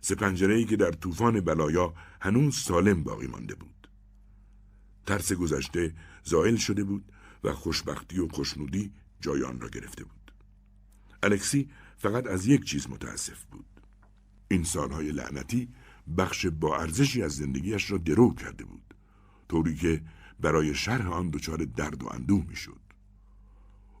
سه 0.00 0.14
پنجره 0.14 0.54
ای 0.54 0.64
که 0.64 0.76
در 0.76 0.90
طوفان 0.90 1.40
بلایا 1.40 1.94
هنوز 2.20 2.56
سالم 2.56 3.02
باقی 3.02 3.26
مانده 3.26 3.54
بود. 3.54 3.88
ترس 5.06 5.32
گذشته 5.32 5.94
زائل 6.24 6.56
شده 6.56 6.84
بود 6.84 7.12
و 7.44 7.52
خوشبختی 7.52 8.18
و 8.18 8.28
خوشنودی 8.28 8.92
جای 9.20 9.44
آن 9.44 9.60
را 9.60 9.68
گرفته 9.68 10.04
بود. 10.04 10.32
الکسی 11.22 11.70
فقط 11.96 12.26
از 12.26 12.46
یک 12.46 12.64
چیز 12.64 12.90
متاسف 12.90 13.44
بود. 13.44 13.66
این 14.48 14.64
سالهای 14.64 15.12
لعنتی 15.12 15.68
بخش 16.18 16.46
با 16.46 16.78
ارزشی 16.78 17.22
از 17.22 17.32
زندگیش 17.32 17.90
را 17.90 17.98
درو 17.98 18.34
کرده 18.34 18.64
بود 18.64 18.94
طوری 19.48 19.74
که 19.74 20.02
برای 20.40 20.74
شرح 20.74 21.12
آن 21.12 21.30
دچار 21.30 21.64
درد 21.64 22.02
و 22.02 22.08
اندوه 22.08 22.44
می‌شد. 22.48 22.80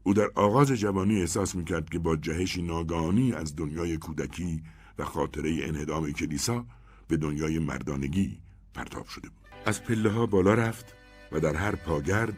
او 0.02 0.14
در 0.14 0.30
آغاز 0.34 0.72
جوانی 0.72 1.20
احساس 1.20 1.54
می‌کرد 1.54 1.88
که 1.88 1.98
با 1.98 2.16
جهشی 2.16 2.62
ناگهانی 2.62 3.32
از 3.32 3.56
دنیای 3.56 3.96
کودکی 3.96 4.62
و 4.98 5.04
خاطره 5.04 5.58
انهدام 5.62 6.12
کلیسا 6.12 6.66
به 7.08 7.16
دنیای 7.16 7.58
مردانگی 7.58 8.38
پرتاب 8.74 9.06
شده 9.06 9.28
بود. 9.28 9.48
از 9.66 9.84
پله 9.84 10.10
ها 10.10 10.26
بالا 10.26 10.54
رفت 10.54 10.94
و 11.32 11.40
در 11.40 11.54
هر 11.54 11.74
پاگرد 11.74 12.36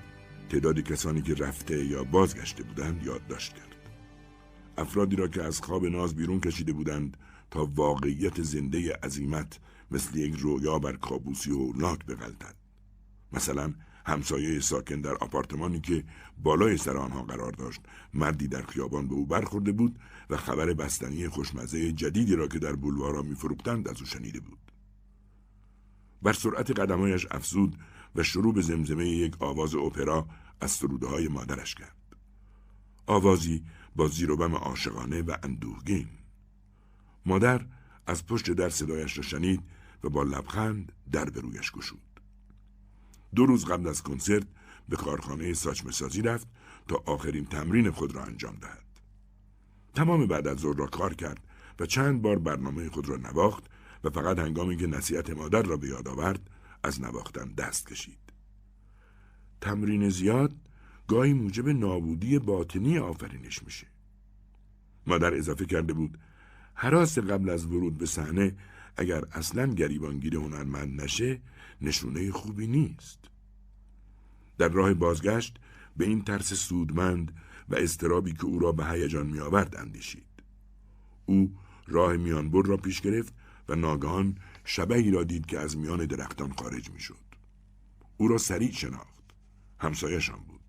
تعداد 0.49 0.81
کسانی 0.81 1.23
که 1.23 1.35
رفته 1.35 1.85
یا 1.85 2.05
بازگشته 2.05 2.63
بودند 2.63 3.07
یادداشت 3.07 3.55
کرد. 3.55 3.77
افرادی 4.79 5.17
را 5.17 5.29
که 5.29 5.43
از 5.43 5.61
خواب 5.61 5.87
ناز 5.87 6.17
بیرون 6.17 6.41
کشیده 6.41 6.73
بودند 6.73 7.17
تا 7.53 7.71
واقعیت 7.75 8.43
زنده 8.43 8.93
عظیمت 9.03 9.61
مثل 9.91 10.19
یک 10.19 10.35
رویا 10.35 10.79
بر 10.79 10.97
کابوسی 10.97 11.51
هولناک 11.51 12.07
بغلطد 12.07 12.55
مثلا 13.33 13.75
همسایه 14.07 14.61
ساکن 14.61 15.01
در 15.01 15.15
آپارتمانی 15.15 15.81
که 15.81 16.05
بالای 16.43 16.77
سر 16.77 16.97
آنها 16.97 17.23
قرار 17.23 17.53
داشت 17.53 17.81
مردی 18.15 18.49
در 18.49 18.63
خیابان 18.63 19.09
به 19.09 19.15
او 19.15 19.27
برخورده 19.27 19.73
بود 19.73 19.99
و 20.31 20.37
خبر 20.37 20.73
بستنی 20.73 21.29
خوشمزه 21.29 21.93
جدیدی 21.93 22.37
را 22.37 22.49
که 22.49 22.59
در 22.59 22.73
بولوارا 22.73 23.23
میفروختند 23.23 23.89
از 23.89 24.01
او 24.01 24.07
شنیده 24.07 24.41
بود. 24.41 24.59
بر 26.23 26.33
سرعت 26.33 26.71
قدمهایش 26.71 27.27
افزود 27.31 27.77
و 28.15 28.23
شروع 28.23 28.55
به 28.55 28.63
زمزمه 28.63 29.09
یک 29.09 29.43
آواز 29.43 29.75
اپرا 29.75 30.27
از 30.61 30.71
سروده 30.71 31.07
های 31.07 31.29
مادرش 31.29 31.75
کرد. 31.75 31.97
آوازی 33.07 33.65
با 33.97 34.09
زیر 34.09 34.31
و 34.31 34.37
بم 34.37 34.55
عاشقانه 34.55 35.23
و 35.23 35.37
اندوهگین 35.43 36.09
مادر 37.27 37.67
از 38.07 38.27
پشت 38.27 38.51
در 38.51 38.69
صدایش 38.69 39.17
را 39.17 39.23
شنید 39.23 39.63
و 40.05 40.09
با 40.09 40.23
لبخند 40.23 40.93
در 41.13 41.25
به 41.25 41.41
رویش 41.41 41.73
گشود. 41.73 42.21
دو 43.35 43.47
روز 43.47 43.65
قبل 43.65 43.89
از 43.89 44.03
کنسرت 44.03 44.47
به 44.89 44.97
کارخانه 44.97 45.55
ساچمه 45.55 45.93
سازی 45.93 46.23
رفت 46.23 46.47
تا 46.89 47.03
آخرین 47.07 47.45
تمرین 47.45 47.91
خود 47.91 48.15
را 48.15 48.25
انجام 48.25 48.57
دهد. 48.57 48.85
تمام 49.95 50.27
بعد 50.27 50.49
از 50.49 50.59
ظهر 50.59 50.77
را 50.77 50.87
کار 50.87 51.15
کرد 51.15 51.41
و 51.81 51.87
چند 51.87 52.23
بار 52.23 52.39
برنامه 52.39 52.89
خود 52.89 53.09
را 53.09 53.17
نواخت 53.17 53.65
و 54.05 54.11
فقط 54.11 54.39
هنگامی 54.39 54.77
که 54.77 54.87
نصیحت 54.87 55.31
مادر 55.31 55.63
را 55.63 55.77
به 55.77 55.89
یاد 55.89 56.09
آورد 56.09 56.51
از 56.83 57.01
نواختن 57.01 57.53
دست 57.53 57.87
کشید. 57.87 58.19
تمرین 59.61 60.09
زیاد 60.09 60.53
گاهی 61.09 61.33
موجب 61.33 61.69
نابودی 61.69 62.39
باطنی 62.39 62.99
آفرینش 62.99 63.63
میشه. 63.63 63.87
مادر 65.07 65.35
اضافه 65.35 65.65
کرده 65.65 65.93
بود 65.93 66.19
حراس 66.75 67.19
قبل 67.19 67.51
از 67.51 67.67
ورود 67.67 67.99
به 67.99 68.07
صحنه 68.07 68.57
اگر 68.97 69.25
اصلا 69.33 69.67
گریبانگیر 69.67 70.37
هنرمند 70.37 71.03
نشه 71.03 71.41
نشونه 71.81 72.31
خوبی 72.31 72.67
نیست. 72.67 73.19
در 74.59 74.69
راه 74.69 74.95
بازگشت 74.95 75.59
به 75.97 76.05
این 76.05 76.23
ترس 76.25 76.55
سودمند 76.55 77.33
و 77.69 77.75
استرابی 77.75 78.33
که 78.33 78.45
او 78.45 78.59
را 78.59 78.73
به 78.73 78.87
هیجان 78.87 79.27
میآورد 79.27 79.77
اندیشید. 79.77 80.43
او 81.27 81.57
راه 81.87 82.17
میانبر 82.17 82.63
را 82.63 82.77
پیش 82.77 83.01
گرفت 83.01 83.35
و 83.69 83.75
ناگهان 83.75 84.39
شبهی 84.65 85.11
را 85.11 85.25
دید 85.25 85.47
که 85.47 85.59
از 85.59 85.77
میان 85.77 86.07
درختان 86.07 86.53
خارج 86.53 86.91
می‌شد. 86.91 87.17
او 88.17 88.29
را 88.29 88.39
سریع 88.39 88.73
شناخت. 88.73 89.13
همسایشان 89.79 90.39
بود. 90.49 90.62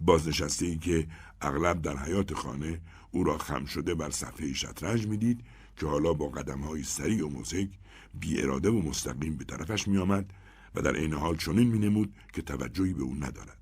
بازنشسته 0.00 0.66
ای 0.66 0.76
که 0.76 1.06
اغلب 1.40 1.82
در 1.82 1.96
حیات 1.96 2.34
خانه 2.34 2.80
او 3.10 3.24
را 3.24 3.38
خم 3.38 3.64
شده 3.64 3.94
بر 3.94 4.10
صفحه 4.10 4.52
شطرنج 4.52 5.06
می‌دید 5.06 5.40
که 5.76 5.86
حالا 5.86 6.12
با 6.12 6.28
قدم 6.28 6.60
های 6.60 6.82
سریع 6.82 7.26
و 7.26 7.28
موسیق 7.28 7.68
بی 8.14 8.42
اراده 8.42 8.70
و 8.70 8.82
مستقیم 8.82 9.36
به 9.36 9.44
طرفش 9.44 9.88
می 9.88 9.98
آمد 9.98 10.32
و 10.74 10.82
در 10.82 10.92
این 10.92 11.12
حال 11.12 11.36
چنین 11.36 11.68
می 11.68 11.78
نمود 11.78 12.14
که 12.32 12.42
توجهی 12.42 12.92
به 12.92 13.02
او 13.02 13.14
ندارد. 13.14 13.58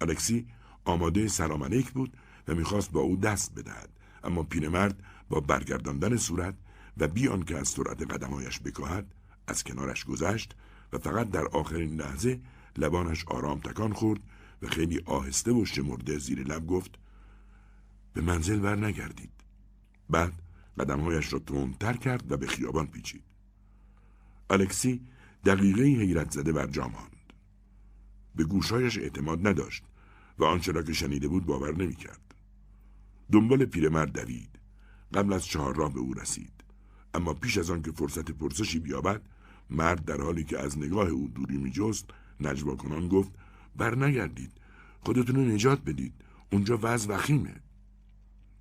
الکسی 0.00 0.46
آماده 0.84 1.28
سلام 1.28 1.64
علیک 1.64 1.90
بود 1.90 2.16
و 2.48 2.54
می‌خواست 2.54 2.92
با 2.92 3.00
او 3.00 3.16
دست 3.16 3.54
بدهد 3.54 3.88
اما 4.24 4.42
پیرمرد 4.42 5.02
با 5.28 5.40
برگرداندن 5.40 6.16
صورت 6.16 6.54
و 6.96 7.08
بی 7.08 7.28
آنکه 7.28 7.56
از 7.58 7.68
سرعت 7.68 8.02
قدمهایش 8.12 8.60
بکاهد 8.60 9.14
از 9.46 9.64
کنارش 9.64 10.04
گذشت 10.04 10.54
و 10.92 10.98
فقط 10.98 11.30
در 11.30 11.46
آخرین 11.46 12.00
لحظه 12.00 12.40
لبانش 12.76 13.24
آرام 13.24 13.60
تکان 13.60 13.92
خورد 13.92 14.20
و 14.64 14.66
خیلی 14.66 15.02
آهسته 15.04 15.52
و 15.52 15.64
شمرده 15.64 16.18
زیر 16.18 16.42
لب 16.42 16.66
گفت 16.66 16.94
به 18.12 18.20
منزل 18.20 18.64
ور 18.64 18.86
نگردید. 18.86 19.30
بعد 20.10 20.32
قدمهایش 20.78 21.32
را 21.32 21.38
تندتر 21.38 21.92
کرد 21.92 22.32
و 22.32 22.36
به 22.36 22.46
خیابان 22.46 22.86
پیچید. 22.86 23.24
الکسی 24.50 25.00
دقیقه 25.44 25.82
حیرت 25.82 26.30
زده 26.30 26.52
بر 26.52 26.66
جا 26.66 26.88
ماند. 26.88 27.32
به 28.34 28.44
گوشهایش 28.44 28.98
اعتماد 28.98 29.46
نداشت 29.46 29.84
و 30.38 30.44
آنچه 30.44 30.72
را 30.72 30.82
که 30.82 30.92
شنیده 30.92 31.28
بود 31.28 31.46
باور 31.46 31.76
نمی‌کرد. 31.76 32.34
دنبال 33.32 33.64
پیرمرد 33.64 34.12
دوید. 34.12 34.58
قبل 35.14 35.32
از 35.32 35.46
چهار 35.46 35.76
راه 35.76 35.92
به 35.92 36.00
او 36.00 36.14
رسید. 36.14 36.64
اما 37.14 37.34
پیش 37.34 37.58
از 37.58 37.70
آن 37.70 37.82
که 37.82 37.92
فرصت 37.92 38.30
پرسشی 38.30 38.78
بیابد 38.78 39.22
مرد 39.70 40.04
در 40.04 40.20
حالی 40.20 40.44
که 40.44 40.58
از 40.58 40.78
نگاه 40.78 41.08
او 41.08 41.28
دوری 41.28 41.56
میجست 41.56 42.10
نجوا 42.40 42.76
کنان 42.76 43.08
گفت 43.08 43.32
بر 43.76 43.94
نگردید 43.94 44.52
خودتون 45.00 45.36
رو 45.36 45.42
نجات 45.42 45.84
بدید. 45.84 46.14
اونجا 46.52 46.78
وضع 46.82 47.14
وخیمه. 47.14 47.60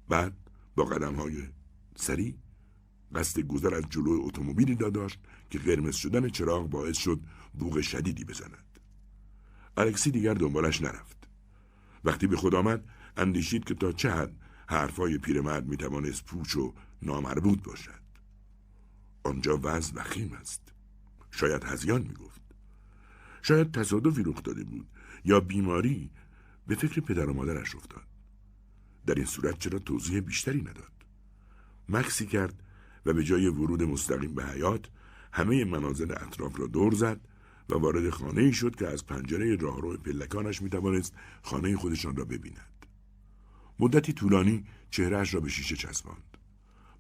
بعد 0.10 0.34
با 0.76 0.84
قدم 0.86 1.16
های 1.16 1.48
سریع 1.96 2.36
قصد 3.16 3.42
گذر 3.42 3.76
از 3.76 3.84
جلوی 3.90 4.20
اتومبیلی 4.22 4.76
داشت 4.76 5.20
که 5.50 5.60
قرمز 5.60 5.96
شدن 5.96 6.30
چراغ 6.30 6.70
باعث 6.70 6.98
شد 6.98 7.20
بوغ 7.54 7.82
شدیدی 7.82 8.24
بزند. 8.24 8.80
الکسی 9.78 10.12
دیگر 10.12 10.34
دنبالش 10.34 10.82
نرفت. 10.82 11.28
وقتی 12.04 12.28
به 12.28 12.36
خود 12.36 12.56
آمد 12.56 12.84
اندیشید 13.18 13.64
که 13.64 13.74
تا 13.74 13.92
چه 13.92 14.12
حد 14.12 14.36
حرفهای 14.68 15.18
پیرمرد 15.18 15.68
می‌توانست 15.68 16.26
پوچ 16.26 16.56
و 16.56 16.74
نامربوط 17.02 17.64
باشد. 17.64 18.04
آنجا 19.24 19.60
وضع 19.64 19.96
وخیم 19.96 20.34
است. 20.34 20.62
شاید 21.32 21.64
هزیان 21.64 22.02
می‌گفت. 22.02 22.42
شاید 23.42 23.72
تصادفی 23.72 24.24
رخ 24.24 24.44
داده 24.44 24.64
بود. 24.64 24.88
یا 25.26 25.40
بیماری 25.40 26.10
به 26.68 26.76
فکر 26.76 27.02
پدر 27.02 27.30
و 27.30 27.34
مادرش 27.34 27.76
افتاد 27.76 28.04
در 29.06 29.16
این 29.16 29.26
صورت 29.26 29.60
چرا 29.60 29.80
توضیح 29.80 30.20
بیشتری 30.20 30.62
نداد 30.62 30.92
مکسی 31.90 32.26
کرد 32.26 32.64
و 33.06 33.14
به 33.14 33.24
جای 33.24 33.48
ورود 33.48 33.84
مستقیم 33.84 34.36
به 34.36 34.46
حیات 34.46 34.90
همه 35.32 35.66
منازل 35.66 36.12
اطراف 36.12 36.60
را 36.60 36.68
دور 36.68 36.94
زد 36.94 37.22
و 37.70 37.76
وارد 37.76 38.10
خانه 38.10 38.52
شد 38.52 38.76
که 38.76 38.88
از 38.88 39.06
پنجره 39.06 39.56
راهرو 39.56 39.98
پلکانش 39.98 40.62
می 40.62 40.70
توانست 40.70 41.14
خانه 41.42 41.78
خودشان 41.78 42.16
را 42.16 42.26
ببیند. 42.26 42.86
مدتی 43.80 44.14
طولانی 44.14 44.66
چهرهش 44.90 45.34
را 45.34 45.40
به 45.40 45.50
شیشه 45.50 45.76
چسباند. 45.76 46.38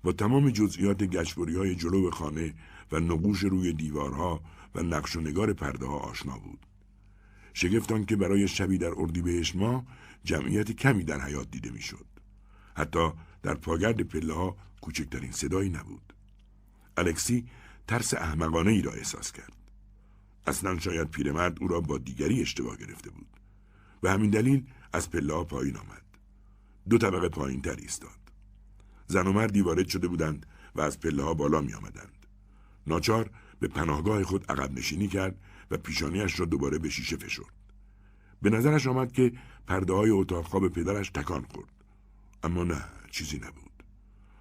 با 0.04 0.12
تمام 0.12 0.50
جزئیات 0.50 1.04
گچبری 1.04 1.56
های 1.56 1.76
جلو 1.76 2.12
خانه 2.12 2.54
و 2.92 3.00
نقوش 3.00 3.40
روی 3.40 3.74
دیوارها 3.74 4.42
و 4.76 4.84
نقش 4.84 5.16
و 5.16 5.22
نگار 5.22 5.54
پرده 5.54 5.86
ها 5.86 5.98
آشنا 5.98 6.38
بود. 6.38 6.66
شگفتان 7.54 8.06
که 8.06 8.16
برای 8.16 8.48
شبی 8.48 8.78
در 8.78 8.92
اردیبهشت 8.98 9.56
ما 9.56 9.86
جمعیت 10.24 10.72
کمی 10.72 11.04
در 11.04 11.22
حیات 11.22 11.52
دیده 11.52 11.72
می‌شد. 11.72 12.06
حتی 12.76 13.10
در 13.44 13.54
پاگرد 13.54 14.02
پله 14.02 14.34
ها 14.34 14.58
کوچکترین 14.82 15.32
صدایی 15.32 15.70
نبود. 15.70 16.14
الکسی 16.98 17.48
ترس 17.88 18.14
احمقانه 18.14 18.72
ای 18.72 18.82
را 18.82 18.92
احساس 18.92 19.32
کرد. 19.32 19.54
اصلا 20.48 20.80
شاید 20.80 21.10
پیرمرد 21.10 21.58
او 21.62 21.68
را 21.68 21.82
با 21.82 21.98
دیگری 21.98 22.42
اشتباه 22.42 22.78
گرفته 22.78 23.10
بود. 23.10 23.28
و 24.04 24.12
همین 24.12 24.30
دلیل 24.30 24.66
از 24.94 25.10
پله 25.10 25.34
ها 25.34 25.44
پایین 25.44 25.78
آمد. 25.78 26.04
دو 26.90 26.98
طبقه 26.98 27.30
پایین 27.30 27.62
تر 27.62 27.76
ایستاد. 27.76 28.10
زن 29.08 29.28
و 29.28 29.34
مردی 29.34 29.62
وارد 29.62 29.88
شده 29.88 30.08
بودند 30.08 30.46
و 30.76 30.82
از 30.82 31.00
پله 31.00 31.24
ها 31.24 31.34
بالا 31.34 31.62
می 31.62 31.74
آمدند. 31.74 32.26
ناچار 32.88 33.30
به 33.60 33.68
پناهگاه 33.68 34.24
خود 34.24 34.52
عقب 34.52 34.72
نشینی 34.72 35.08
کرد 35.08 35.40
و 35.72 35.78
پیشانیش 35.78 36.40
را 36.40 36.46
دوباره 36.46 36.78
به 36.78 36.90
شیشه 36.90 37.18
فشرد. 37.18 37.54
به 38.42 38.50
نظرش 38.50 38.88
آمد 38.88 39.12
که 39.12 39.34
پرده 39.68 39.94
های 39.94 40.10
اتاق 40.10 40.46
خواب 40.46 40.68
پدرش 40.68 41.10
تکان 41.10 41.46
خورد. 41.54 41.70
اما 42.44 42.64
نه 42.64 42.84
چیزی 43.12 43.38
نبود. 43.38 43.84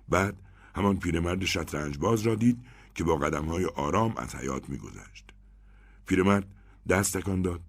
بعد 0.09 0.37
همان 0.75 0.99
پیرمرد 0.99 1.45
شطرنج 1.45 1.99
باز 1.99 2.23
را 2.23 2.35
دید 2.35 2.59
که 2.95 3.05
با 3.05 3.17
قدم 3.17 3.45
های 3.45 3.65
آرام 3.65 4.15
از 4.17 4.35
حیات 4.35 4.69
میگذشت. 4.69 5.25
پیرمرد 6.07 6.47
دست 6.89 7.17
تکان 7.17 7.43
داد 7.43 7.61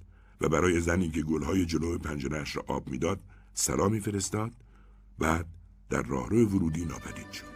و 0.42 0.50
برای 0.50 0.80
زنی 0.80 1.10
که 1.10 1.22
گلهای 1.22 1.66
جلو 1.66 1.98
پنجرهش 1.98 2.56
را 2.56 2.64
آب 2.68 2.90
می‌داد 2.90 3.20
سلامی 3.54 4.00
فرستاد 4.00 4.52
بعد 5.20 5.46
در 5.90 6.02
راهرو 6.02 6.46
ورودی 6.46 6.86
ناپدید 6.86 7.32
شد. 7.32 7.54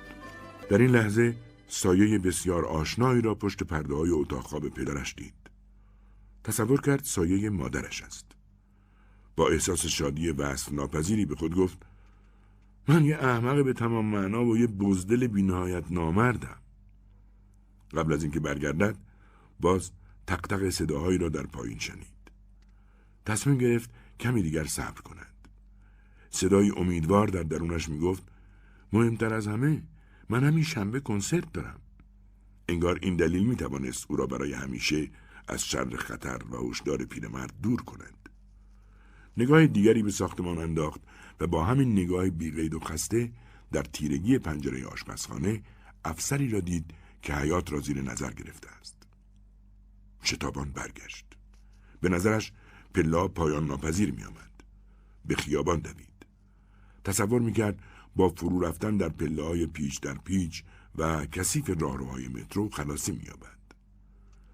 در 0.69 0.77
این 0.77 0.89
لحظه 0.89 1.35
سایه 1.67 2.19
بسیار 2.19 2.65
آشنایی 2.65 3.21
را 3.21 3.35
پشت 3.35 3.63
پرده 3.63 3.95
های 3.95 4.09
اتاق 4.09 4.43
خواب 4.43 4.69
پدرش 4.69 5.15
دید. 5.17 5.33
تصور 6.47 6.81
کرد 6.81 7.03
سایه 7.03 7.49
مادرش 7.49 8.01
است. 8.01 8.25
با 9.35 9.49
احساس 9.49 9.85
شادی 9.85 10.29
وصف 10.29 10.71
ناپذیری 10.71 11.25
به 11.25 11.35
خود 11.35 11.55
گفت 11.55 11.77
من 12.87 13.05
یه 13.05 13.17
احمق 13.17 13.63
به 13.63 13.73
تمام 13.73 14.05
معنا 14.05 14.45
و 14.45 14.57
یه 14.57 14.67
بزدل 14.67 15.27
بینهایت 15.27 15.91
نامردم. 15.91 16.57
قبل 17.93 18.13
از 18.13 18.23
اینکه 18.23 18.39
برگردد 18.39 18.97
باز 19.59 19.91
تق 20.27 20.69
صداهایی 20.69 21.17
را 21.17 21.29
در 21.29 21.43
پایین 21.43 21.79
شنید. 21.79 22.31
تصمیم 23.25 23.57
گرفت 23.57 23.89
کمی 24.19 24.41
دیگر 24.41 24.65
صبر 24.65 25.01
کند. 25.01 25.47
صدای 26.29 26.71
امیدوار 26.71 27.27
در 27.27 27.43
درونش 27.43 27.89
می‌گفت 27.89 28.23
مهمتر 28.93 29.33
از 29.33 29.47
همه 29.47 29.83
من 30.29 30.43
همین 30.43 30.63
شنبه 30.63 30.99
کنسرت 30.99 31.53
دارم. 31.53 31.79
انگار 32.69 32.99
این 33.01 33.15
دلیل 33.15 33.43
می 33.43 33.55
توانست 33.55 34.05
او 34.09 34.15
را 34.15 34.27
برای 34.27 34.53
همیشه 34.53 35.09
از 35.47 35.65
شر 35.65 35.95
خطر 35.95 36.41
و 36.51 36.69
هشدار 36.69 37.05
پیرمرد 37.05 37.53
دور 37.61 37.81
کند. 37.81 38.29
نگاه 39.37 39.67
دیگری 39.67 40.03
به 40.03 40.11
ساختمان 40.11 40.57
انداخت 40.57 41.01
و 41.39 41.47
با 41.47 41.65
همین 41.65 41.91
نگاه 41.91 42.29
بیقید 42.29 42.73
و 42.73 42.79
خسته 42.79 43.31
در 43.71 43.83
تیرگی 43.83 44.37
پنجره 44.37 44.85
آشپزخانه 44.85 45.63
افسری 46.05 46.49
را 46.49 46.59
دید 46.59 46.93
که 47.21 47.33
حیات 47.33 47.71
را 47.71 47.79
زیر 47.79 48.01
نظر 48.01 48.31
گرفته 48.31 48.69
است. 48.79 48.97
شتابان 50.23 50.71
برگشت. 50.71 51.25
به 52.01 52.09
نظرش 52.09 52.51
پلا 52.93 53.27
پایان 53.27 53.67
ناپذیر 53.67 54.11
می 54.11 54.23
آمد. 54.23 54.63
به 55.25 55.35
خیابان 55.35 55.79
دوید. 55.79 56.25
تصور 57.03 57.41
می 57.41 57.53
کرد 57.53 57.79
با 58.15 58.29
فرو 58.29 58.59
رفتن 58.59 58.97
در 58.97 59.09
پله 59.09 59.43
های 59.43 59.65
پیچ 59.65 60.01
در 60.01 60.13
پیچ 60.13 60.63
و 60.95 61.25
کثیف 61.25 61.69
راهروهای 61.81 62.27
مترو 62.27 62.69
خلاصی 62.69 63.11
می 63.11 63.29
آبد. 63.29 63.56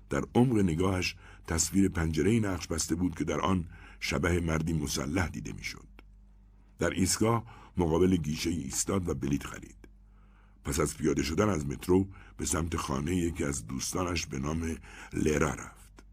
در 0.09 0.23
عمق 0.35 0.57
نگاهش 0.57 1.15
تصویر 1.47 1.89
پنجره 1.89 2.39
نقش 2.39 2.67
بسته 2.67 2.95
بود 2.95 3.15
که 3.15 3.23
در 3.23 3.41
آن 3.41 3.65
شبه 3.99 4.39
مردی 4.39 4.73
مسلح 4.73 5.27
دیده 5.27 5.53
می‌شد. 5.53 5.87
در 6.79 6.89
ایستگاه 6.89 7.43
مقابل 7.77 8.15
گیشه 8.15 8.49
ایستاد 8.49 9.09
و 9.09 9.13
بلیت 9.13 9.43
خرید. 9.43 9.87
پس 10.63 10.79
از 10.79 10.97
پیاده 10.97 11.23
شدن 11.23 11.49
از 11.49 11.65
مترو 11.67 12.07
به 12.37 12.45
سمت 12.45 12.77
خانه 12.77 13.15
یکی 13.15 13.43
از 13.43 13.67
دوستانش 13.67 14.25
به 14.25 14.39
نام 14.39 14.75
لرا 15.13 15.53
رفت. 15.53 16.03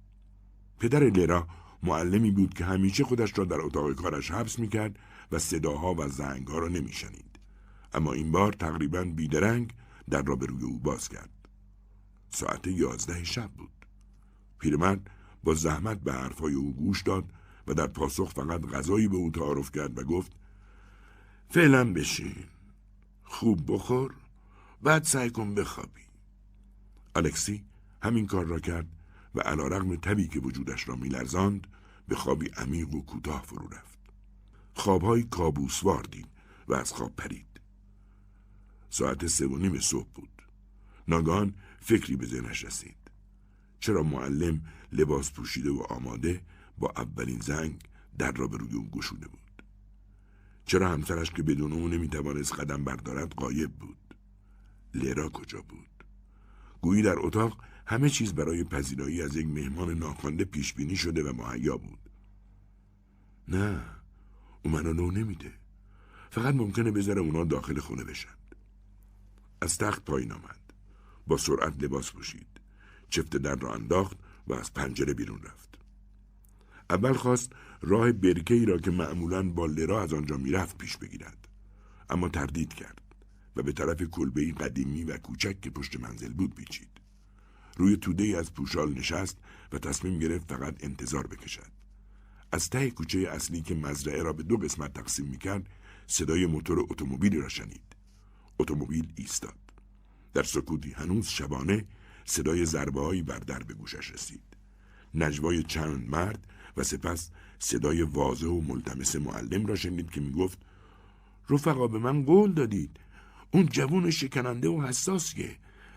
پدر 0.79 1.05
لرا 1.05 1.49
معلمی 1.83 2.31
بود 2.31 2.55
که 2.55 2.65
همیشه 2.65 3.05
خودش 3.05 3.39
را 3.39 3.45
در 3.45 3.61
اتاق 3.61 3.95
کارش 3.95 4.31
حبس 4.31 4.59
می‌کرد 4.59 4.99
و 5.33 5.39
صداها 5.39 5.95
و 5.95 6.09
زنگها 6.09 6.59
را 6.59 6.69
نمیشنید. 6.69 7.39
اما 7.93 8.13
این 8.13 8.33
بار 8.33 8.53
تقریبا 8.53 9.05
بیدرنگ 9.05 9.73
در 10.11 10.23
را 10.23 10.37
به 10.37 10.47
روی 10.47 10.63
او 10.63 10.79
باز 10.79 11.09
کرد. 11.09 11.31
ساعت 12.31 12.67
یازده 12.67 13.25
شب 13.25 13.51
بود. 13.51 13.80
پیرمرد 14.61 15.11
با 15.45 15.55
زحمت 15.55 16.01
به 16.01 16.13
حرفهای 16.13 16.55
او 16.55 16.73
گوش 16.73 17.03
داد 17.03 17.25
و 17.67 17.75
در 17.75 17.87
پاسخ 17.87 18.33
فقط 18.33 18.67
غذایی 18.67 19.09
به 19.09 19.17
او 19.17 19.31
تعارف 19.31 19.73
کرد 19.73 19.99
و 19.99 20.05
گفت 20.05 20.33
فعلا 21.49 21.93
بشین 21.93 22.35
خوب 23.25 23.75
بخور 23.75 24.15
بعد 24.83 25.05
سعی 25.05 25.31
کن 25.31 25.55
بخوابی. 25.55 26.01
الکسی 27.15 27.65
همین 28.03 28.27
کار 28.27 28.45
را 28.45 28.59
کرد 28.59 28.89
و 29.35 29.41
علا 29.41 29.67
رغم 29.67 29.97
تبی 29.97 30.29
که 30.29 30.41
وجودش 30.41 30.89
را 30.89 30.97
میلرزاند 30.97 31.67
به 32.09 32.15
خوابی 32.15 32.49
عمیق 32.57 32.95
و 32.95 33.03
کوتاه 33.03 33.43
فرو 33.43 33.69
رفت. 33.69 33.99
خوابهای 34.75 35.23
کابوسوار 35.23 36.03
دید 36.03 36.29
و 36.69 36.75
از 36.75 36.93
خواب 36.93 37.17
پرید. 37.17 37.61
ساعت 38.91 39.27
سه 39.27 39.47
و 39.47 39.59
نیم 39.59 39.81
صبح 39.81 40.09
بود. 40.15 40.43
ناگهان 41.09 41.55
فکری 41.81 42.17
به 42.17 42.27
ذهنش 42.27 42.65
رسید. 42.65 43.00
چرا 43.81 44.03
معلم 44.03 44.61
لباس 44.93 45.33
پوشیده 45.33 45.71
و 45.71 45.83
آماده 45.83 46.43
با 46.79 46.93
اولین 46.97 47.41
زنگ 47.41 47.83
در 48.19 48.33
را 48.33 48.47
به 48.47 48.57
روی 48.57 48.75
او 48.75 48.91
گشوده 48.91 49.29
بود؟ 49.29 49.63
چرا 50.65 50.89
همسرش 50.89 51.31
که 51.31 51.43
بدون 51.43 51.73
او 51.73 51.89
نمی‌توانست 51.89 52.55
قدم 52.55 52.85
بردارد 52.85 53.33
قایب 53.33 53.73
بود؟ 53.73 54.15
لرا 54.95 55.29
کجا 55.29 55.63
بود؟ 55.63 56.05
گویی 56.81 57.03
در 57.03 57.19
اتاق 57.19 57.65
همه 57.87 58.11
چیز 58.11 58.35
برای 58.35 58.65
پذیرایی 58.65 59.23
از 59.23 59.37
یک 59.37 59.47
مهمان 59.47 59.99
ناخوانده 59.99 60.45
پیش 60.45 60.73
بینی 60.75 60.97
شده 60.97 61.23
و 61.23 61.33
مهیا 61.33 61.77
بود. 61.77 62.11
نه 63.49 63.85
او 64.63 64.71
منو 64.71 64.93
نو 64.93 65.11
نمیده. 65.11 65.53
فقط 66.31 66.55
ممکنه 66.55 66.91
بذاره 66.91 67.21
اونا 67.21 67.45
داخل 67.45 67.81
خونه 67.81 68.05
بشن. 68.05 68.35
از 69.61 69.79
تخت 69.79 70.05
پایین 70.05 70.33
آمد. 70.33 70.61
با 71.27 71.37
سرعت 71.37 71.83
لباس 71.83 72.13
پوشید. 72.13 72.60
چفت 73.11 73.37
در 73.37 73.55
را 73.55 73.75
انداخت 73.75 74.17
و 74.47 74.55
از 74.55 74.75
پنجره 74.75 75.15
بیرون 75.15 75.43
رفت. 75.43 75.79
اول 76.91 77.13
خواست 77.13 77.53
راه 77.81 78.13
برکه 78.13 78.55
ای 78.55 78.67
را 78.67 78.79
که 78.79 78.91
معمولا 78.91 79.51
با 79.51 79.67
لرا 79.67 80.03
از 80.03 80.13
آنجا 80.13 80.37
می‌رفت 80.37 80.79
پیش 80.79 80.97
بگیرد. 80.97 81.49
اما 82.11 82.29
تردید 82.29 82.75
کرد 82.75 83.01
و 83.57 83.63
به 83.63 83.73
طرف 83.73 84.03
کلبه 84.03 84.53
قدیمی 84.53 85.05
و 85.05 85.19
کوچک 85.19 85.61
که 85.61 85.71
پشت 85.71 86.01
منزل 86.01 86.33
بود 86.33 86.55
پیچید. 86.55 86.89
روی 87.77 87.97
توده 87.97 88.25
ای 88.25 88.35
از 88.35 88.55
پوشال 88.55 88.93
نشست 88.93 89.39
و 89.73 89.79
تصمیم 89.79 90.19
گرفت 90.19 90.53
فقط 90.53 90.85
انتظار 90.85 91.27
بکشد. 91.27 91.73
از 92.53 92.71
ته 92.71 92.91
کوچه 92.91 93.19
اصلی 93.19 93.61
که 93.61 93.75
مزرعه 93.75 94.23
را 94.23 94.33
به 94.33 94.43
دو 94.43 94.57
قسمت 94.57 94.93
تقسیم 94.93 95.27
می‌کرد 95.27 95.67
صدای 96.07 96.47
موتور 96.47 96.81
اتومبیلی 96.81 97.41
را 97.41 97.49
شنید. 97.49 97.97
اتومبیل 98.59 99.13
ایستاد. 99.17 99.59
در 100.35 100.43
سکوتی 100.43 100.93
هنوز 100.93 101.27
شبانه 101.27 101.85
صدای 102.31 102.67
ضربه 102.67 103.23
بر 103.23 103.39
در 103.39 103.59
به 103.59 103.75
گوشش 103.75 104.11
رسید. 104.11 104.43
نجوای 105.15 105.63
چند 105.63 106.11
مرد 106.11 106.47
و 106.77 106.83
سپس 106.83 107.31
صدای 107.59 108.03
واضح 108.03 108.47
و 108.47 108.61
ملتمس 108.61 109.17
معلم 109.17 109.67
را 109.67 109.75
شنید 109.75 110.11
که 110.11 110.21
می‌گفت 110.21 110.59
رفقا 111.51 111.87
به 111.87 111.99
من 111.99 112.25
قول 112.25 112.53
دادید. 112.53 113.01
اون 113.51 113.67
جوون 113.67 114.11
شکننده 114.11 114.69
و 114.69 114.87
حساسیه 114.87 115.57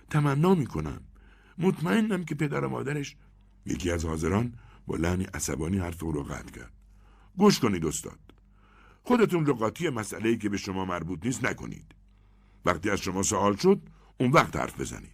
تمنا 0.09 0.55
می‌کنم. 0.55 1.01
مطمئنم 1.57 2.25
که 2.25 2.35
پدر 2.35 2.63
و 2.63 2.69
مادرش. 2.69 3.15
یکی 3.65 3.91
از 3.91 4.05
حاضران 4.05 4.53
با 4.87 4.95
لحنی 4.95 5.23
عصبانی 5.23 5.77
حرف 5.77 6.03
او 6.03 6.11
را 6.11 6.23
قطع 6.23 6.51
کرد. 6.51 6.73
گوش 7.37 7.59
کنید 7.59 7.85
استاد. 7.85 8.19
خودتون 9.03 9.43
لغاتی 9.43 9.89
مسئله 9.89 10.37
که 10.37 10.49
به 10.49 10.57
شما 10.57 10.85
مربوط 10.85 11.25
نیست 11.25 11.43
نکنید. 11.45 11.95
وقتی 12.65 12.89
از 12.89 12.99
شما 12.99 13.23
سوال 13.23 13.55
شد 13.55 13.81
اون 14.17 14.31
وقت 14.31 14.55
حرف 14.55 14.81
بزنید. 14.81 15.12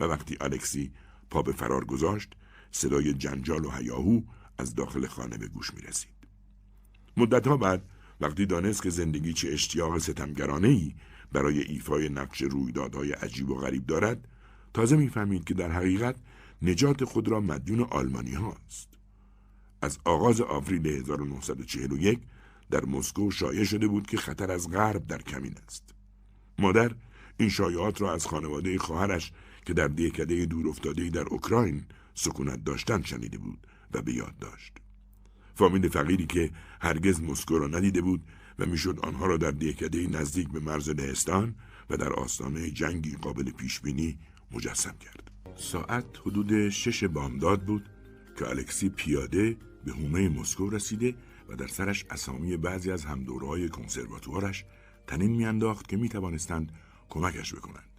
و 0.00 0.04
وقتی 0.04 0.36
الکسی 0.40 0.92
پا 1.30 1.42
به 1.42 1.52
فرار 1.52 1.84
گذاشت 1.84 2.34
صدای 2.70 3.14
جنجال 3.14 3.64
و 3.64 3.70
هیاهو 3.70 4.22
از 4.58 4.74
داخل 4.74 5.06
خانه 5.06 5.38
به 5.38 5.48
گوش 5.48 5.74
می 5.74 5.82
رسید. 5.82 6.14
مدتها 7.16 7.56
بعد 7.56 7.82
وقتی 8.20 8.46
دانست 8.46 8.82
که 8.82 8.90
زندگی 8.90 9.32
چه 9.32 9.48
اشتیاق 9.48 9.98
ستمگرانه 9.98 10.68
ای 10.68 10.94
برای 11.32 11.60
ایفای 11.60 12.08
نقش 12.08 12.42
رویدادهای 12.42 13.12
عجیب 13.12 13.50
و 13.50 13.54
غریب 13.54 13.86
دارد 13.86 14.28
تازه 14.74 14.96
می‌فهمید 14.96 15.44
که 15.44 15.54
در 15.54 15.72
حقیقت 15.72 16.16
نجات 16.62 17.04
خود 17.04 17.28
را 17.28 17.40
مدیون 17.40 17.80
آلمانی 17.80 18.34
هاست. 18.34 18.88
از 19.82 19.98
آغاز 20.04 20.40
آوریل 20.40 20.86
1941 20.86 22.20
در 22.70 22.84
مسکو 22.84 23.30
شایع 23.30 23.64
شده 23.64 23.88
بود 23.88 24.06
که 24.06 24.16
خطر 24.16 24.50
از 24.50 24.70
غرب 24.70 25.06
در 25.06 25.22
کمین 25.22 25.54
است. 25.66 25.94
مادر 26.58 26.92
این 27.36 27.48
شایعات 27.48 28.00
را 28.00 28.14
از 28.14 28.26
خانواده 28.26 28.78
خواهرش 28.78 29.32
که 29.64 29.74
در 29.74 29.88
دهکده 29.88 30.46
دور 30.46 30.68
افتاده 30.68 31.10
در 31.10 31.24
اوکراین 31.24 31.84
سکونت 32.14 32.64
داشتن 32.64 33.02
شنیده 33.02 33.38
بود 33.38 33.66
و 33.92 34.02
به 34.02 34.12
یاد 34.12 34.38
داشت. 34.38 34.72
فامیل 35.54 35.88
فقیری 35.88 36.26
که 36.26 36.50
هرگز 36.80 37.20
مسکو 37.20 37.58
را 37.58 37.66
ندیده 37.66 38.00
بود 38.00 38.22
و 38.58 38.66
می‌شد 38.66 38.98
آنها 39.02 39.26
را 39.26 39.36
در 39.36 39.50
دهکده 39.50 40.06
نزدیک 40.06 40.48
به 40.48 40.60
مرز 40.60 40.88
لهستان 40.88 41.54
و 41.90 41.96
در 41.96 42.12
آستانه 42.12 42.70
جنگی 42.70 43.16
قابل 43.16 43.50
پیش 43.50 43.80
بینی 43.80 44.18
مجسم 44.52 44.94
کرد. 45.00 45.30
ساعت 45.56 46.04
حدود 46.26 46.68
شش 46.68 47.04
بامداد 47.04 47.64
بود 47.64 47.88
که 48.38 48.48
الکسی 48.48 48.88
پیاده 48.88 49.56
به 49.84 49.92
هومه 49.92 50.28
مسکو 50.28 50.70
رسیده 50.70 51.14
و 51.48 51.56
در 51.56 51.66
سرش 51.66 52.04
اسامی 52.10 52.56
بعضی 52.56 52.90
از 52.90 53.04
همدورهای 53.04 53.68
کنسرواتوارش 53.68 54.64
تنین 55.06 55.30
میانداخت 55.30 55.88
که 55.88 55.96
می‌توانستند 55.96 56.72
کمکش 57.08 57.54
بکنند. 57.54 57.93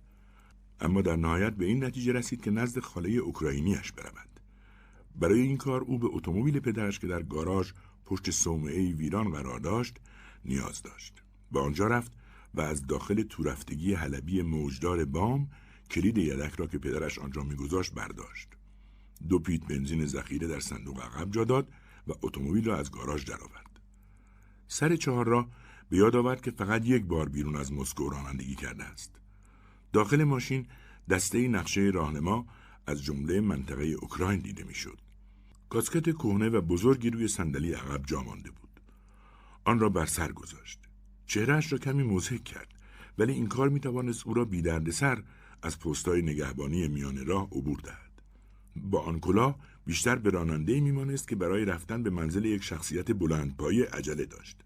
اما 0.80 1.01
در 1.01 1.15
نهایت 1.15 1.53
به 1.53 1.65
این 1.65 1.84
نتیجه 1.84 2.13
رسید 2.13 2.41
که 2.41 2.51
نزد 2.51 2.80
خاله 2.80 3.09
اوکراینیش 3.09 3.91
برود. 3.91 4.39
برای 5.15 5.41
این 5.41 5.57
کار 5.57 5.82
او 5.82 5.99
به 5.99 6.07
اتومبیل 6.11 6.59
پدرش 6.59 6.99
که 6.99 7.07
در 7.07 7.23
گاراژ 7.23 7.71
پشت 8.05 8.32
صومعه 8.32 8.91
ویران 8.93 9.32
قرار 9.32 9.59
داشت 9.59 9.97
نیاز 10.45 10.82
داشت. 10.82 11.23
به 11.51 11.59
آنجا 11.59 11.88
رفت 11.88 12.11
و 12.53 12.61
از 12.61 12.88
داخل 12.88 13.23
تورفتگی 13.23 13.93
حلبی 13.93 14.41
موجدار 14.41 15.05
بام 15.05 15.47
کلید 15.91 16.17
یدک 16.17 16.53
را 16.55 16.67
که 16.67 16.78
پدرش 16.78 17.19
آنجا 17.19 17.43
میگذاشت 17.43 17.93
برداشت. 17.93 18.47
دو 19.30 19.39
پیت 19.39 19.67
بنزین 19.67 20.05
ذخیره 20.05 20.47
در 20.47 20.59
صندوق 20.59 21.01
عقب 21.01 21.32
جا 21.32 21.43
داد 21.43 21.67
و 22.07 22.13
اتومبیل 22.21 22.65
را 22.65 22.78
از 22.78 22.91
گاراژ 22.91 23.26
درآورد. 23.26 23.80
سر 24.67 24.95
چهار 24.95 25.28
را 25.28 25.49
به 25.89 25.97
یاد 25.97 26.15
آورد 26.15 26.41
که 26.41 26.51
فقط 26.51 26.86
یک 26.86 27.05
بار 27.05 27.30
بیرون 27.30 27.55
از 27.55 27.73
مسکو 27.73 28.09
رانندگی 28.09 28.55
کرده 28.55 28.84
است. 28.84 29.11
داخل 29.93 30.23
ماشین 30.23 30.67
دسته 31.09 31.47
نقشه 31.47 31.81
راهنما 31.81 32.45
از 32.88 33.03
جمله 33.03 33.41
منطقه 33.41 33.83
اوکراین 33.83 34.39
دیده 34.39 34.63
می‌شد. 34.63 35.01
کاسکت 35.69 36.03
کهنه 36.03 36.49
و 36.49 36.61
بزرگی 36.61 37.09
روی 37.09 37.27
صندلی 37.27 37.73
عقب 37.73 38.05
جا 38.05 38.23
مانده 38.23 38.51
بود. 38.51 38.81
آن 39.65 39.79
را 39.79 39.89
بر 39.89 40.05
سر 40.05 40.31
گذاشت. 40.31 40.79
چهرهش 41.25 41.71
را 41.71 41.77
کمی 41.77 42.03
مزهک 42.03 42.43
کرد 42.43 42.67
ولی 43.17 43.33
این 43.33 43.47
کار 43.47 43.69
می 43.69 43.79
توانست 43.79 44.27
او 44.27 44.33
را 44.33 44.45
بی 44.45 44.91
سر 44.91 45.23
از 45.61 45.79
پستای 45.79 46.21
نگهبانی 46.21 46.88
میان 46.88 47.25
راه 47.25 47.47
عبور 47.51 47.79
دهد. 47.83 48.21
با 48.75 49.01
آن 49.01 49.19
کلاه 49.19 49.59
بیشتر 49.86 50.15
به 50.15 50.29
راننده 50.29 50.79
میمانست 50.79 51.27
که 51.27 51.36
برای 51.36 51.65
رفتن 51.65 52.03
به 52.03 52.09
منزل 52.09 52.45
یک 52.45 52.63
شخصیت 52.63 53.11
بلندپایه 53.11 53.86
عجله 53.86 54.25
داشت. 54.25 54.57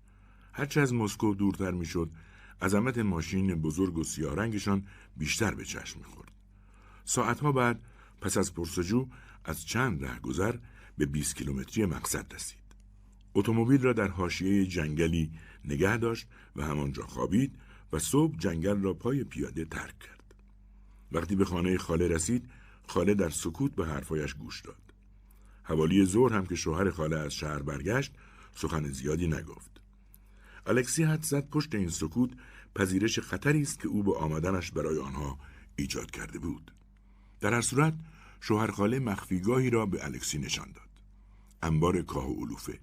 هرچه 0.54 0.82
از 0.82 0.94
مسکو 0.94 1.36
دورتر 1.36 1.72
می‌شد 1.72 2.10
عظمت 2.62 2.98
ماشین 2.98 3.56
بزرگ 3.56 3.98
و 3.98 4.04
سیارنگشان 4.04 4.86
بیشتر 5.20 5.56
به 5.56 5.66
چشم 5.66 6.00
می‌خورد. 6.00 6.32
ساعتها 7.06 7.52
بعد 7.52 7.82
پس 8.22 8.38
از 8.38 8.54
پرسجو 8.54 9.08
از 9.46 9.66
چند 9.66 10.06
رهگذر 10.06 10.56
به 10.98 11.06
20 11.06 11.36
کیلومتری 11.36 11.86
مقصد 11.86 12.34
رسید. 12.34 12.60
اتومبیل 13.36 13.82
را 13.82 13.94
در 13.94 14.08
حاشیه 14.08 14.66
جنگلی 14.66 15.32
نگه 15.66 15.98
داشت 15.98 16.28
و 16.56 16.66
همانجا 16.66 17.04
خوابید 17.04 17.56
و 17.94 18.00
صبح 18.00 18.38
جنگل 18.38 18.82
را 18.82 18.94
پای 18.94 19.24
پیاده 19.24 19.66
ترک 19.66 20.00
کرد. 20.00 20.34
وقتی 21.12 21.36
به 21.36 21.46
خانه 21.46 21.78
خاله 21.78 22.08
رسید، 22.08 22.50
خاله 22.88 23.14
در 23.14 23.30
سکوت 23.30 23.76
به 23.76 23.86
حرفایش 23.86 24.34
گوش 24.34 24.62
داد. 24.62 24.94
حوالی 25.64 26.06
زور 26.06 26.34
هم 26.34 26.46
که 26.46 26.56
شوهر 26.56 26.90
خاله 26.90 27.18
از 27.18 27.34
شهر 27.34 27.60
برگشت، 27.60 28.14
سخن 28.56 28.92
زیادی 28.92 29.28
نگفت. 29.28 29.82
الکسی 30.66 31.04
حد 31.04 31.24
زد 31.24 31.50
پشت 31.50 31.76
این 31.76 31.90
سکوت 31.90 32.30
پذیرش 32.76 33.20
خطری 33.20 33.62
است 33.62 33.80
که 33.80 33.88
او 33.88 34.04
به 34.04 34.18
آمدنش 34.18 34.72
برای 34.72 35.00
آنها 35.00 35.40
ایجاد 35.76 36.12
کرده 36.12 36.40
بود. 36.40 36.72
در 37.40 37.54
هر 37.54 37.62
صورت 37.62 37.94
شوهر 38.42 38.72
خاله 38.72 39.00
مخفیگاهی 39.00 39.70
را 39.70 39.86
به 39.86 40.06
الکسی 40.06 40.38
نشان 40.38 40.72
داد. 40.72 40.90
انبار 41.64 42.02
کاه 42.02 42.30
و 42.30 42.46
علوفه. 42.46 42.80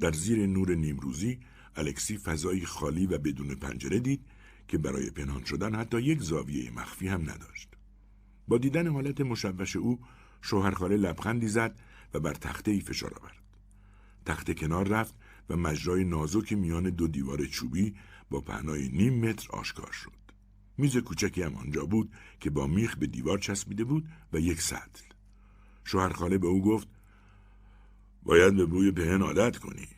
در 0.00 0.12
زیر 0.12 0.46
نور 0.46 0.74
نیمروزی 0.74 1.40
الکسی 1.76 2.18
فضایی 2.18 2.66
خالی 2.66 3.06
و 3.06 3.18
بدون 3.18 3.54
پنجره 3.54 3.98
دید 3.98 4.26
که 4.68 4.78
برای 4.78 5.10
پنهان 5.10 5.44
شدن 5.44 5.74
حتی 5.74 6.00
یک 6.00 6.22
زاویه 6.22 6.70
مخفی 6.70 7.08
هم 7.08 7.30
نداشت. 7.30 7.68
با 8.48 8.58
دیدن 8.58 8.86
حالت 8.86 9.20
مشوش 9.20 9.76
او 9.76 10.00
شوهرخاله 10.42 10.96
لبخندی 10.96 11.48
زد 11.48 11.78
و 12.14 12.20
بر 12.20 12.34
تخته 12.34 12.70
ای 12.70 12.80
فشار 12.80 13.14
آورد. 13.14 13.44
تخته 14.26 14.54
کنار 14.54 14.88
رفت 14.88 15.14
و 15.50 15.56
مجرای 15.56 16.04
نازک 16.04 16.52
میان 16.52 16.90
دو 16.90 17.08
دیوار 17.08 17.46
چوبی 17.46 17.94
با 18.34 18.40
پهنای 18.40 18.88
نیم 18.88 19.28
متر 19.28 19.48
آشکار 19.52 19.92
شد. 19.92 20.12
میز 20.78 20.96
کوچکی 20.96 21.42
هم 21.42 21.54
آنجا 21.54 21.86
بود 21.86 22.12
که 22.40 22.50
با 22.50 22.66
میخ 22.66 22.96
به 22.96 23.06
دیوار 23.06 23.38
چسبیده 23.38 23.84
بود 23.84 24.08
و 24.32 24.38
یک 24.40 24.62
سطل. 24.62 25.04
شوهرخاله 25.84 26.38
به 26.38 26.46
او 26.46 26.62
گفت 26.62 26.88
باید 28.22 28.56
به 28.56 28.66
بوی 28.66 28.90
پهن 28.90 29.22
عادت 29.22 29.58
کنی 29.58 29.88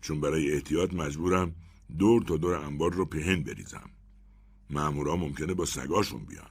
چون 0.00 0.20
برای 0.20 0.52
احتیاط 0.52 0.94
مجبورم 0.94 1.54
دور 1.98 2.22
تا 2.22 2.36
دور 2.36 2.54
انبار 2.54 2.92
رو 2.92 3.04
پهن 3.04 3.42
بریزم. 3.42 3.90
مامورا 4.70 5.16
ممکنه 5.16 5.54
با 5.54 5.64
سگاشون 5.64 6.24
بیان. 6.24 6.50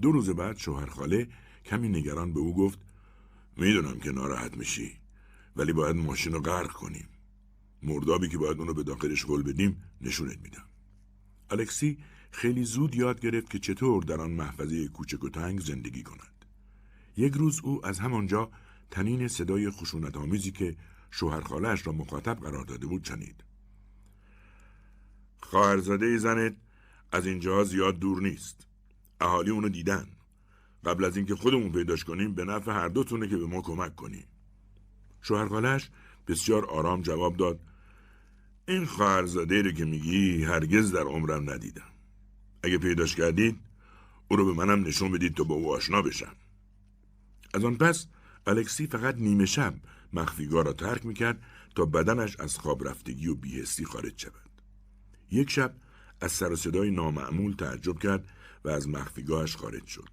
دو 0.00 0.12
روز 0.12 0.30
بعد 0.30 0.58
شوهرخاله 0.58 1.28
کمی 1.64 1.88
نگران 1.88 2.32
به 2.32 2.40
او 2.40 2.56
گفت 2.56 2.78
می‌دونم 3.56 3.98
که 3.98 4.12
ناراحت 4.12 4.56
میشی 4.56 4.96
ولی 5.56 5.72
باید 5.72 5.96
ماشین 5.96 6.32
رو 6.32 6.40
غرق 6.40 6.72
کنیم. 6.72 7.08
مردابی 7.82 8.28
که 8.28 8.38
باید 8.38 8.58
اونو 8.58 8.74
به 8.74 8.82
داخلش 8.82 9.26
گل 9.26 9.42
بدیم 9.42 9.82
نشونت 10.00 10.38
میدم. 10.42 10.64
الکسی 11.50 11.98
خیلی 12.30 12.64
زود 12.64 12.94
یاد 12.94 13.20
گرفت 13.20 13.50
که 13.50 13.58
چطور 13.58 14.02
در 14.02 14.20
آن 14.20 14.30
محفظه 14.30 14.88
کوچک 14.88 15.24
و 15.24 15.28
تنگ 15.28 15.60
زندگی 15.60 16.02
کند. 16.02 16.44
یک 17.16 17.32
روز 17.32 17.60
او 17.64 17.86
از 17.86 17.98
همانجا 17.98 18.50
تنین 18.90 19.28
صدای 19.28 19.70
خشونت 19.70 20.16
آمیزی 20.16 20.50
که 20.50 20.76
شوهر 21.10 21.40
خالش 21.40 21.86
را 21.86 21.92
مخاطب 21.92 22.40
قرار 22.40 22.64
داده 22.64 22.86
بود 22.86 23.04
شنید. 23.04 23.44
خواهرزاده 25.40 26.18
زنت 26.18 26.56
از 27.12 27.26
اینجا 27.26 27.64
زیاد 27.64 27.98
دور 27.98 28.22
نیست. 28.22 28.66
اهالی 29.20 29.50
اونو 29.50 29.68
دیدن. 29.68 30.06
قبل 30.84 31.04
از 31.04 31.16
اینکه 31.16 31.34
خودمون 31.34 31.72
پیداش 31.72 32.04
کنیم 32.04 32.34
به 32.34 32.44
نفع 32.44 32.72
هر 32.72 32.88
دوتونه 32.88 33.28
که 33.28 33.36
به 33.36 33.46
ما 33.46 33.60
کمک 33.60 33.96
کنیم. 33.96 34.26
شوهر 35.22 35.48
خالش 35.48 35.90
بسیار 36.26 36.66
آرام 36.66 37.02
جواب 37.02 37.36
داد 37.36 37.60
این 38.68 38.84
خواهرزاده 38.86 39.62
رو 39.62 39.72
که 39.72 39.84
میگی 39.84 40.44
هرگز 40.44 40.92
در 40.92 41.02
عمرم 41.02 41.50
ندیدم. 41.50 41.92
اگه 42.62 42.78
پیداش 42.78 43.16
کردید 43.16 43.58
او 44.28 44.36
رو 44.36 44.46
به 44.46 44.52
منم 44.52 44.86
نشون 44.86 45.12
بدید 45.12 45.34
تا 45.34 45.44
با 45.44 45.54
او 45.54 45.74
آشنا 45.74 46.02
بشم. 46.02 46.36
از 47.54 47.64
آن 47.64 47.76
پس 47.76 48.06
الکسی 48.46 48.86
فقط 48.86 49.14
نیمه 49.14 49.46
شب 49.46 49.74
مخفیگاه 50.12 50.64
را 50.64 50.72
ترک 50.72 51.06
می‌کرد 51.06 51.42
تا 51.74 51.84
بدنش 51.84 52.40
از 52.40 52.58
خواب 52.58 52.88
رفتگی 52.88 53.28
و 53.28 53.34
بیهستی 53.34 53.84
خارج 53.84 54.20
شود. 54.20 54.50
یک 55.30 55.50
شب 55.50 55.74
از 56.20 56.32
سر 56.32 56.52
و 56.52 56.56
صدای 56.56 56.90
نامعمول 56.90 57.54
تعجب 57.54 57.98
کرد 57.98 58.28
و 58.64 58.68
از 58.68 58.88
مخفیگاهش 58.88 59.56
خارج 59.56 59.86
شد. 59.86 60.08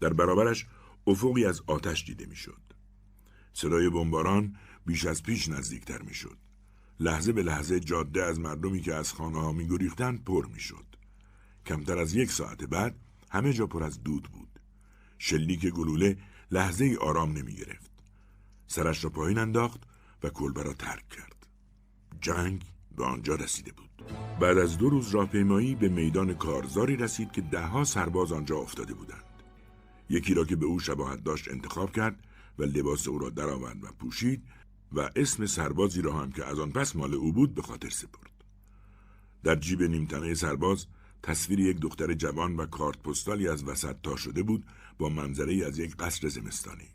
در 0.00 0.12
برابرش 0.12 0.66
افقی 1.06 1.44
از 1.44 1.62
آتش 1.66 2.04
دیده 2.04 2.26
می‌شد. 2.26 2.60
صدای 3.52 3.90
بمباران 3.90 4.56
بیش 4.86 5.06
از 5.06 5.22
پیش 5.22 5.48
نزدیکتر 5.48 6.02
می‌شد. 6.02 6.36
لحظه 7.00 7.32
به 7.32 7.42
لحظه 7.42 7.80
جاده 7.80 8.24
از 8.24 8.40
مردمی 8.40 8.80
که 8.80 8.94
از 8.94 9.12
خانه 9.12 9.40
ها 9.40 9.52
می 9.52 9.68
پر 10.26 10.46
می‌شد. 10.46 10.84
کمتر 11.66 11.98
از 11.98 12.14
یک 12.14 12.30
ساعت 12.30 12.64
بعد 12.64 12.96
همه 13.30 13.52
جا 13.52 13.66
پر 13.66 13.82
از 13.82 14.02
دود 14.02 14.28
بود. 14.32 14.60
شلیک 15.18 15.66
گلوله 15.66 16.18
لحظه 16.50 16.84
ای 16.84 16.96
آرام 16.96 17.32
نمی 17.32 17.54
گرفت. 17.54 17.90
سرش 18.66 19.04
را 19.04 19.10
پایین 19.10 19.38
انداخت 19.38 19.80
و 20.22 20.28
کلبه 20.28 20.62
را 20.62 20.72
ترک 20.72 21.08
کرد. 21.08 21.46
جنگ 22.20 22.64
به 22.96 23.04
آنجا 23.04 23.34
رسیده 23.34 23.72
بود. 23.72 23.88
بعد 24.40 24.58
از 24.58 24.78
دو 24.78 24.90
روز 24.90 25.10
راهپیمایی 25.10 25.74
به 25.74 25.88
میدان 25.88 26.34
کارزاری 26.34 26.96
رسید 26.96 27.32
که 27.32 27.40
دهها 27.40 27.84
سرباز 27.84 28.32
آنجا 28.32 28.56
افتاده 28.56 28.94
بودند. 28.94 29.24
یکی 30.10 30.34
را 30.34 30.44
که 30.44 30.56
به 30.56 30.66
او 30.66 30.80
شباهت 30.80 31.24
داشت 31.24 31.48
انتخاب 31.48 31.92
کرد 31.92 32.24
و 32.58 32.62
لباس 32.62 33.08
او 33.08 33.18
را 33.18 33.30
درآورد 33.30 33.84
و 33.84 33.86
پوشید 33.98 34.42
و 34.92 35.10
اسم 35.16 35.46
سربازی 35.46 36.02
را 36.02 36.18
هم 36.18 36.32
که 36.32 36.44
از 36.44 36.58
آن 36.58 36.72
پس 36.72 36.96
مال 36.96 37.14
او 37.14 37.32
بود 37.32 37.54
به 37.54 37.62
خاطر 37.62 37.88
سپرد. 37.88 38.44
در 39.44 39.56
جیب 39.56 39.82
نیمتنه 39.82 40.34
سرباز 40.34 40.86
تصویر 41.22 41.60
یک 41.60 41.80
دختر 41.80 42.14
جوان 42.14 42.56
و 42.56 42.66
کارت 42.66 42.98
پستالی 42.98 43.48
از 43.48 43.64
وسط 43.64 43.96
تا 44.02 44.16
شده 44.16 44.42
بود 44.42 44.66
با 44.98 45.08
منظره 45.08 45.66
از 45.66 45.78
یک 45.78 45.96
قصر 45.96 46.28
زمستانی. 46.28 46.88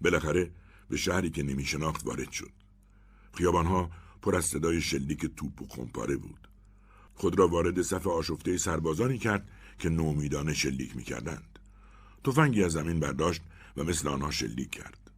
بالاخره 0.00 0.50
به 0.88 0.96
شهری 0.96 1.30
که 1.30 1.42
نمی 1.42 1.64
شناخت 1.64 2.06
وارد 2.06 2.30
شد. 2.30 2.52
خیابانها 3.34 3.90
پر 4.22 4.36
از 4.36 4.44
صدای 4.44 4.80
شلیک 4.80 5.26
توپ 5.36 5.62
و 5.62 5.66
خمپاره 5.68 6.16
بود. 6.16 6.48
خود 7.14 7.38
را 7.38 7.48
وارد 7.48 7.82
صف 7.82 8.06
آشفته 8.06 8.58
سربازانی 8.58 9.18
کرد 9.18 9.48
که 9.78 9.88
نومیدانه 9.88 10.54
شلیک 10.54 10.96
می 10.96 11.02
کردند. 11.02 11.58
تفنگی 12.24 12.64
از 12.64 12.72
زمین 12.72 13.00
برداشت 13.00 13.42
و 13.76 13.84
مثل 13.84 14.08
آنها 14.08 14.30
شلیک 14.30 14.70
کرد. 14.70 15.10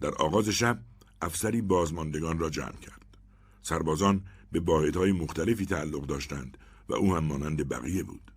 در 0.00 0.14
آغاز 0.14 0.48
شب 0.48 0.78
افسری 1.22 1.62
بازماندگان 1.62 2.38
را 2.38 2.50
جمع 2.50 2.76
کرد. 2.76 3.16
سربازان 3.62 4.24
به 4.52 4.60
باعدهای 4.60 5.12
مختلفی 5.12 5.66
تعلق 5.66 6.06
داشتند 6.06 6.58
و 6.88 6.94
او 6.94 7.16
هم 7.16 7.24
مانند 7.24 7.68
بقیه 7.68 8.02
بود. 8.02 8.32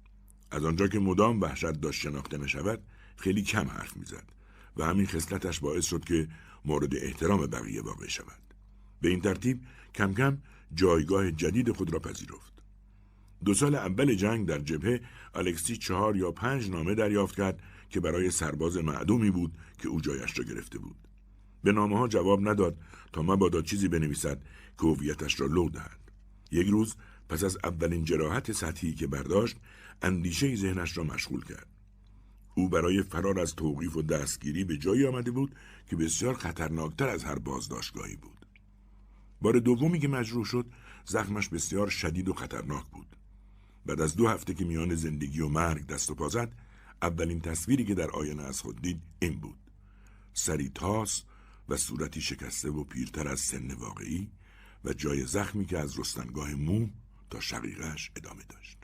از 0.52 0.66
آنجا 0.66 0.88
که 0.88 1.00
مدام 1.00 1.42
وحشت 1.42 1.72
داشت 1.72 2.02
شناخته 2.02 2.38
نشود 2.38 2.84
خیلی 3.18 3.42
کم 3.42 3.68
حرف 3.68 3.98
می‌زد 3.98 4.24
و 4.78 4.86
همین 4.86 5.06
خصلتش 5.06 5.60
باعث 5.60 5.86
شد 5.86 6.06
که 6.06 6.28
مورد 6.66 6.96
احترام 6.96 7.48
بقیه 7.48 7.82
واقع 7.82 8.08
شود. 8.08 8.54
به 9.02 9.10
این 9.10 9.22
ترتیب 9.22 9.62
کم 9.96 10.14
کم 10.14 10.38
جایگاه 10.74 11.32
جدید 11.32 11.72
خود 11.72 11.94
را 11.94 12.00
پذیرفت. 12.00 12.54
دو 13.46 13.54
سال 13.54 13.76
اول 13.76 14.14
جنگ 14.14 14.48
در 14.48 14.60
جبهه 14.60 15.02
الکسی 15.34 15.78
چهار 15.78 16.16
یا 16.16 16.32
پنج 16.32 16.70
نامه 16.70 16.96
دریافت 16.96 17.36
کرد 17.36 17.60
که 17.90 18.00
برای 18.00 18.32
سرباز 18.32 18.78
معدومی 18.78 19.32
بود 19.32 19.58
که 19.78 19.88
او 19.88 20.02
جایش 20.02 20.40
را 20.40 20.46
گرفته 20.46 20.80
بود. 20.80 21.09
به 21.64 21.72
نامه 21.72 21.98
ها 21.98 22.08
جواب 22.08 22.50
نداد 22.50 22.78
تا 23.14 23.22
مبادا 23.22 23.62
چیزی 23.62 23.88
بنویسد 23.88 24.42
که 24.78 24.88
هویتش 24.88 25.40
را 25.40 25.48
لو 25.48 25.70
دهد. 25.70 26.00
یک 26.52 26.68
روز 26.68 26.96
پس 27.30 27.44
از 27.44 27.58
اولین 27.64 28.06
جراحت 28.06 28.52
سطحی 28.52 28.94
که 28.94 29.08
برداشت 29.08 29.58
اندیشه 30.02 30.56
ذهنش 30.56 30.98
را 30.98 31.04
مشغول 31.04 31.46
کرد. 31.46 31.68
او 32.56 32.70
برای 32.70 33.04
فرار 33.04 33.40
از 33.40 33.56
توقیف 33.56 33.98
و 33.98 34.02
دستگیری 34.02 34.64
به 34.64 34.78
جایی 34.78 35.08
آمده 35.08 35.32
بود 35.32 35.56
که 35.90 35.96
بسیار 35.96 36.34
خطرناکتر 36.34 37.10
از 37.10 37.24
هر 37.24 37.40
بازداشتگاهی 37.40 38.16
بود. 38.16 38.46
بار 39.42 39.60
دومی 39.60 40.00
که 40.00 40.08
مجروح 40.08 40.46
شد 40.46 40.66
زخمش 41.06 41.50
بسیار 41.50 41.88
شدید 41.90 42.30
و 42.30 42.34
خطرناک 42.34 42.86
بود. 42.86 43.16
بعد 43.86 44.02
از 44.02 44.16
دو 44.16 44.28
هفته 44.28 44.54
که 44.54 44.66
میان 44.66 44.96
زندگی 44.96 45.42
و 45.42 45.48
مرگ 45.48 45.88
دست 45.88 46.12
و 46.12 46.16
پا 46.16 46.30
زد 46.30 46.52
اولین 47.02 47.42
تصویری 47.42 47.86
که 47.86 47.96
در 47.96 48.10
آینه 48.10 48.44
از 48.44 48.62
خود 48.62 48.82
دید 48.82 49.02
این 49.20 49.40
بود. 49.40 49.58
سری 50.34 50.70
تاس 50.70 51.24
و 51.70 51.78
صورتی 51.78 52.22
شکسته 52.22 52.70
و 52.70 52.84
پیرتر 52.84 53.28
از 53.28 53.40
سن 53.40 53.74
واقعی 53.74 54.32
و 54.86 54.94
جای 54.94 55.26
زخمی 55.26 55.66
که 55.66 55.80
از 55.80 56.00
رستنگاه 56.00 56.56
مو 56.56 56.88
تا 57.30 57.40
شقیقش 57.40 58.12
ادامه 58.16 58.44
داشت. 58.50 58.78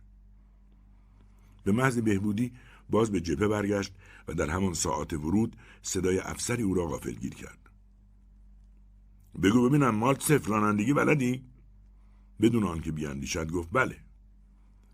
به 1.63 1.71
محض 1.71 1.97
بهبودی 1.97 2.53
باز 2.89 3.11
به 3.11 3.21
جبهه 3.21 3.47
برگشت 3.47 3.93
و 4.27 4.33
در 4.33 4.49
همان 4.49 4.73
ساعت 4.73 5.13
ورود 5.13 5.55
صدای 5.81 6.19
افسری 6.19 6.63
او 6.63 6.73
را 6.73 6.87
غافلگیر 6.87 7.33
کرد. 7.33 7.69
بگو 9.43 9.69
ببینم 9.69 9.95
مالت 9.95 10.21
صفر 10.21 10.49
رانندگی 10.49 10.93
بلدی؟ 10.93 11.45
بدون 12.41 12.63
آنکه 12.63 12.91
بیاندیشد 12.91 13.51
گفت 13.51 13.69
بله. 13.71 13.97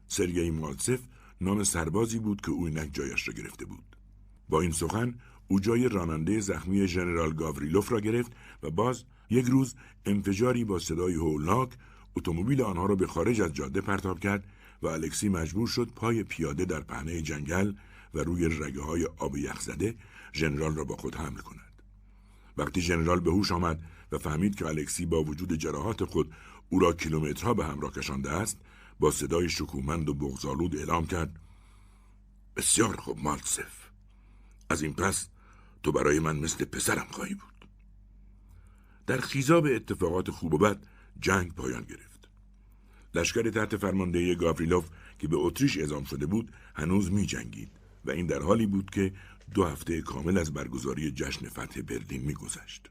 سرگئی 0.07 0.51
مالتسف 0.51 0.99
نام 1.41 1.63
سربازی 1.63 2.19
بود 2.19 2.41
که 2.41 2.51
او 2.51 2.65
اینک 2.65 2.93
جایش 2.93 3.27
را 3.27 3.33
گرفته 3.33 3.65
بود. 3.65 3.95
با 4.49 4.61
این 4.61 4.71
سخن 4.71 5.19
او 5.51 5.59
جای 5.59 5.89
راننده 5.89 6.39
زخمی 6.39 6.87
ژنرال 6.87 7.33
گاوریلوف 7.33 7.91
را 7.91 7.99
گرفت 7.99 8.31
و 8.63 8.69
باز 8.71 9.03
یک 9.29 9.45
روز 9.45 9.75
انفجاری 10.05 10.63
با 10.63 10.79
صدای 10.79 11.13
هولناک 11.13 11.69
اتومبیل 12.15 12.61
آنها 12.61 12.85
را 12.85 12.95
به 12.95 13.07
خارج 13.07 13.41
از 13.41 13.53
جاده 13.53 13.81
پرتاب 13.81 14.19
کرد 14.19 14.43
و 14.81 14.87
الکسی 14.87 15.29
مجبور 15.29 15.67
شد 15.67 15.91
پای 15.95 16.23
پیاده 16.23 16.65
در 16.65 16.79
پهنه 16.79 17.21
جنگل 17.21 17.73
و 18.13 18.19
روی 18.19 18.45
رگه 18.45 18.81
های 18.81 19.07
آب 19.17 19.37
یخزده 19.37 19.95
ژنرال 20.33 20.75
را 20.75 20.83
با 20.83 20.95
خود 20.95 21.15
حمل 21.15 21.39
کند. 21.39 21.81
وقتی 22.57 22.81
ژنرال 22.81 23.19
به 23.19 23.31
هوش 23.31 23.51
آمد 23.51 23.81
و 24.11 24.17
فهمید 24.17 24.55
که 24.55 24.65
الکسی 24.65 25.05
با 25.05 25.23
وجود 25.23 25.53
جراحات 25.53 26.03
خود 26.03 26.33
او 26.69 26.79
را 26.79 26.93
کیلومترها 26.93 27.53
به 27.53 27.65
همراه 27.65 27.91
کشانده 27.91 28.31
است 28.31 28.57
با 28.99 29.11
صدای 29.11 29.49
شکومند 29.49 30.09
و 30.09 30.13
بغزالود 30.13 30.75
اعلام 30.75 31.07
کرد 31.07 31.39
بسیار 32.55 32.95
خوب 32.95 33.19
مالتسف 33.23 33.91
از 34.69 34.81
این 34.81 34.93
پس 34.93 35.29
تو 35.83 35.91
برای 35.91 36.19
من 36.19 36.35
مثل 36.35 36.65
پسرم 36.65 37.07
خواهی 37.11 37.33
بود. 37.33 37.67
در 39.07 39.17
خیزاب 39.17 39.65
اتفاقات 39.65 40.31
خوب 40.31 40.53
و 40.53 40.57
بد 40.57 40.85
جنگ 41.19 41.53
پایان 41.53 41.83
گرفت. 41.83 42.29
لشکر 43.15 43.49
تحت 43.49 43.77
فرماندهی 43.77 44.35
گاوریلوف 44.35 44.89
که 45.19 45.27
به 45.27 45.37
اتریش 45.37 45.77
اعزام 45.77 46.03
شده 46.03 46.25
بود 46.25 46.51
هنوز 46.75 47.11
می 47.11 47.25
جنگید 47.25 47.71
و 48.05 48.11
این 48.11 48.25
در 48.25 48.41
حالی 48.41 48.65
بود 48.65 48.89
که 48.89 49.13
دو 49.53 49.65
هفته 49.65 50.01
کامل 50.01 50.37
از 50.37 50.53
برگزاری 50.53 51.11
جشن 51.11 51.49
فتح 51.49 51.81
برلین 51.81 52.21
میگذشت. 52.21 52.89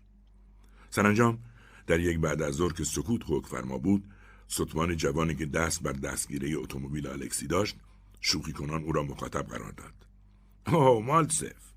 سرانجام 0.91 1.39
در 1.87 2.01
یک 2.01 2.19
بعد 2.19 2.43
از 2.43 2.55
ظهر 2.55 2.73
که 2.73 2.85
سکوت 2.85 3.23
حکم 3.27 3.49
فرما 3.49 3.79
بود 3.79 4.05
ستمان 4.49 4.97
جوانی 4.97 5.35
که 5.35 5.47
دست 5.47 5.83
بر 5.83 5.93
دستگیره 5.93 6.57
اتومبیل 6.57 7.07
الکسی 7.07 7.47
داشت 7.47 7.77
شوخی 8.21 8.53
کنان 8.53 8.83
او 8.83 8.93
را 8.93 9.03
مخاطب 9.03 9.47
قرار 9.47 9.73
داد. 9.73 9.95
اوه 10.67 11.07
مالسف 11.07 11.70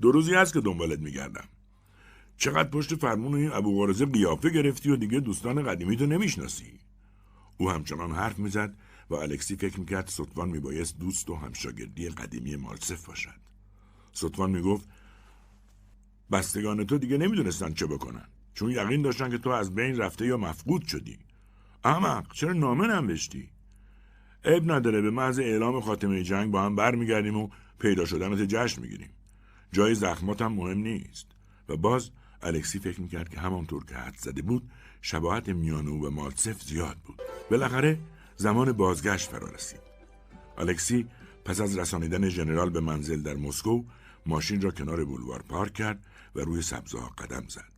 دو 0.00 0.12
روزی 0.12 0.34
هست 0.34 0.52
که 0.52 0.60
دنبالت 0.60 0.98
میگردم. 0.98 1.44
چقدر 2.36 2.68
پشت 2.68 2.94
فرمون 2.94 3.34
این 3.34 3.52
ابو 3.52 3.76
غارزه 3.76 4.06
قیافه 4.06 4.50
گرفتی 4.50 4.90
و 4.90 4.96
دیگه 4.96 5.20
دوستان 5.20 5.62
قدیمی 5.62 5.96
تو 5.96 6.06
نمی‌شناسی؟ 6.06 6.72
او 7.58 7.70
همچنان 7.70 8.12
حرف 8.12 8.38
می‌زد 8.38 8.74
و 9.10 9.14
الکسی 9.14 9.56
فکر 9.56 9.80
می‌کرد 9.80 10.08
ستوان 10.08 10.48
میبایست 10.48 10.98
دوست 10.98 11.30
و 11.30 11.34
همشاگردی 11.34 12.08
قدیمی 12.08 12.56
مالسف 12.56 13.06
باشد. 13.06 13.40
ستوان 14.12 14.50
می‌گفت 14.50 14.88
بستگان 16.32 16.86
تو 16.86 16.98
دیگه 16.98 17.18
نمی‌دونستن 17.18 17.74
چه 17.74 17.86
بکنن. 17.86 18.28
چون 18.54 18.70
یقین 18.70 19.02
داشتن 19.02 19.30
که 19.30 19.38
تو 19.38 19.50
از 19.50 19.74
بین 19.74 19.96
رفته 19.96 20.26
یا 20.26 20.36
مفقود 20.36 20.86
شدی. 20.86 21.18
احمق 21.84 22.32
چرا 22.32 22.52
نامه 22.52 22.86
ننوشتی؟ 22.86 23.50
اب 24.44 24.72
نداره 24.72 25.00
به 25.00 25.10
محض 25.10 25.38
اعلام 25.38 25.80
خاتمه 25.80 26.22
جنگ 26.22 26.50
با 26.50 26.62
هم 26.62 26.76
برمیگردیم 26.76 27.36
و 27.36 27.48
پیدا 27.78 28.04
شدنت 28.04 28.42
جشن 28.42 28.82
می‌گیریم. 28.82 29.10
جای 29.72 29.94
زخمات 29.94 30.42
هم 30.42 30.52
مهم 30.52 30.78
نیست 30.78 31.26
و 31.68 31.76
باز 31.76 32.10
الکسی 32.42 32.78
فکر 32.78 33.00
می‌کرد 33.00 33.28
که 33.28 33.40
همانطور 33.40 33.84
که 33.84 33.94
حد 33.94 34.16
زده 34.18 34.42
بود 34.42 34.70
شباهت 35.02 35.48
میان 35.48 35.88
او 35.88 36.06
و 36.06 36.10
مالتسف 36.10 36.62
زیاد 36.62 36.96
بود 36.96 37.22
بالاخره 37.50 37.98
زمان 38.36 38.72
بازگشت 38.72 39.30
فرا 39.30 39.48
رسید 39.50 39.80
الکسی 40.58 41.06
پس 41.44 41.60
از 41.60 41.78
رسانیدن 41.78 42.28
ژنرال 42.28 42.70
به 42.70 42.80
منزل 42.80 43.22
در 43.22 43.34
مسکو 43.34 43.84
ماشین 44.26 44.60
را 44.60 44.70
کنار 44.70 45.04
بولوار 45.04 45.42
پارک 45.42 45.72
کرد 45.72 46.04
و 46.34 46.40
روی 46.40 46.62
سبزها 46.62 47.08
قدم 47.08 47.44
زد. 47.48 47.72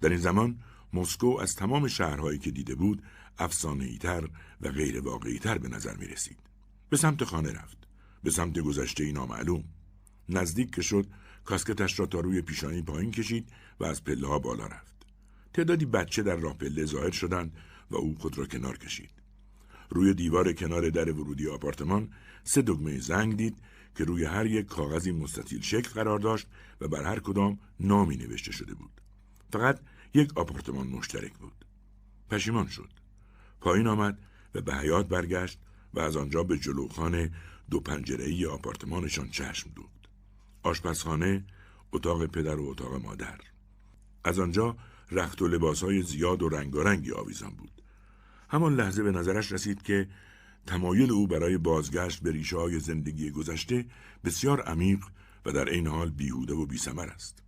در 0.00 0.08
این 0.08 0.18
زمان 0.18 0.58
مسکو 0.92 1.38
از 1.40 1.56
تمام 1.56 1.88
شهرهایی 1.88 2.38
که 2.38 2.50
دیده 2.50 2.74
بود 2.74 3.02
افسانه‌ای‌تر 3.38 4.28
و 4.60 4.68
غیر 4.68 5.00
به 5.58 5.68
نظر 5.68 5.96
می 5.96 6.06
رسید. 6.06 6.38
به 6.88 6.96
سمت 6.96 7.24
خانه 7.24 7.52
رفت. 7.52 7.78
به 8.22 8.30
سمت 8.30 8.58
گذشته 8.58 9.12
نامعلوم. 9.12 9.64
نزدیک 10.28 10.74
که 10.74 10.82
شد 10.82 11.06
کاسکتش 11.44 12.00
را 12.00 12.06
تا 12.06 12.20
روی 12.20 12.42
پیشانی 12.42 12.82
پایین 12.82 13.10
کشید 13.10 13.48
و 13.80 13.84
از 13.84 14.04
پله 14.04 14.28
ها 14.28 14.38
بالا 14.38 14.66
رفت. 14.66 14.96
تعدادی 15.54 15.86
بچه 15.86 16.22
در 16.22 16.36
راه 16.36 16.58
پله 16.58 16.84
ظاهر 16.84 17.10
شدند 17.10 17.56
و 17.90 17.96
او 17.96 18.14
خود 18.18 18.38
را 18.38 18.46
کنار 18.46 18.78
کشید. 18.78 19.10
روی 19.90 20.14
دیوار 20.14 20.52
کنار 20.52 20.90
در 20.90 21.12
ورودی 21.12 21.48
آپارتمان 21.48 22.08
سه 22.44 22.62
دگمه 22.62 22.98
زنگ 22.98 23.36
دید 23.36 23.56
که 23.96 24.04
روی 24.04 24.24
هر 24.24 24.46
یک 24.46 24.66
کاغذی 24.66 25.12
مستطیل 25.12 25.60
شکل 25.60 25.90
قرار 25.90 26.18
داشت 26.18 26.46
و 26.80 26.88
بر 26.88 27.02
هر 27.02 27.20
کدام 27.20 27.58
نامی 27.80 28.16
نوشته 28.16 28.52
شده 28.52 28.74
بود. 28.74 29.00
فقط 29.52 29.80
یک 30.14 30.38
آپارتمان 30.38 30.86
مشترک 30.86 31.32
بود. 31.32 31.64
پشیمان 32.30 32.66
شد. 32.66 32.90
پایین 33.60 33.86
آمد 33.86 34.18
و 34.54 34.60
به 34.60 34.74
حیات 34.74 35.08
برگشت 35.08 35.58
و 35.94 36.00
از 36.00 36.16
آنجا 36.16 36.42
به 36.42 36.58
جلوخانه 36.58 37.32
دو 37.70 37.80
پنجره‌ای 37.80 38.46
آپارتمانشان 38.46 39.28
چشم 39.28 39.70
دوخت. 39.74 39.95
آشپزخانه، 40.66 41.44
اتاق 41.92 42.26
پدر 42.26 42.56
و 42.56 42.68
اتاق 42.68 43.02
مادر. 43.02 43.38
از 44.24 44.38
آنجا 44.38 44.76
رخت 45.10 45.42
و 45.42 45.48
لباسهای 45.48 46.02
زیاد 46.02 46.42
و 46.42 46.48
رنگارنگی 46.48 47.12
آویزان 47.12 47.50
بود. 47.50 47.82
همان 48.48 48.74
لحظه 48.74 49.02
به 49.02 49.10
نظرش 49.10 49.52
رسید 49.52 49.82
که 49.82 50.08
تمایل 50.66 51.10
او 51.12 51.26
برای 51.26 51.58
بازگشت 51.58 52.22
به 52.22 52.32
ریشه 52.32 52.56
های 52.56 52.80
زندگی 52.80 53.30
گذشته 53.30 53.86
بسیار 54.24 54.60
عمیق 54.60 55.04
و 55.46 55.52
در 55.52 55.68
عین 55.68 55.86
حال 55.86 56.10
بیهوده 56.10 56.54
و 56.54 56.66
بیسمر 56.66 57.06
است. 57.06 57.42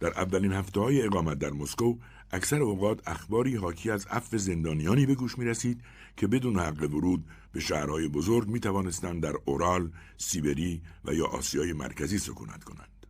در 0.00 0.20
اولین 0.20 0.52
هفته 0.52 0.80
های 0.80 1.02
اقامت 1.02 1.38
در 1.38 1.50
مسکو 1.50 1.98
اکثر 2.30 2.62
اوقات 2.62 3.08
اخباری 3.08 3.56
حاکی 3.56 3.90
از 3.90 4.06
عفو 4.06 4.38
زندانیانی 4.38 5.06
به 5.06 5.14
گوش 5.14 5.38
می 5.38 5.44
رسید 5.44 5.80
که 6.16 6.26
بدون 6.26 6.58
حق 6.58 6.82
ورود 6.82 7.24
به 7.54 7.60
شهرهای 7.60 8.08
بزرگ 8.08 8.48
می 8.48 8.60
توانستند 8.60 9.22
در 9.22 9.34
اورال، 9.44 9.92
سیبری 10.16 10.82
و 11.04 11.14
یا 11.14 11.26
آسیای 11.26 11.72
مرکزی 11.72 12.18
سکونت 12.18 12.64
کنند. 12.64 13.06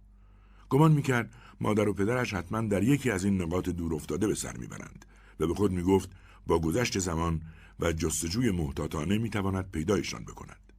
گمان 0.69 0.93
می 0.93 1.03
کرد 1.03 1.35
مادر 1.61 1.89
و 1.89 1.95
پدرش 1.95 2.35
حتما 2.35 2.61
در 2.61 2.83
یکی 2.83 3.11
از 3.11 3.25
این 3.25 3.43
نقاط 3.43 3.69
دور 3.69 3.95
افتاده 3.95 4.27
به 4.27 4.35
سر 4.35 4.57
می‌برند 4.57 5.05
و 5.41 5.47
به 5.47 5.55
خود 5.55 5.73
می 5.73 5.83
گفت 5.83 6.11
با 6.47 6.59
گذشت 6.59 6.99
زمان 6.99 7.41
و 7.81 7.93
جستجوی 7.93 8.51
محتاطانه 8.51 9.19
می 9.19 9.31
تواند 9.31 9.71
پیدایشان 9.71 10.25
بکند. 10.25 10.73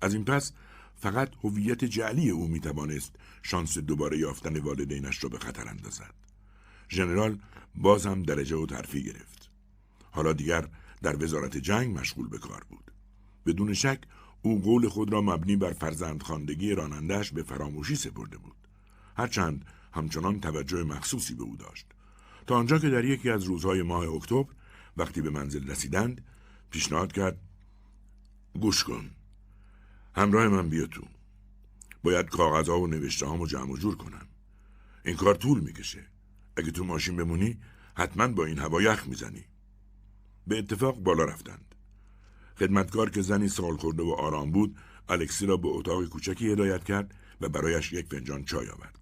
از 0.00 0.14
این 0.14 0.24
پس 0.24 0.52
فقط 0.96 1.30
هویت 1.44 1.84
جعلی 1.84 2.30
او 2.30 2.48
می 2.48 2.60
توانست 2.60 3.16
شانس 3.42 3.78
دوباره 3.78 4.18
یافتن 4.18 4.58
والدینش 4.58 5.24
را 5.24 5.30
به 5.30 5.38
خطر 5.38 5.68
اندازد. 5.68 6.14
ژنرال 6.90 7.38
باز 7.74 8.06
هم 8.06 8.22
درجه 8.22 8.56
و 8.56 8.66
ترفی 8.66 9.02
گرفت. 9.02 9.50
حالا 10.10 10.32
دیگر 10.32 10.68
در 11.02 11.24
وزارت 11.24 11.56
جنگ 11.56 11.98
مشغول 11.98 12.28
به 12.28 12.38
کار 12.38 12.64
بود. 12.70 12.85
بدون 13.46 13.74
شک 13.74 14.00
او 14.42 14.60
قول 14.62 14.88
خود 14.88 15.12
را 15.12 15.20
مبنی 15.20 15.56
بر 15.56 15.72
فرزندخواندگی 15.72 16.74
رانندش 16.74 17.32
به 17.32 17.42
فراموشی 17.42 17.96
سپرده 17.96 18.38
بود. 18.38 18.56
هرچند 19.16 19.64
همچنان 19.92 20.40
توجه 20.40 20.82
مخصوصی 20.82 21.34
به 21.34 21.42
او 21.42 21.56
داشت. 21.56 21.86
تا 22.46 22.56
آنجا 22.56 22.78
که 22.78 22.90
در 22.90 23.04
یکی 23.04 23.30
از 23.30 23.44
روزهای 23.44 23.82
ماه 23.82 24.08
اکتبر 24.08 24.52
وقتی 24.96 25.20
به 25.20 25.30
منزل 25.30 25.70
رسیدند 25.70 26.24
پیشنهاد 26.70 27.12
کرد 27.12 27.38
گوش 28.60 28.84
کن. 28.84 29.10
همراه 30.14 30.48
من 30.48 30.68
بیا 30.68 30.86
تو. 30.86 31.02
باید 32.02 32.28
کاغذها 32.28 32.80
و 32.80 32.86
نوشته 32.86 33.26
هامو 33.26 33.46
جمع 33.46 33.72
و 33.72 33.76
جور 33.76 33.96
کنم. 33.96 34.26
این 35.04 35.16
کار 35.16 35.34
طول 35.34 35.60
می‌کشه. 35.60 36.06
اگه 36.56 36.70
تو 36.70 36.84
ماشین 36.84 37.16
بمونی 37.16 37.58
حتما 37.94 38.28
با 38.28 38.44
این 38.44 38.58
هوا 38.58 38.82
یخ 38.82 39.06
می‌زنی. 39.06 39.44
به 40.46 40.58
اتفاق 40.58 40.98
بالا 40.98 41.24
رفتند. 41.24 41.74
خدمتکار 42.58 43.10
که 43.10 43.22
زنی 43.22 43.48
سال 43.48 43.76
خورده 43.76 44.02
و 44.02 44.10
آرام 44.10 44.50
بود 44.50 44.76
الکسی 45.08 45.46
را 45.46 45.56
به 45.56 45.68
اتاق 45.68 46.04
کوچکی 46.04 46.52
هدایت 46.52 46.84
کرد 46.84 47.14
و 47.40 47.48
برایش 47.48 47.92
یک 47.92 48.06
فنجان 48.06 48.44
چای 48.44 48.68
آورد. 48.68 48.98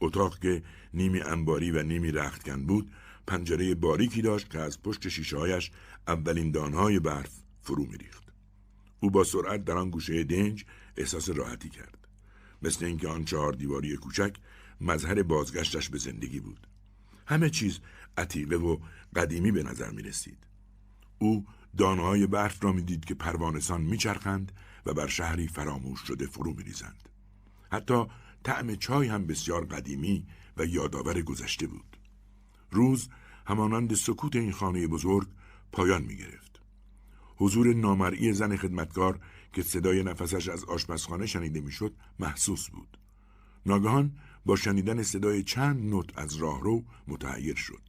اتاق 0.00 0.38
که 0.38 0.62
نیمی 0.94 1.20
انباری 1.20 1.70
و 1.70 1.82
نیمی 1.82 2.10
رختکن 2.10 2.66
بود 2.66 2.90
پنجره 3.26 3.74
باریکی 3.74 4.22
داشت 4.22 4.50
که 4.50 4.58
از 4.58 4.82
پشت 4.82 5.08
شیشههایش 5.08 5.70
اولین 6.08 6.50
دانهای 6.50 6.98
برف 6.98 7.30
فرو 7.62 7.86
میریخت. 7.86 8.22
او 9.00 9.10
با 9.10 9.24
سرعت 9.24 9.64
در 9.64 9.76
آن 9.76 9.90
گوشه 9.90 10.24
دنج 10.24 10.64
احساس 10.96 11.28
راحتی 11.28 11.68
کرد. 11.68 12.08
مثل 12.62 12.84
اینکه 12.84 13.08
آن 13.08 13.24
چهار 13.24 13.52
دیواری 13.52 13.96
کوچک 13.96 14.34
مظهر 14.80 15.22
بازگشتش 15.22 15.88
به 15.88 15.98
زندگی 15.98 16.40
بود. 16.40 16.66
همه 17.26 17.50
چیز 17.50 17.78
عتیقه 18.16 18.56
و 18.56 18.76
قدیمی 19.16 19.52
به 19.52 19.62
نظر 19.62 19.90
می 19.90 20.02
رسید. 20.02 20.38
او 21.18 21.46
دانهای 21.76 22.26
برف 22.26 22.64
را 22.64 22.72
می‌دید 22.72 23.04
که 23.04 23.14
پروانسان 23.14 23.80
میچرخند 23.80 24.52
و 24.86 24.94
بر 24.94 25.06
شهری 25.06 25.48
فراموش 25.48 26.00
شده 26.00 26.26
فرو 26.26 26.54
میریزند. 26.54 27.08
حتی 27.72 28.06
طعم 28.42 28.74
چای 28.74 29.08
هم 29.08 29.26
بسیار 29.26 29.64
قدیمی 29.64 30.26
و 30.56 30.66
یادآور 30.66 31.22
گذشته 31.22 31.66
بود. 31.66 31.96
روز 32.70 33.08
همانند 33.46 33.94
سکوت 33.94 34.36
این 34.36 34.52
خانه 34.52 34.86
بزرگ 34.86 35.28
پایان 35.72 36.02
می 36.02 36.16
گرفت. 36.16 36.62
حضور 37.36 37.74
نامرئی 37.74 38.32
زن 38.32 38.56
خدمتکار 38.56 39.20
که 39.52 39.62
صدای 39.62 40.02
نفسش 40.02 40.48
از 40.48 40.64
آشپزخانه 40.64 41.26
شنیده 41.26 41.60
می‌شد 41.60 41.94
محسوس 42.18 42.70
بود. 42.70 42.98
ناگهان 43.66 44.18
با 44.46 44.56
شنیدن 44.56 45.02
صدای 45.02 45.42
چند 45.42 45.84
نوت 45.84 46.18
از 46.18 46.34
راهرو 46.36 46.84
متحیر 47.08 47.56
شد. 47.56 47.82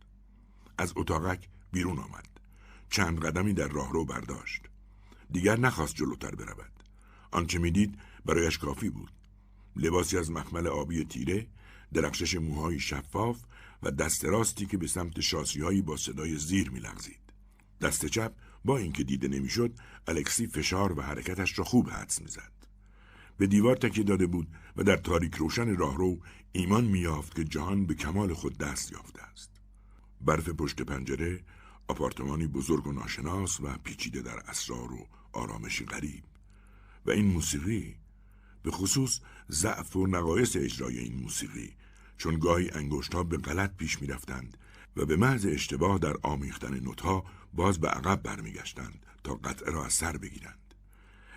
از 0.77 0.93
اتاقک 0.95 1.49
بیرون 1.71 1.99
آمد. 1.99 2.32
چند 2.93 3.19
قدمی 3.19 3.53
در 3.53 3.67
راهرو 3.67 4.05
برداشت. 4.05 4.61
دیگر 5.31 5.59
نخواست 5.59 5.95
جلوتر 5.95 6.35
برود. 6.35 6.83
آنچه 7.31 7.59
می‌دید 7.59 7.97
برایش 8.25 8.57
کافی 8.57 8.89
بود. 8.89 9.11
لباسی 9.75 10.17
از 10.17 10.31
مخمل 10.31 10.67
آبی 10.67 11.05
تیره، 11.05 11.47
درخشش 11.93 12.35
موهای 12.35 12.79
شفاف 12.79 13.37
و 13.83 13.91
دست 13.91 14.25
راستی 14.25 14.65
که 14.65 14.77
به 14.77 14.87
سمت 14.87 15.19
شاسیهایی 15.19 15.81
با 15.81 15.97
صدای 15.97 16.37
زیر 16.37 16.69
میلغزید. 16.69 17.33
دست 17.81 18.05
چپ 18.05 18.33
با 18.65 18.77
اینکه 18.77 19.03
دیده 19.03 19.27
نمی‌شد 19.27 19.73
الکسی 20.07 20.47
فشار 20.47 20.99
و 20.99 21.01
حرکتش 21.01 21.59
را 21.59 21.65
خوب 21.65 21.89
حدس 21.89 22.21
می‌زد. 22.21 22.51
به 23.37 23.47
دیوار 23.47 23.75
تکیه 23.75 24.03
داده 24.03 24.27
بود 24.27 24.47
و 24.75 24.83
در 24.83 24.97
تاریک 24.97 25.35
روشن 25.35 25.75
راهرو 25.75 26.19
ایمان 26.51 26.83
میافت 26.83 27.35
که 27.35 27.43
جهان 27.43 27.85
به 27.85 27.93
کمال 27.93 28.33
خود 28.33 28.57
دست 28.57 28.91
یافته 28.91 29.21
است. 29.21 29.51
برف 30.21 30.49
پشت 30.49 30.81
پنجره 30.81 31.39
آپارتمانی 31.87 32.47
بزرگ 32.47 32.87
و 32.87 32.91
ناشناس 32.91 33.59
و 33.59 33.77
پیچیده 33.83 34.21
در 34.21 34.39
اسرار 34.39 34.93
و 34.93 35.07
آرامشی 35.33 35.85
غریب. 35.85 36.23
و 37.05 37.11
این 37.11 37.25
موسیقی 37.25 37.95
به 38.63 38.71
خصوص 38.71 39.19
ضعف 39.51 39.95
و 39.95 40.07
نقایص 40.07 40.55
اجرای 40.55 40.99
این 40.99 41.15
موسیقی 41.15 41.73
چون 42.17 42.39
گاهی 42.39 42.69
انگشتها 42.69 43.23
به 43.23 43.37
غلط 43.37 43.75
پیش 43.75 44.01
می‌رفتند 44.01 44.57
و 44.95 45.05
به 45.05 45.15
محض 45.15 45.45
اشتباه 45.45 45.97
در 45.97 46.13
آمیختن 46.23 46.79
نوتها 46.79 47.25
باز 47.53 47.79
به 47.79 47.87
عقب 47.87 48.23
برمیگشتند 48.23 49.05
تا 49.23 49.35
قطعه 49.35 49.71
را 49.71 49.85
از 49.85 49.93
سر 49.93 50.17
بگیرند. 50.17 50.73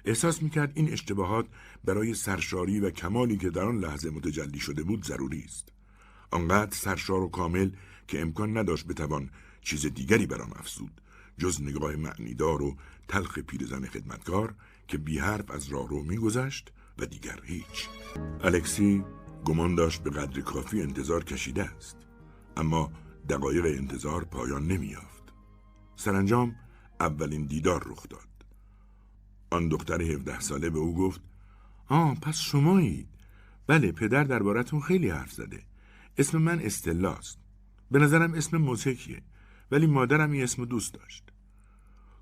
احساس 0.04 0.42
می‌کرد 0.42 0.72
این 0.74 0.92
اشتباهات 0.92 1.46
برای 1.84 2.14
سرشاری 2.14 2.80
و 2.80 2.90
کمالی 2.90 3.36
که 3.36 3.50
در 3.50 3.64
آن 3.64 3.78
لحظه 3.78 4.10
متجلی 4.10 4.58
شده 4.58 4.82
بود 4.82 5.04
ضروری 5.04 5.42
است. 5.44 5.68
آنقدر 6.30 6.76
سرشار 6.76 7.20
و 7.20 7.28
کامل 7.28 7.70
که 8.08 8.20
امکان 8.20 8.58
نداشت 8.58 8.86
بتوان 8.86 9.30
چیز 9.66 9.86
دیگری 9.86 10.26
بر 10.26 10.42
آن 10.42 10.52
افزود 10.56 11.00
جز 11.38 11.62
نگاه 11.62 11.96
معنیدار 11.96 12.62
و 12.62 12.76
تلخ 13.08 13.38
پیرزن 13.38 13.86
خدمتکار 13.86 14.54
که 14.88 14.98
بی 14.98 15.18
حرف 15.18 15.50
از 15.50 15.68
راه 15.68 15.88
رو 15.88 16.02
میگذشت 16.02 16.72
و 16.98 17.06
دیگر 17.06 17.40
هیچ. 17.44 17.88
الکسی 18.40 19.04
گمان 19.44 19.74
داشت 19.74 20.02
به 20.02 20.10
قدر 20.10 20.40
کافی 20.40 20.82
انتظار 20.82 21.24
کشیده 21.24 21.64
است 21.64 21.96
اما 22.56 22.92
دقایق 23.28 23.64
انتظار 23.64 24.24
پایان 24.24 24.66
نمیافت 24.66 25.24
سرانجام 25.96 26.56
اولین 27.00 27.46
دیدار 27.46 27.82
رخ 27.86 28.08
داد. 28.08 28.46
آن 29.50 29.68
دختر 29.68 30.02
17 30.02 30.40
ساله 30.40 30.70
به 30.70 30.78
او 30.78 30.94
گفت 30.94 31.20
آه 31.88 32.20
پس 32.20 32.38
شمایید. 32.38 33.08
بله 33.66 33.92
پدر 33.92 34.24
دربارتون 34.24 34.80
خیلی 34.80 35.08
حرف 35.08 35.32
زده. 35.32 35.62
اسم 36.18 36.38
من 36.38 36.60
استلاست 36.60 37.38
به 37.90 37.98
نظرم 37.98 38.34
اسم 38.34 38.56
موسیقیه 38.56 39.22
ولی 39.70 39.86
مادرم 39.86 40.30
این 40.30 40.42
اسم 40.42 40.64
دوست 40.64 40.94
داشت 40.94 41.24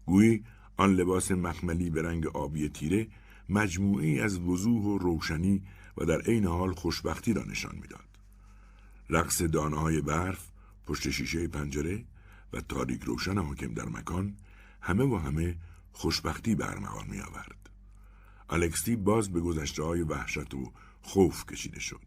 گویی 0.06 0.44
آن 0.76 0.94
لباس 0.94 1.30
مخملی 1.30 1.90
به 1.90 2.02
رنگ 2.02 2.26
آبی 2.26 2.68
تیره 2.68 3.08
مجموعی 3.48 4.20
از 4.20 4.38
وضوح 4.38 4.82
و 4.84 4.98
روشنی 4.98 5.62
و 5.98 6.04
در 6.04 6.20
عین 6.20 6.46
حال 6.46 6.72
خوشبختی 6.72 7.32
را 7.32 7.44
نشان 7.44 7.76
می‌داد. 7.82 8.04
رقص 9.10 9.42
دانه 9.42 9.76
های 9.76 10.00
برف 10.00 10.48
پشت 10.86 11.10
شیشه 11.10 11.48
پنجره 11.48 12.04
و 12.52 12.60
تاریک 12.60 13.02
روشن 13.02 13.38
حاکم 13.38 13.74
در 13.74 13.88
مکان 13.88 14.36
همه 14.80 15.04
و 15.04 15.16
همه 15.16 15.56
خوشبختی 15.92 16.54
برمغان 16.54 17.06
می 17.10 17.20
آورد. 17.20 17.70
الکسی 18.50 18.96
باز 18.96 19.32
به 19.32 19.40
گذشته 19.40 19.82
های 19.82 20.02
وحشت 20.02 20.54
و 20.54 20.72
خوف 21.02 21.46
کشیده 21.46 21.80
شد. 21.80 22.00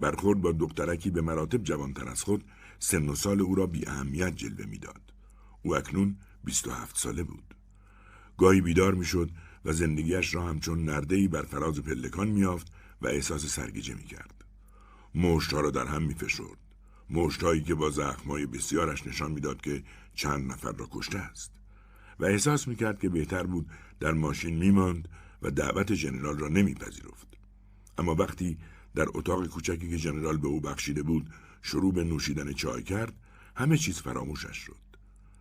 برخورد 0.00 0.40
با 0.40 0.52
دخترکی 0.52 1.10
به 1.10 1.20
مراتب 1.20 1.62
جوانتر 1.62 2.08
از 2.08 2.22
خود 2.22 2.44
سن 2.84 3.08
و 3.08 3.14
سال 3.14 3.40
او 3.40 3.54
را 3.54 3.66
بی 3.66 3.86
اهمیت 3.86 4.36
جلوه 4.36 4.66
می‌داد. 4.66 5.12
او 5.62 5.76
اکنون 5.76 6.16
27 6.44 6.98
ساله 6.98 7.22
بود. 7.22 7.54
گاهی 8.38 8.60
بیدار 8.60 8.94
می‌شد 8.94 9.30
و 9.64 9.72
زندگیش 9.72 10.34
را 10.34 10.48
همچون 10.48 10.84
نردهی 10.84 11.28
بر 11.28 11.42
فراز 11.42 11.80
پلکان 11.80 12.28
میافت 12.28 12.72
و 13.02 13.06
احساس 13.06 13.46
سرگیجه 13.46 13.94
می‌کرد. 13.94 14.44
مشتها 15.14 15.60
را 15.60 15.70
در 15.70 15.86
هم 15.86 16.02
میفشرد. 16.02 16.58
مشتهایی 17.10 17.62
که 17.62 17.74
با 17.74 17.90
زخمهای 17.90 18.46
بسیارش 18.46 19.06
نشان 19.06 19.32
می‌داد 19.32 19.60
که 19.60 19.82
چند 20.14 20.52
نفر 20.52 20.72
را 20.72 20.88
کشته 20.90 21.18
است. 21.18 21.52
و 22.20 22.24
احساس 22.24 22.68
می‌کرد 22.68 23.00
که 23.00 23.08
بهتر 23.08 23.42
بود 23.42 23.70
در 24.00 24.12
ماشین 24.12 24.56
میماند 24.58 25.08
و 25.42 25.50
دعوت 25.50 25.92
جنرال 25.92 26.38
را 26.38 26.48
نمیپذیرفت. 26.48 27.28
اما 27.98 28.14
وقتی 28.14 28.58
در 28.94 29.06
اتاق 29.14 29.46
کوچکی 29.46 29.90
که 29.90 29.96
جنرال 29.96 30.36
به 30.36 30.48
او 30.48 30.60
بخشیده 30.60 31.02
بود 31.02 31.30
شروع 31.66 31.92
به 31.92 32.04
نوشیدن 32.04 32.52
چای 32.52 32.82
کرد 32.82 33.12
همه 33.56 33.78
چیز 33.78 33.98
فراموشش 33.98 34.56
شد 34.56 34.76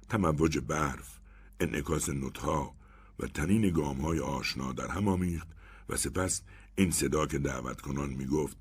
تموج 0.10 0.60
برف 0.60 1.20
انعکاس 1.60 2.10
نوتها 2.10 2.76
و 3.20 3.28
تنین 3.28 3.70
گامهای 3.70 4.20
آشنا 4.20 4.74
در 4.74 4.88
هم 4.88 5.08
آمیخت 5.08 5.48
و 5.90 5.98
سپس 5.98 6.42
این 6.76 6.92
صدا 6.92 7.26
که 7.26 7.40
دعوت 7.40 7.82
کنان 7.82 8.10
می 8.10 8.26
گفت 8.26 8.58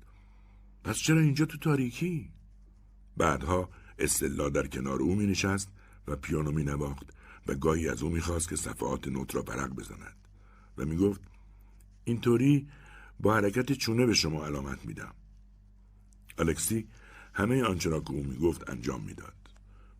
پس 0.83 0.97
چرا 0.97 1.19
اینجا 1.19 1.45
تو 1.45 1.57
تاریکی؟ 1.57 2.29
بعدها 3.17 3.69
استلا 3.99 4.49
در 4.49 4.67
کنار 4.67 5.01
او 5.01 5.15
می 5.15 5.27
نشست 5.27 5.69
و 6.07 6.15
پیانو 6.15 6.51
می 6.51 6.63
نواخت 6.63 7.13
و 7.47 7.55
گاهی 7.55 7.89
از 7.89 8.03
او 8.03 8.09
می 8.09 8.21
خواست 8.21 8.49
که 8.49 8.55
صفحات 8.55 9.07
نوت 9.07 9.35
را 9.35 9.41
برق 9.41 9.69
بزند 9.69 10.15
و 10.77 10.85
می 10.85 10.97
گفت 10.97 11.21
اینطوری 12.03 12.67
با 13.19 13.35
حرکت 13.35 13.71
چونه 13.71 14.05
به 14.05 14.13
شما 14.13 14.45
علامت 14.45 14.85
میدم. 14.85 15.13
الکسی 16.37 16.87
همه 17.33 17.63
آنچه 17.63 17.89
را 17.89 17.99
که 17.99 18.11
او 18.11 18.23
می‌گفت 18.23 18.69
انجام 18.69 19.01
می‌داد. 19.03 19.33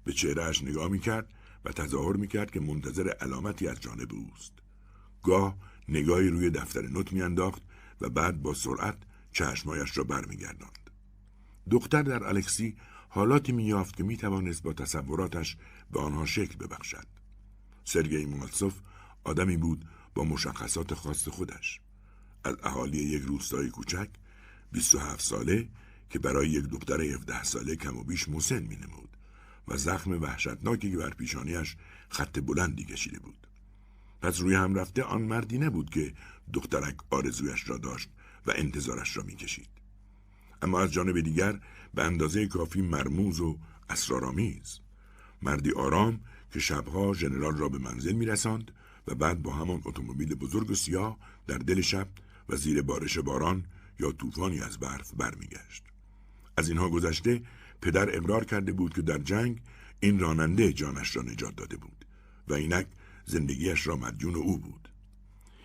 به 0.04 0.14
چهرهش 0.14 0.64
نگاه 0.64 0.88
می‌کرد 0.88 1.34
و 1.66 1.72
تظاهر 1.72 2.16
می‌کرد 2.16 2.52
که 2.52 2.60
منتظر 2.60 3.10
علامتی 3.10 3.68
از 3.68 3.80
جانب 3.82 4.14
اوست. 4.14 4.54
گاه 5.24 5.58
نگاهی 5.90 6.28
روی 6.28 6.50
دفتر 6.50 6.82
نوت 6.82 7.14
میانداخت 7.14 7.62
و 8.02 8.10
بعد 8.10 8.42
با 8.42 8.54
سرعت 8.54 8.98
چشمایش 9.32 9.98
را 9.98 10.04
برمیگرداند. 10.04 10.90
دختر 11.72 12.02
در 12.02 12.24
الکسی 12.24 12.76
حالاتی 13.10 13.52
میافت 13.52 13.96
که 13.96 14.04
می‌توانست 14.04 14.64
با 14.64 14.74
تصوراتش 14.74 15.58
به 15.92 16.00
آنها 16.00 16.26
شکل 16.26 16.56
ببخشد. 16.56 17.08
سرگئی 17.84 18.26
مالسوف 18.26 18.80
آدمی 19.24 19.58
بود 19.58 19.86
با 20.16 20.24
مشخصات 20.24 20.94
خاص 20.94 21.28
خودش. 21.28 21.80
از 22.44 22.56
اهالی 22.64 22.98
یک 22.98 23.24
روستای 23.24 23.70
کوچک 23.70 24.10
27 24.72 25.22
ساله 25.22 25.70
که 26.14 26.20
برای 26.20 26.50
یک 26.50 26.66
دختر 26.66 27.02
17 27.02 27.44
ساله 27.44 27.76
کم 27.76 27.98
و 27.98 28.04
بیش 28.04 28.30
مسن 28.30 28.64
می 28.64 28.76
نمود 28.76 29.18
و 29.68 29.78
زخم 29.78 30.12
وحشتناکی 30.12 30.92
که 30.92 30.98
بر 30.98 31.10
پیشانیش 31.10 31.76
خط 32.10 32.40
بلندی 32.40 32.86
کشیده 32.86 33.20
بود. 33.20 33.48
پس 34.22 34.40
روی 34.40 34.56
هم 34.56 34.76
رفته 34.76 35.04
آن 35.04 35.22
مردی 35.22 35.58
نبود 35.58 35.90
که 35.90 36.14
دخترک 36.54 36.96
آرزویش 37.10 37.70
را 37.70 37.78
داشت 37.78 38.10
و 38.46 38.54
انتظارش 38.56 39.18
را 39.18 39.24
می‌کشید. 39.24 39.70
اما 40.62 40.82
از 40.82 40.92
جانب 40.92 41.20
دیگر 41.20 41.60
به 41.94 42.04
اندازه 42.04 42.48
کافی 42.48 42.82
مرموز 42.82 43.40
و 43.40 43.60
اسرارآمیز 43.90 44.80
مردی 45.42 45.72
آرام 45.72 46.20
که 46.52 46.60
شبها 46.60 47.14
ژنرال 47.14 47.58
را 47.58 47.70
به 47.70 47.78
منزل 47.78 48.14
میرساند 48.14 48.72
و 49.08 49.16
بعد 49.16 49.42
با 49.42 49.54
همان 49.54 49.82
اتومبیل 49.86 50.36
بزرگ 50.36 50.72
و 50.72 50.76
سیاه 50.76 51.18
در 51.48 51.58
دل 51.58 51.82
شب 51.82 52.08
و 52.50 52.56
زیر 52.56 52.82
بارش 52.82 53.18
باران 53.18 53.66
یا 54.00 54.12
طوفانی 54.12 54.60
از 54.60 54.80
برف 54.80 55.14
برمیگشت. 55.14 55.93
از 56.58 56.70
اینها 56.70 56.90
گذشته 56.90 57.42
پدر 57.82 58.16
اقرار 58.16 58.46
کرده 58.46 58.72
بود 58.72 58.94
که 58.94 59.02
در 59.02 59.18
جنگ 59.18 59.62
این 60.00 60.20
راننده 60.20 60.74
جانش 60.74 61.16
را 61.16 61.22
نجات 61.22 61.56
داده 61.56 61.78
بود 61.78 62.06
و 62.48 62.54
اینک 62.54 62.88
زندگیش 63.26 63.88
را 63.88 63.96
مدیون 63.96 64.36
او 64.36 64.58
بود. 64.58 64.90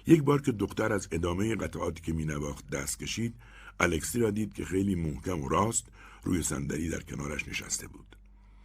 یک 0.06 0.22
بار 0.22 0.42
که 0.42 0.52
دختر 0.52 0.92
از 0.92 1.08
ادامه 1.12 1.54
قطعاتی 1.54 2.02
که 2.02 2.12
مینواخت 2.12 2.70
دست 2.70 2.98
کشید 2.98 3.34
الکسی 3.80 4.20
را 4.20 4.30
دید 4.30 4.54
که 4.54 4.64
خیلی 4.64 4.94
محکم 4.94 5.40
و 5.40 5.48
راست 5.48 5.86
روی 6.22 6.42
صندلی 6.42 6.88
در 6.88 7.00
کنارش 7.00 7.48
نشسته 7.48 7.88
بود 7.88 8.16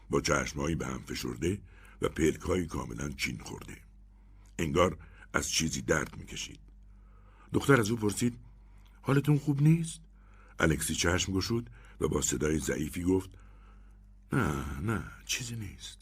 با 0.10 0.22
چشمهایی 0.22 0.76
به 0.76 0.86
هم 0.86 1.04
فشرده 1.06 1.60
و 2.02 2.10
پلکهایی 2.10 2.66
کاملا 2.66 3.10
چین 3.10 3.38
خورده 3.38 3.78
انگار 4.60 4.98
از 5.34 5.50
چیزی 5.50 5.82
درد 5.82 6.18
می‌کشید 6.18 6.60
دختر 7.54 7.80
از 7.80 7.92
او 7.92 7.98
پرسید 7.98 8.38
حالتون 9.02 9.38
خوب 9.38 9.62
نیست؟ 9.62 10.00
الکسی 10.60 10.96
چشم 10.96 11.34
گشود 11.34 11.70
و 12.02 12.08
با 12.08 12.22
صدای 12.22 12.60
ضعیفی 12.60 13.04
گفت 13.04 13.30
نه 14.34 14.80
نه 14.80 15.04
چیزی 15.26 15.56
نیست. 15.56 15.98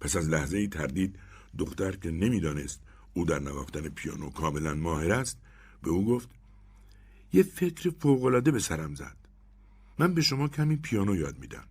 پس 0.00 0.16
از 0.16 0.28
لحظه 0.28 0.58
ای 0.58 0.68
تردید 0.68 1.18
دختر 1.58 1.96
که 1.96 2.10
نمی‌دانست 2.10 2.80
او 3.14 3.24
در 3.24 3.38
نواختن 3.38 3.88
پیانو 3.88 4.30
کاملا 4.30 4.74
ماهر 4.74 5.12
است 5.12 5.38
به 5.82 5.90
او 5.90 6.06
گفت 6.06 6.28
یه 7.32 7.42
فکر 7.42 7.90
فوقالعاده 8.00 8.50
به 8.50 8.58
سرم 8.58 8.94
زد. 8.94 9.16
من 9.98 10.14
به 10.14 10.22
شما 10.22 10.48
کمی 10.48 10.76
پیانو 10.76 11.16
یاد 11.16 11.38
میدم. 11.38 11.64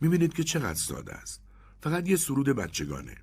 می‌بینید 0.00 0.34
که 0.34 0.44
چقدر 0.44 0.78
ساده 0.78 1.14
است. 1.14 1.42
فقط 1.80 2.08
یه 2.08 2.16
سرود 2.16 2.48
بچگانه. 2.48 3.16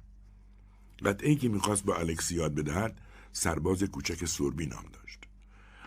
قطعه 1.05 1.35
که 1.35 1.49
می‌خواست 1.49 1.83
با 1.83 1.95
الکسی 1.95 2.35
یاد 2.35 2.55
بدهد 2.55 3.01
سرباز 3.31 3.83
کوچک 3.83 4.25
سربی 4.25 4.65
نام 4.65 4.85
داشت. 4.93 5.22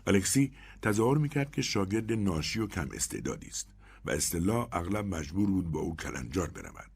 الکسی 0.06 0.52
تظاهر 0.82 1.18
می‌کرد 1.18 1.52
که 1.52 1.62
شاگرد 1.62 2.12
ناشی 2.12 2.60
و 2.60 2.66
کم 2.66 2.88
استعدادی 2.94 3.46
است 3.46 3.68
و 4.04 4.10
اصطلاح 4.10 4.68
اغلب 4.72 5.14
مجبور 5.14 5.50
بود 5.50 5.70
با 5.70 5.80
او 5.80 5.96
کلنجار 5.96 6.50
برود. 6.50 6.90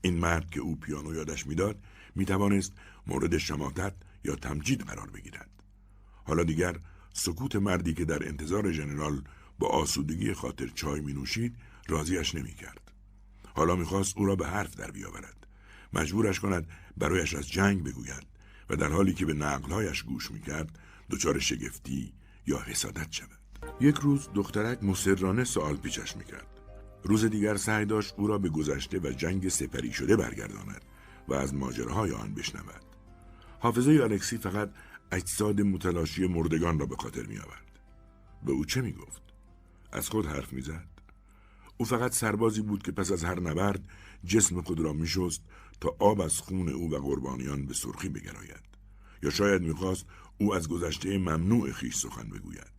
این 0.00 0.18
مرد 0.18 0.50
که 0.50 0.60
او 0.60 0.76
پیانو 0.76 1.14
یادش 1.14 1.46
می‌داد 1.46 1.84
می‌توانست 2.14 2.72
مورد 3.06 3.38
شماتت 3.38 3.94
یا 4.24 4.36
تمجید 4.36 4.80
قرار 4.80 5.10
بگیرد. 5.10 5.50
حالا 6.24 6.42
دیگر 6.42 6.76
سکوت 7.12 7.56
مردی 7.56 7.94
که 7.94 8.04
در 8.04 8.28
انتظار 8.28 8.72
ژنرال 8.72 9.22
با 9.58 9.68
آسودگی 9.68 10.32
خاطر 10.32 10.68
چای 10.68 11.00
می 11.00 11.12
نوشید 11.12 11.56
راضیش 11.88 12.34
نمی 12.34 12.54
کرد. 12.54 12.92
حالا 13.54 13.76
می‌خواست 13.76 14.18
او 14.18 14.24
را 14.24 14.36
به 14.36 14.46
حرف 14.46 14.74
در 14.76 14.90
بیاورد. 14.90 15.46
مجبورش 15.92 16.40
کند 16.40 16.68
برایش 16.96 17.34
از 17.34 17.48
جنگ 17.48 17.84
بگوید 17.84 18.26
و 18.70 18.76
در 18.76 18.88
حالی 18.88 19.14
که 19.14 19.26
به 19.26 19.34
نقلهایش 19.34 20.02
گوش 20.02 20.30
می‌کرد 20.30 20.78
دچار 21.10 21.38
شگفتی 21.38 22.12
یا 22.46 22.58
حسادت 22.58 23.12
شود 23.12 23.38
یک 23.80 23.96
روز 23.96 24.28
دخترک 24.34 24.84
مصرانه 24.84 25.44
سوال 25.44 25.76
پیچش 25.76 26.16
می‌کرد 26.16 26.46
روز 27.04 27.24
دیگر 27.24 27.56
سعی 27.56 27.84
داشت 27.84 28.14
او 28.18 28.26
را 28.26 28.38
به 28.38 28.48
گذشته 28.48 28.98
و 28.98 29.10
جنگ 29.10 29.48
سپری 29.48 29.92
شده 29.92 30.16
برگرداند 30.16 30.84
و 31.28 31.34
از 31.34 31.54
ماجراهای 31.54 32.12
آن 32.12 32.34
بشنود 32.34 32.84
حافظه 33.60 33.90
الکسی 33.90 34.38
فقط 34.38 34.70
اجساد 35.12 35.60
متلاشی 35.60 36.26
مردگان 36.26 36.78
را 36.78 36.86
به 36.86 36.96
خاطر 36.96 37.22
می 37.22 37.38
آورد. 37.38 37.80
به 38.46 38.52
او 38.52 38.64
چه 38.64 38.80
می 38.80 38.92
گفت؟ 38.92 39.22
از 39.92 40.08
خود 40.08 40.26
حرف 40.26 40.52
می 40.52 40.62
زد؟ 40.62 40.88
او 41.76 41.86
فقط 41.86 42.12
سربازی 42.12 42.62
بود 42.62 42.82
که 42.82 42.92
پس 42.92 43.12
از 43.12 43.24
هر 43.24 43.40
نبرد 43.40 43.88
جسم 44.24 44.62
خود 44.62 44.80
را 44.80 44.92
می 44.92 45.06
شست 45.06 45.42
تا 45.80 45.96
آب 45.98 46.20
از 46.20 46.38
خون 46.38 46.68
او 46.68 46.90
و 46.90 46.98
قربانیان 46.98 47.66
به 47.66 47.74
سرخی 47.74 48.08
بگراید 48.08 48.64
یا 49.22 49.30
شاید 49.30 49.62
می‌خواست 49.62 50.06
او 50.38 50.54
از 50.54 50.68
گذشته 50.68 51.18
ممنوع 51.18 51.72
خیش 51.72 51.96
سخن 51.96 52.28
بگوید. 52.28 52.76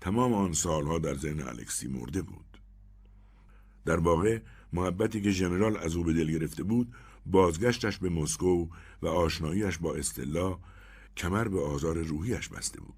تمام 0.00 0.34
آن 0.34 0.52
سالها 0.52 0.98
در 0.98 1.14
ذهن 1.14 1.40
الکسی 1.40 1.88
مرده 1.88 2.22
بود. 2.22 2.58
در 3.84 3.96
واقع 3.96 4.40
محبتی 4.72 5.20
که 5.20 5.30
ژنرال 5.30 5.76
از 5.76 5.96
او 5.96 6.04
به 6.04 6.12
دل 6.12 6.30
گرفته 6.30 6.62
بود 6.62 6.94
بازگشتش 7.26 7.98
به 7.98 8.08
مسکو 8.08 8.68
و 9.02 9.06
آشناییش 9.06 9.78
با 9.78 9.94
استلا 9.94 10.58
کمر 11.16 11.48
به 11.48 11.60
آزار 11.60 11.98
روحیش 11.98 12.48
بسته 12.48 12.80
بود. 12.80 12.94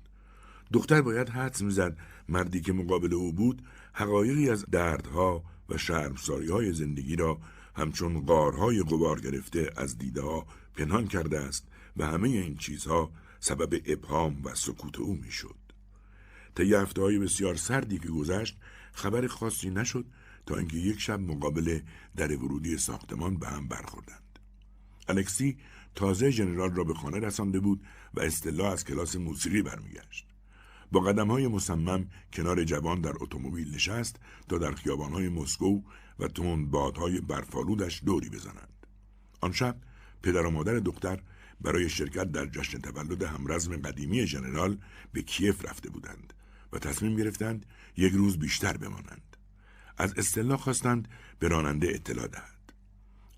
دختر 0.73 1.03
باید 1.03 1.29
حدس 1.29 1.63
می‌زد 1.63 1.97
مردی 2.29 2.61
که 2.61 2.73
مقابل 2.73 3.15
او 3.15 3.33
بود 3.33 3.63
حقایقی 3.93 4.51
از 4.51 4.65
دردها 4.71 5.45
و 5.69 5.79
شرمساری 5.79 6.51
های 6.51 6.73
زندگی 6.73 7.17
را 7.17 7.39
همچون 7.77 8.21
قارهای 8.27 8.83
قبار 8.83 9.21
گرفته 9.21 9.71
از 9.77 9.99
دیده 9.99 10.23
ها 10.23 10.47
پنهان 10.77 11.07
کرده 11.07 11.41
است 11.41 11.67
و 11.97 12.07
همه 12.07 12.29
این 12.29 12.57
چیزها 12.57 13.11
سبب 13.45 13.83
ابهام 13.87 14.45
و 14.45 14.55
سکوت 14.55 14.99
او 14.99 15.15
می‌شد. 15.15 15.57
طی 16.55 16.75
های 16.97 17.19
بسیار 17.19 17.55
سردی 17.55 17.99
که 17.99 18.09
گذشت 18.09 18.59
خبر 18.93 19.27
خاصی 19.27 19.71
نشد 19.71 20.07
تا 20.47 20.57
اینکه 20.57 20.77
یک 20.77 21.01
شب 21.01 21.21
مقابل 21.21 21.81
در 22.17 22.37
ورودی 22.37 22.79
ساختمان 22.79 23.37
به 23.37 23.47
هم 23.49 23.69
برخوردند. 23.69 24.39
الکسی 25.09 25.59
تازه 25.95 26.31
ژنرال 26.31 26.75
را 26.75 26.85
به 26.85 26.95
خانه 26.95 27.19
رسانده 27.19 27.61
بود 27.61 27.85
و 28.15 28.21
اصطلاح 28.21 28.73
از 28.73 28.85
کلاس 28.85 29.17
موسیقی 29.17 29.63
برمیگشت. 29.63 30.27
با 30.93 31.01
قدم 31.01 31.31
های 31.31 31.49
مصمم 31.49 32.11
کنار 32.33 32.65
جوان 32.65 33.01
در 33.01 33.13
اتومبیل 33.21 33.75
نشست 33.75 34.17
تا 34.49 34.59
در 34.59 34.75
های 35.13 35.29
مسکو 35.29 35.83
و 36.19 36.29
تند 36.29 36.71
بادهای 36.71 37.21
برفالودش 37.21 38.03
دوری 38.07 38.29
بزنند. 38.29 38.87
آن 39.41 39.53
شب 39.53 39.77
پدر 40.23 40.47
و 40.47 40.51
مادر 40.51 40.75
دختر 40.75 41.21
برای 41.61 41.89
شرکت 41.89 42.33
در 42.33 42.47
جشن 42.47 42.79
تولد 42.79 43.23
همرزم 43.23 43.77
قدیمی 43.77 44.27
ژنرال 44.27 44.79
به 45.13 45.23
کیف 45.23 45.65
رفته 45.65 45.91
بودند 45.91 46.33
و 46.73 46.79
تصمیم 46.79 47.17
گرفتند 47.17 47.67
یک 47.97 48.13
روز 48.13 48.39
بیشتر 48.39 48.77
بمانند. 48.77 49.37
از 49.97 50.15
استلا 50.19 50.57
خواستند 50.57 51.09
به 51.39 51.49
راننده 51.49 51.89
اطلاع 51.95 52.27
دهد. 52.27 52.73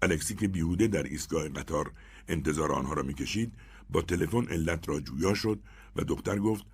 الکسی 0.03 0.35
که 0.35 0.49
بیهوده 0.49 0.87
در 0.87 1.03
ایستگاه 1.03 1.49
قطار 1.49 1.93
انتظار 2.29 2.73
آنها 2.73 2.93
را 2.93 3.03
می‌کشید 3.03 3.53
با 3.91 4.03
تلفن 4.03 4.45
علت 4.45 4.89
را 4.89 5.01
جویا 5.01 5.35
شد 5.35 5.61
و 5.97 6.03
دختر 6.03 6.39
گفت 6.39 6.67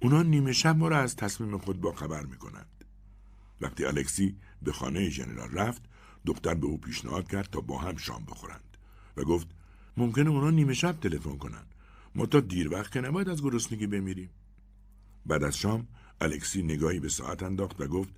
اونا 0.00 0.22
نیمه 0.22 0.52
شب 0.52 0.76
ما 0.76 0.88
را 0.88 0.98
از 0.98 1.16
تصمیم 1.16 1.58
خود 1.58 1.80
با 1.80 1.92
خبر 1.92 2.26
می‌کنند. 2.26 2.84
وقتی 3.60 3.84
الکسی 3.84 4.36
به 4.62 4.72
خانه 4.72 5.08
ژنرال 5.08 5.50
رفت 5.50 5.82
دختر 6.26 6.54
به 6.54 6.66
او 6.66 6.78
پیشنهاد 6.78 7.28
کرد 7.28 7.48
تا 7.50 7.60
با 7.60 7.78
هم 7.78 7.96
شام 7.96 8.24
بخورند 8.24 8.76
و 9.16 9.24
گفت 9.24 9.46
ممکنه 9.96 10.30
اونا 10.30 10.50
نیمه 10.50 10.74
شب 10.74 11.00
تلفن 11.00 11.36
کنند 11.36 11.74
ما 12.14 12.26
تا 12.26 12.40
دیر 12.40 12.72
وقت 12.72 12.92
که 12.92 13.00
نباید 13.00 13.28
از 13.28 13.42
گرسنگی 13.42 13.86
بمیریم. 13.86 14.30
بعد 15.26 15.44
از 15.44 15.56
شام 15.56 15.88
الکسی 16.20 16.62
نگاهی 16.62 17.00
به 17.00 17.08
ساعت 17.08 17.42
انداخت 17.42 17.80
و 17.80 17.86
گفت 17.86 18.14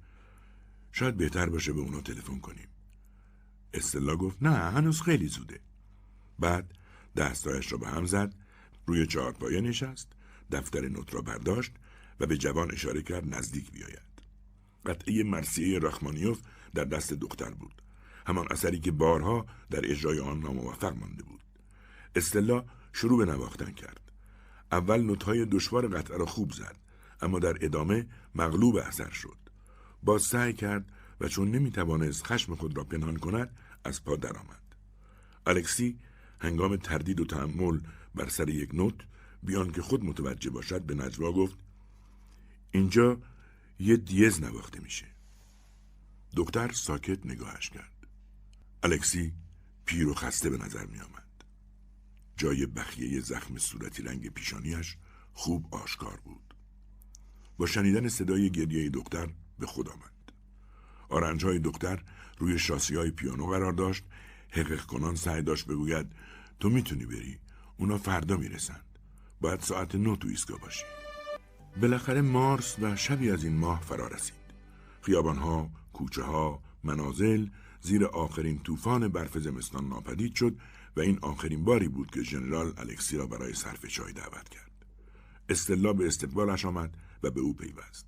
شاید 0.92 1.16
بهتر 1.16 1.48
باشه 1.48 1.72
به 1.72 1.80
اونا 1.80 2.00
تلفن 2.00 2.38
کنیم. 2.38 2.68
استلا 3.74 4.16
گفت 4.16 4.42
نه 4.42 4.50
هنوز 4.50 5.02
خیلی 5.02 5.28
زوده. 5.28 5.60
بعد 6.38 6.74
دستایش 7.16 7.72
را 7.72 7.78
به 7.78 7.88
هم 7.88 8.06
زد 8.06 8.34
روی 8.86 9.06
چهارپایه 9.06 9.60
نشست 9.60 10.12
دفتر 10.50 10.88
نوت 10.88 11.14
را 11.14 11.20
برداشت 11.20 11.72
و 12.20 12.26
به 12.26 12.36
جوان 12.36 12.70
اشاره 12.72 13.02
کرد 13.02 13.34
نزدیک 13.34 13.72
بیاید. 13.72 14.14
قطعه 14.86 15.22
مرسیه 15.22 15.78
رخمانیوف 15.78 16.40
در 16.74 16.84
دست 16.84 17.12
دختر 17.12 17.50
بود. 17.50 17.82
همان 18.26 18.46
اثری 18.50 18.80
که 18.80 18.90
بارها 18.90 19.46
در 19.70 19.90
اجرای 19.90 20.20
آن 20.20 20.40
ناموفق 20.40 20.96
مانده 20.96 21.22
بود. 21.22 21.43
استلا 22.14 22.64
شروع 22.92 23.18
به 23.26 23.32
نواختن 23.32 23.72
کرد. 23.72 24.00
اول 24.72 25.02
نوتهای 25.02 25.44
دشوار 25.44 25.88
قطعه 25.88 26.16
را 26.16 26.26
خوب 26.26 26.52
زد 26.52 26.76
اما 27.22 27.38
در 27.38 27.56
ادامه 27.60 28.06
مغلوب 28.34 28.76
اثر 28.76 29.10
شد. 29.10 29.38
باز 30.02 30.22
سعی 30.22 30.52
کرد 30.52 30.92
و 31.20 31.28
چون 31.28 31.50
نمی‌توانست 31.50 32.26
خشم 32.26 32.54
خود 32.54 32.76
را 32.76 32.84
پنهان 32.84 33.16
کند 33.16 33.56
از 33.84 34.04
پا 34.04 34.16
درآمد. 34.16 34.62
الکسی 35.46 35.98
هنگام 36.40 36.76
تردید 36.76 37.20
و 37.20 37.24
تحمل 37.24 37.80
بر 38.14 38.28
سر 38.28 38.48
یک 38.48 38.74
نوت 38.74 38.94
بیان 39.42 39.72
که 39.72 39.82
خود 39.82 40.04
متوجه 40.04 40.50
باشد 40.50 40.82
به 40.82 40.94
نجوا 40.94 41.32
گفت 41.32 41.58
اینجا 42.70 43.18
یه 43.78 43.96
دیز 43.96 44.42
نواخته 44.42 44.80
میشه. 44.80 45.06
دکتر 46.36 46.72
ساکت 46.72 47.26
نگاهش 47.26 47.70
کرد. 47.70 48.06
الکسی 48.82 49.32
پیر 49.84 50.08
و 50.08 50.14
خسته 50.14 50.50
به 50.50 50.58
نظر 50.58 50.86
می 50.86 50.98
آمد. 50.98 51.23
جای 52.36 52.66
بخیه 52.66 53.20
زخم 53.20 53.58
صورتی 53.58 54.02
رنگ 54.02 54.28
پیشانیش 54.28 54.96
خوب 55.32 55.74
آشکار 55.74 56.20
بود. 56.24 56.54
با 57.58 57.66
شنیدن 57.66 58.08
صدای 58.08 58.50
گریه 58.50 58.90
دختر 58.90 59.28
به 59.58 59.66
خود 59.66 59.88
آمد. 59.88 60.32
آرنج 61.08 61.44
های 61.44 61.58
دختر 61.58 62.02
روی 62.38 62.58
شاسی 62.58 62.96
های 62.96 63.10
پیانو 63.10 63.46
قرار 63.46 63.72
داشت 63.72 64.04
حقیق 64.50 64.80
کنان 64.80 65.14
سعی 65.14 65.42
داشت 65.42 65.66
بگوید 65.66 66.06
تو 66.60 66.70
می‌تونی 66.70 67.06
بری 67.06 67.38
اونا 67.76 67.98
فردا 67.98 68.36
می‌رسند 68.36 68.84
باید 69.40 69.60
ساعت 69.60 69.94
نو 69.94 70.16
تو 70.16 70.28
ایستگاه 70.28 70.60
باشی 70.60 70.84
بالاخره 71.80 72.20
مارس 72.20 72.76
و 72.78 72.96
شبی 72.96 73.30
از 73.30 73.44
این 73.44 73.56
ماه 73.56 73.80
فرا 73.80 74.08
رسید 74.08 74.34
خیابان 75.00 75.36
ها 75.36 75.70
کوچه 75.92 76.22
ها 76.22 76.62
منازل 76.84 77.46
زیر 77.80 78.04
آخرین 78.04 78.58
طوفان 78.58 79.08
برف 79.08 79.38
زمستان 79.38 79.88
ناپدید 79.88 80.34
شد 80.34 80.56
و 80.96 81.00
این 81.00 81.18
آخرین 81.22 81.64
باری 81.64 81.88
بود 81.88 82.10
که 82.10 82.22
ژنرال 82.22 82.72
الکسی 82.76 83.16
را 83.16 83.26
برای 83.26 83.54
صرف 83.54 83.86
چای 83.86 84.12
دعوت 84.12 84.48
کرد. 84.48 84.70
استلا 85.48 85.92
به 85.92 86.06
استقبالش 86.06 86.64
آمد 86.64 86.96
و 87.22 87.30
به 87.30 87.40
او 87.40 87.54
پیوست. 87.54 88.06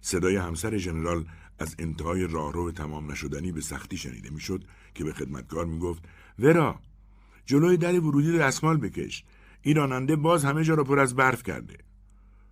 صدای 0.00 0.36
همسر 0.36 0.76
ژنرال 0.76 1.26
از 1.58 1.74
انتهای 1.78 2.26
راهرو 2.26 2.72
تمام 2.72 3.12
نشدنی 3.12 3.52
به 3.52 3.60
سختی 3.60 3.96
شنیده 3.96 4.30
می‌شد 4.30 4.64
که 4.94 5.04
به 5.04 5.12
خدمتکار 5.12 5.66
می‌گفت 5.66 6.04
ورا 6.38 6.80
جلوی 7.46 7.76
در 7.76 8.00
ورودی 8.00 8.38
دستمال 8.38 8.76
بکش 8.76 9.24
این 9.62 9.76
راننده 9.76 10.16
باز 10.16 10.44
همه 10.44 10.64
جا 10.64 10.74
را 10.74 10.84
پر 10.84 10.98
از 10.98 11.16
برف 11.16 11.42
کرده 11.42 11.78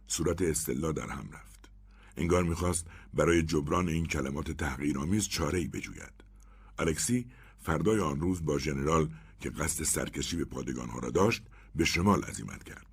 صورت 0.07 0.43
استلا 0.43 0.93
در 0.93 1.09
هم 1.09 1.29
رفت 1.33 1.71
انگار 2.17 2.43
می‌خواست 2.43 2.87
برای 3.15 3.43
جبران 3.43 3.89
این 3.89 4.07
کلمات 4.07 4.51
تحقیرآمیز 4.51 5.29
چاره 5.29 5.59
ای 5.59 5.69
بجوید 5.69 6.25
الکسی 6.79 7.27
فردای 7.59 8.01
آن 8.01 8.21
روز 8.21 8.45
با 8.45 8.59
ژنرال 8.59 9.09
که 9.43 9.51
قصد 9.51 9.85
سرکشی 9.85 10.37
به 10.37 10.45
پادگان 10.45 10.89
ها 10.89 10.99
را 10.99 11.11
داشت 11.11 11.43
به 11.75 11.85
شمال 11.85 12.23
عزیمت 12.23 12.65
کرد. 12.65 12.87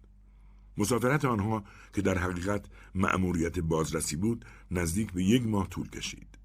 مسافرت 0.78 1.26
آنها 1.26 1.64
که 1.94 2.02
در 2.02 2.18
حقیقت 2.18 2.66
مأموریت 2.96 3.60
بازرسی 3.60 4.16
بود 4.16 4.46
نزدیک 4.72 5.12
به 5.12 5.24
یک 5.24 5.48
ماه 5.48 5.70
طول 5.70 5.90
کشید. 5.90 6.38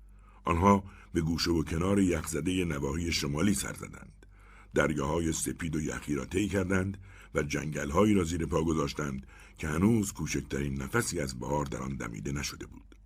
آنها 0.44 0.84
به 1.12 1.20
گوشه 1.20 1.50
و 1.50 1.62
کنار 1.62 2.00
یخزده 2.00 2.64
نواحی 2.64 3.12
شمالی 3.12 3.54
سر 3.54 3.72
زدند. 3.72 4.26
دریاهای 4.74 5.32
سپید 5.32 5.76
و 5.76 5.80
یخی 5.80 6.14
را 6.14 6.24
طی 6.24 6.48
کردند 6.48 6.98
و 7.34 7.42
جنگلهایی 7.42 8.14
را 8.14 8.24
زیر 8.24 8.46
پا 8.46 8.64
گذاشتند 8.64 9.26
که 9.58 9.68
هنوز 9.68 10.12
کوچکترین 10.12 10.82
نفسی 10.82 11.20
از 11.20 11.38
بهار 11.38 11.64
در 11.64 11.82
آن 11.82 11.96
دمیده 11.96 12.32
نشده 12.32 12.66
بود. 12.66 12.96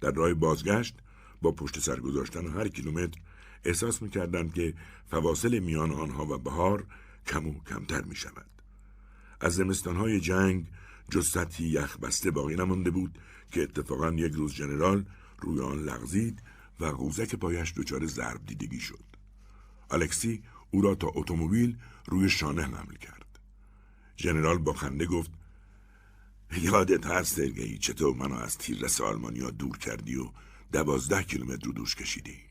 در 0.00 0.10
راه 0.10 0.34
بازگشت 0.34 0.94
با 1.42 1.52
پشت 1.52 1.78
سر 1.78 2.00
گذاشتن 2.00 2.46
هر 2.46 2.68
کیلومتر 2.68 3.20
احساس 3.64 4.02
می‌کردند 4.02 4.54
که 4.54 4.74
فواصل 5.10 5.58
میان 5.58 5.92
آنها 5.92 6.24
و 6.24 6.38
بهار 6.38 6.86
کم 7.26 7.46
و 7.46 7.60
کمتر 7.64 8.02
می 8.02 8.16
شود. 8.16 8.46
از 9.40 9.54
زمستانهای 9.54 10.20
جنگ 10.20 10.66
جز 11.10 11.28
سطحی 11.28 11.66
یخ 11.66 11.98
بسته 11.98 12.30
باقی 12.30 12.56
نمانده 12.56 12.90
بود 12.90 13.18
که 13.52 13.62
اتفاقا 13.62 14.12
یک 14.12 14.32
روز 14.32 14.54
جنرال 14.54 15.04
روی 15.38 15.60
آن 15.60 15.78
لغزید 15.78 16.42
و 16.80 16.84
قوزک 16.84 17.34
پایش 17.34 17.74
دچار 17.76 18.06
ضرب 18.06 18.46
دیدگی 18.46 18.80
شد. 18.80 19.04
الکسی 19.90 20.42
او 20.70 20.82
را 20.82 20.94
تا 20.94 21.12
اتومبیل 21.14 21.76
روی 22.06 22.28
شانه 22.28 22.62
حمل 22.62 22.96
کرد. 22.96 23.38
ژنرال 24.18 24.58
با 24.58 24.72
خنده 24.72 25.06
گفت 25.06 25.30
یادت 26.56 27.06
هست 27.06 27.36
سرگئی 27.36 27.78
چطور 27.78 28.14
منو 28.14 28.34
از 28.34 28.58
تیررس 28.58 29.00
آلمانیا 29.00 29.50
دور 29.50 29.78
کردی 29.78 30.16
و 30.16 30.30
دوازده 30.72 31.22
کیلومتر 31.22 31.66
رو 31.66 31.72
دوش 31.72 31.94
کشیدی 31.94 32.47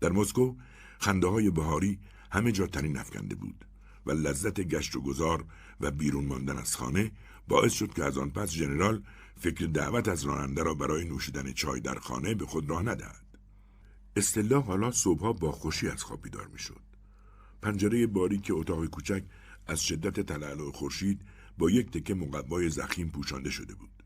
در 0.00 0.12
مسکو 0.12 0.56
خنده 0.98 1.26
های 1.26 1.50
بهاری 1.50 1.98
همه 2.30 2.52
جا 2.52 2.66
تنین 2.66 2.98
افکنده 2.98 3.34
بود 3.34 3.64
و 4.06 4.10
لذت 4.10 4.60
گشت 4.60 4.96
و 4.96 5.00
گذار 5.00 5.44
و 5.80 5.90
بیرون 5.90 6.24
ماندن 6.24 6.56
از 6.56 6.76
خانه 6.76 7.12
باعث 7.48 7.72
شد 7.72 7.94
که 7.94 8.04
از 8.04 8.18
آن 8.18 8.30
پس 8.30 8.50
ژنرال 8.50 9.02
فکر 9.40 9.66
دعوت 9.66 10.08
از 10.08 10.24
راننده 10.24 10.62
را 10.62 10.74
برای 10.74 11.04
نوشیدن 11.04 11.52
چای 11.52 11.80
در 11.80 11.94
خانه 11.94 12.34
به 12.34 12.46
خود 12.46 12.70
راه 12.70 12.82
ندهد. 12.82 13.24
استلا 14.16 14.60
حالا 14.60 14.90
صبحها 14.90 15.32
با 15.32 15.52
خوشی 15.52 15.88
از 15.88 16.02
خواب 16.02 16.22
بیدار 16.22 16.46
می‌شد. 16.46 16.80
پنجره 17.62 18.06
باریک 18.06 18.50
اتاق 18.54 18.86
کوچک 18.86 19.24
از 19.66 19.82
شدت 19.82 20.20
تلالو 20.20 20.72
خورشید 20.72 21.20
با 21.58 21.70
یک 21.70 21.90
تکه 21.90 22.14
مقوای 22.14 22.70
زخیم 22.70 23.08
پوشانده 23.08 23.50
شده 23.50 23.74
بود. 23.74 23.97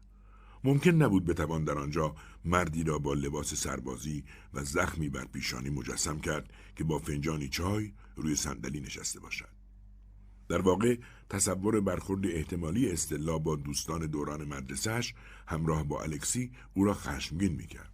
ممکن 0.64 0.90
نبود 0.90 1.24
بتوان 1.24 1.64
در 1.64 1.78
آنجا 1.78 2.14
مردی 2.44 2.84
را 2.84 2.98
با 2.98 3.14
لباس 3.14 3.54
سربازی 3.54 4.24
و 4.54 4.64
زخمی 4.64 5.08
بر 5.08 5.24
پیشانی 5.24 5.70
مجسم 5.70 6.18
کرد 6.18 6.52
که 6.76 6.84
با 6.84 6.98
فنجانی 6.98 7.48
چای 7.48 7.92
روی 8.16 8.36
صندلی 8.36 8.80
نشسته 8.80 9.20
باشد. 9.20 9.48
در 10.48 10.60
واقع 10.60 10.96
تصور 11.28 11.80
برخورد 11.80 12.26
احتمالی 12.26 12.90
استلا 12.90 13.38
با 13.38 13.56
دوستان 13.56 14.06
دوران 14.06 14.44
مدرسهش 14.44 15.14
همراه 15.46 15.84
با 15.84 16.02
الکسی 16.02 16.52
او 16.74 16.84
را 16.84 16.94
خشمگین 16.94 17.52
می‌کرد. 17.52 17.92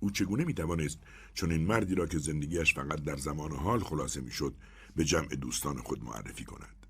او 0.00 0.10
چگونه 0.10 0.44
می‌توانست 0.44 0.98
چون 1.34 1.52
این 1.52 1.66
مردی 1.66 1.94
را 1.94 2.06
که 2.06 2.18
زندگیش 2.18 2.74
فقط 2.74 3.04
در 3.04 3.16
زمان 3.16 3.52
حال 3.52 3.80
خلاصه 3.80 4.20
می‌شد 4.20 4.54
به 4.96 5.04
جمع 5.04 5.28
دوستان 5.28 5.76
خود 5.76 6.04
معرفی 6.04 6.44
کند. 6.44 6.86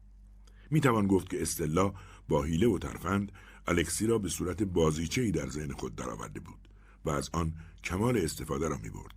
می‌توان 0.71 1.07
گفت 1.07 1.31
که 1.31 1.43
استلا 1.43 1.95
با 2.29 2.43
حیله 2.43 2.67
و 2.67 2.79
ترفند 2.79 3.33
الکسی 3.69 4.07
را 4.07 4.19
به 4.19 4.29
صورت 4.29 4.63
بازیچه 4.63 5.23
ای 5.23 5.31
در 5.31 5.49
ذهن 5.49 5.73
خود 5.73 5.97
درآورده 5.97 6.41
بود 6.41 6.69
و 7.05 7.11
از 7.11 7.31
آن 7.33 7.53
کمال 7.85 8.17
استفاده 8.17 8.69
را 8.69 8.79
می 8.79 8.91
برد. 8.91 9.15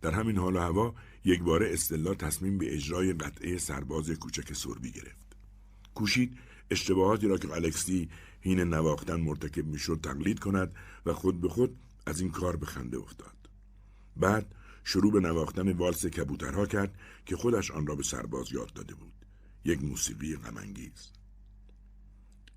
در 0.00 0.10
همین 0.10 0.38
حال 0.38 0.56
و 0.56 0.58
هوا 0.58 0.94
یک 1.24 1.42
بار 1.42 1.62
استلا 1.62 2.14
تصمیم 2.14 2.58
به 2.58 2.74
اجرای 2.74 3.12
قطعه 3.12 3.58
سرباز 3.58 4.10
کوچک 4.10 4.52
سربی 4.52 4.90
گرفت. 4.90 5.36
کوشید 5.94 6.38
اشتباهاتی 6.70 7.28
را 7.28 7.38
که 7.38 7.52
الکسی 7.52 8.08
هین 8.40 8.60
نواختن 8.60 9.20
مرتکب 9.20 9.66
می‌شد 9.66 10.00
تقلید 10.02 10.38
کند 10.38 10.74
و 11.06 11.12
خود 11.12 11.40
به 11.40 11.48
خود 11.48 11.76
از 12.06 12.20
این 12.20 12.30
کار 12.30 12.56
به 12.56 12.66
خنده 12.66 12.98
افتاد. 12.98 13.36
بعد 14.16 14.54
شروع 14.84 15.12
به 15.12 15.20
نواختن 15.20 15.72
والس 15.72 16.06
کبوترها 16.06 16.66
کرد 16.66 16.98
که 17.26 17.36
خودش 17.36 17.70
آن 17.70 17.86
را 17.86 17.94
به 17.94 18.02
سرباز 18.02 18.52
یاد 18.52 18.72
داده 18.72 18.94
بود. 18.94 19.12
یک 19.64 19.84
موسیقی 19.84 20.36
غمانگیز. 20.36 21.21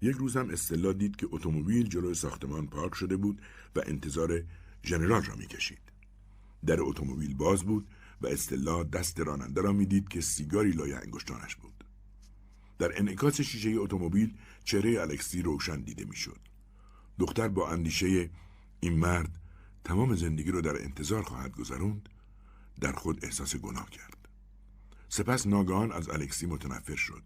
یک 0.05 0.15
روز 0.15 0.37
هم 0.37 0.49
استلا 0.49 0.93
دید 0.93 1.15
که 1.15 1.27
اتومبیل 1.31 1.87
جلوی 1.87 2.13
ساختمان 2.13 2.67
پارک 2.67 2.95
شده 2.95 3.17
بود 3.17 3.41
و 3.75 3.81
انتظار 3.85 4.43
ژنرال 4.83 5.23
را 5.23 5.35
می‌کشید. 5.35 5.91
در 6.65 6.77
اتومبیل 6.81 7.33
باز 7.33 7.63
بود 7.63 7.87
و 8.21 8.27
استلا 8.27 8.83
دست 8.83 9.19
راننده 9.19 9.61
را 9.61 9.71
می‌دید 9.71 10.07
که 10.07 10.21
سیگاری 10.21 10.71
لای 10.71 10.93
انگشتانش 10.93 11.55
بود. 11.55 11.83
در 12.79 12.99
انعکاس 12.99 13.41
شیشه 13.41 13.69
اتومبیل 13.69 14.33
چهره 14.63 15.01
الکسی 15.01 15.41
روشن 15.41 15.81
دیده 15.81 16.05
می‌شد. 16.05 16.39
دختر 17.19 17.47
با 17.47 17.69
اندیشه 17.69 18.29
این 18.79 18.99
مرد 18.99 19.39
تمام 19.83 20.15
زندگی 20.15 20.51
رو 20.51 20.61
در 20.61 20.81
انتظار 20.81 21.23
خواهد 21.23 21.55
گذروند 21.55 22.09
در 22.81 22.91
خود 22.91 23.25
احساس 23.25 23.55
گناه 23.55 23.89
کرد 23.89 24.29
سپس 25.09 25.47
ناگهان 25.47 25.91
از 25.91 26.09
الکسی 26.09 26.45
متنفر 26.45 26.95
شد 26.95 27.23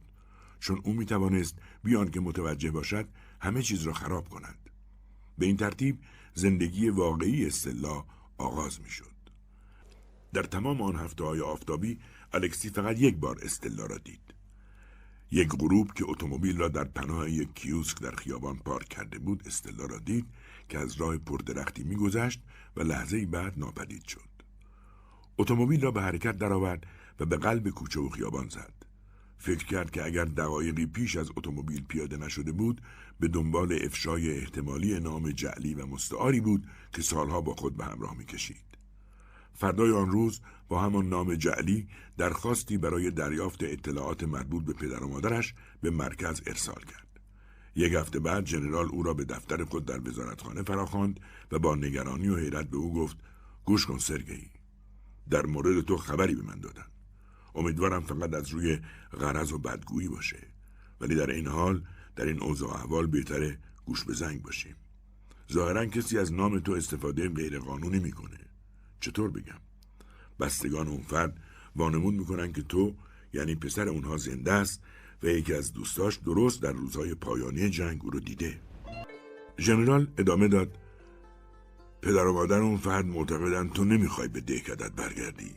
چون 0.59 0.81
او 0.83 0.93
می 0.93 1.05
توانست 1.05 1.55
بیان 1.83 2.11
که 2.11 2.19
متوجه 2.19 2.71
باشد 2.71 3.07
همه 3.41 3.61
چیز 3.61 3.83
را 3.83 3.93
خراب 3.93 4.29
کند 4.29 4.69
به 5.37 5.45
این 5.45 5.57
ترتیب 5.57 5.99
زندگی 6.33 6.89
واقعی 6.89 7.45
استلا 7.45 8.05
آغاز 8.37 8.81
می 8.81 8.89
شد. 8.89 9.19
در 10.33 10.43
تمام 10.43 10.81
آن 10.81 10.95
هفته 10.95 11.23
های 11.23 11.41
آفتابی 11.41 11.99
الکسی 12.33 12.69
فقط 12.69 12.99
یک 12.99 13.15
بار 13.15 13.39
استلا 13.43 13.85
را 13.85 13.97
دید. 13.97 14.33
یک 15.31 15.49
غروب 15.49 15.93
که 15.93 16.05
اتومبیل 16.07 16.57
را 16.57 16.67
در 16.67 16.83
پناه 16.83 17.31
یک 17.31 17.53
کیوسک 17.53 18.01
در 18.01 18.15
خیابان 18.15 18.57
پارک 18.57 18.89
کرده 18.89 19.19
بود 19.19 19.43
استلا 19.45 19.85
را 19.85 19.99
دید 19.99 20.25
که 20.69 20.79
از 20.79 20.95
راه 20.95 21.17
پردرختی 21.17 21.83
میگذشت 21.83 22.41
و 22.75 22.81
لحظه 22.81 23.25
بعد 23.25 23.59
ناپدید 23.59 24.05
شد. 24.05 24.29
اتومبیل 25.37 25.81
را 25.81 25.91
به 25.91 26.01
حرکت 26.01 26.37
درآورد 26.37 26.85
و 27.19 27.25
به 27.25 27.37
قلب 27.37 27.69
کوچه 27.69 27.99
و 27.99 28.09
خیابان 28.09 28.49
زد. 28.49 28.78
فکر 29.39 29.65
کرد 29.65 29.91
که 29.91 30.05
اگر 30.05 30.25
دقایقی 30.25 30.85
پیش 30.85 31.17
از 31.17 31.29
اتومبیل 31.37 31.83
پیاده 31.87 32.17
نشده 32.17 32.51
بود 32.51 32.81
به 33.19 33.27
دنبال 33.27 33.79
افشای 33.81 34.37
احتمالی 34.37 34.99
نام 34.99 35.31
جعلی 35.31 35.73
و 35.73 35.85
مستعاری 35.85 36.41
بود 36.41 36.67
که 36.93 37.01
سالها 37.01 37.41
با 37.41 37.55
خود 37.55 37.77
به 37.77 37.85
همراه 37.85 38.17
می‌کشید. 38.17 38.69
فردای 39.53 39.91
آن 39.91 40.11
روز 40.11 40.41
با 40.67 40.81
همان 40.81 41.09
نام 41.09 41.35
جعلی 41.35 41.87
درخواستی 42.17 42.77
برای 42.77 43.11
دریافت 43.11 43.63
اطلاعات 43.63 44.23
مربوط 44.23 44.65
به 44.65 44.73
پدر 44.73 45.03
و 45.03 45.07
مادرش 45.07 45.53
به 45.81 45.89
مرکز 45.89 46.41
ارسال 46.47 46.81
کرد. 46.81 47.19
یک 47.75 47.93
هفته 47.93 48.19
بعد 48.19 48.45
ژنرال 48.45 48.87
او 48.91 49.03
را 49.03 49.13
به 49.13 49.25
دفتر 49.25 49.63
خود 49.63 49.85
در 49.85 50.09
وزارتخانه 50.09 50.63
فراخواند 50.63 51.19
و 51.51 51.59
با 51.59 51.75
نگرانی 51.75 52.29
و 52.29 52.37
حیرت 52.37 52.69
به 52.69 52.77
او 52.77 52.93
گفت 52.93 53.17
گوش 53.65 53.85
کن 53.85 53.97
سرگئی 53.97 54.49
در 55.29 55.45
مورد 55.45 55.81
تو 55.81 55.97
خبری 55.97 56.35
به 56.35 56.43
من 56.43 56.59
دادن 56.59 56.88
امیدوارم 57.55 58.01
فقط 58.01 58.33
از 58.33 58.49
روی 58.49 58.79
غرض 59.19 59.51
و 59.51 59.57
بدگویی 59.57 60.07
باشه. 60.07 60.47
ولی 61.01 61.15
در 61.15 61.29
این 61.29 61.47
حال 61.47 61.83
در 62.15 62.25
این 62.25 62.43
اوضاع 62.43 62.73
احوال 62.73 63.07
بهتره 63.07 63.57
گوش 63.85 64.03
به 64.03 64.13
زنگ 64.13 64.41
باشیم. 64.41 64.75
ظاهرا 65.53 65.85
کسی 65.85 66.17
از 66.17 66.33
نام 66.33 66.59
تو 66.59 66.71
استفاده 66.71 67.29
غیرقانونی 67.29 67.99
می‌کنه. 67.99 68.39
چطور 68.99 69.31
بگم؟ 69.31 69.59
بستگان 70.39 70.87
اون 70.87 71.01
فرد 71.01 71.37
وانمود 71.75 72.13
می‌کنن 72.13 72.53
که 72.53 72.61
تو 72.61 72.95
یعنی 73.33 73.55
پسر 73.55 73.87
اونها 73.89 74.17
زنده 74.17 74.51
است 74.53 74.81
و 75.23 75.27
یکی 75.27 75.53
از 75.53 75.73
دوستاش 75.73 76.15
درست 76.15 76.61
در 76.61 76.71
روزهای 76.71 77.15
پایانی 77.15 77.69
جنگ 77.69 78.03
او 78.03 78.09
رو 78.09 78.19
دیده. 78.19 78.59
ژنرال 79.59 80.07
ادامه 80.17 80.47
داد 80.47 80.77
پدر 82.01 82.25
و 82.25 82.33
مادر 82.33 82.59
اون 82.59 82.77
فرد 82.77 83.05
معتقدن 83.05 83.69
تو 83.69 83.85
نمی‌خوای 83.85 84.27
به 84.27 84.41
دهکدت 84.41 84.91
برگردی. 84.91 85.51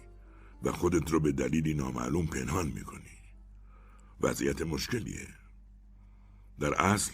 و 0.62 0.72
خودت 0.72 1.10
رو 1.10 1.20
به 1.20 1.32
دلیلی 1.32 1.74
نامعلوم 1.74 2.26
پنهان 2.26 2.66
می‌کنی. 2.66 3.18
وضعیت 4.20 4.62
مشکلیه. 4.62 5.28
در 6.60 6.74
اصل 6.74 7.12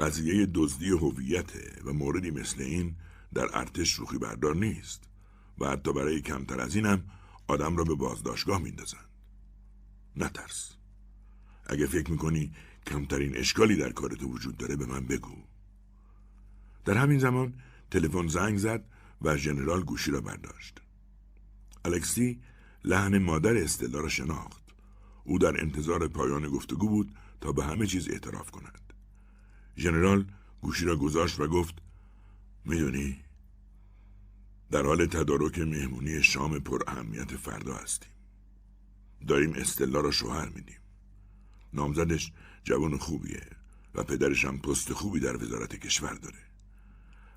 قضیه 0.00 0.46
دزدی 0.54 0.90
هویته 0.90 1.82
و 1.84 1.92
موردی 1.92 2.30
مثل 2.30 2.62
این 2.62 2.96
در 3.34 3.58
ارتش 3.58 3.88
شوخی 3.88 4.18
بردار 4.18 4.56
نیست 4.56 5.04
و 5.58 5.68
حتی 5.68 5.92
برای 5.92 6.20
کمتر 6.20 6.60
از 6.60 6.76
اینم 6.76 7.04
آدم 7.48 7.76
را 7.76 7.84
به 7.84 7.94
بازداشتگاه 7.94 8.62
میندازن 8.62 9.04
نترس. 10.16 10.72
اگه 11.66 11.86
فکر 11.86 12.10
می‌کنی 12.10 12.52
کمترین 12.86 13.36
اشکالی 13.36 13.76
در 13.76 13.92
کارت 13.92 14.22
وجود 14.22 14.56
داره 14.56 14.76
به 14.76 14.86
من 14.86 15.06
بگو. 15.06 15.36
در 16.84 16.96
همین 16.96 17.18
زمان 17.18 17.54
تلفن 17.90 18.28
زنگ 18.28 18.58
زد 18.58 18.84
و 19.22 19.36
ژنرال 19.36 19.82
گوشی 19.82 20.10
را 20.10 20.20
برداشت. 20.20 20.80
الکسی 21.84 22.40
لحن 22.84 23.18
مادر 23.18 23.56
استلا 23.56 24.00
را 24.00 24.08
شناخت. 24.08 24.62
او 25.24 25.38
در 25.38 25.60
انتظار 25.60 26.08
پایان 26.08 26.48
گفتگو 26.48 26.88
بود 26.88 27.14
تا 27.40 27.52
به 27.52 27.64
همه 27.64 27.86
چیز 27.86 28.08
اعتراف 28.08 28.50
کند. 28.50 28.92
ژنرال 29.76 30.24
گوشی 30.60 30.84
را 30.84 30.96
گذاشت 30.96 31.40
و 31.40 31.46
گفت 31.46 31.74
می‌دونی 32.64 33.18
در 34.70 34.82
حال 34.82 35.06
تدارک 35.06 35.58
مهمونی 35.58 36.22
شام 36.22 36.58
پر 36.58 36.82
اهمیت 36.86 37.36
فردا 37.36 37.74
هستیم. 37.74 38.10
داریم 39.28 39.52
استلا 39.52 40.00
را 40.00 40.10
شوهر 40.10 40.48
میدیم. 40.48 40.78
نامزدش 41.72 42.32
جوان 42.64 42.98
خوبیه 42.98 43.46
و 43.94 44.02
پدرش 44.02 44.44
هم 44.44 44.58
پست 44.58 44.92
خوبی 44.92 45.20
در 45.20 45.42
وزارت 45.42 45.76
کشور 45.76 46.14
داره. 46.14 46.38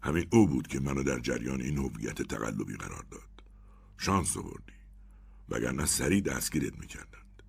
همین 0.04 0.28
او 0.32 0.48
بود 0.48 0.68
که 0.68 0.80
منو 0.80 1.04
در 1.04 1.20
جریان 1.20 1.62
این 1.62 1.78
هویت 1.78 2.22
تقلبی 2.22 2.74
قرار 2.74 3.06
داد. 3.12 3.44
شانس 3.98 4.38
آوردی. 4.38 4.81
وگرنه 5.52 5.86
سریع 5.86 6.22
دستگیرت 6.22 6.80
می‌کردند. 6.80 7.44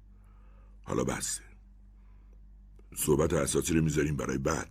حالا 0.82 1.04
بسته 1.04 1.42
صحبت 2.96 3.32
اساسی 3.32 3.74
رو 3.74 3.82
می‌ذاریم 3.82 4.16
برای 4.16 4.38
بعد 4.38 4.70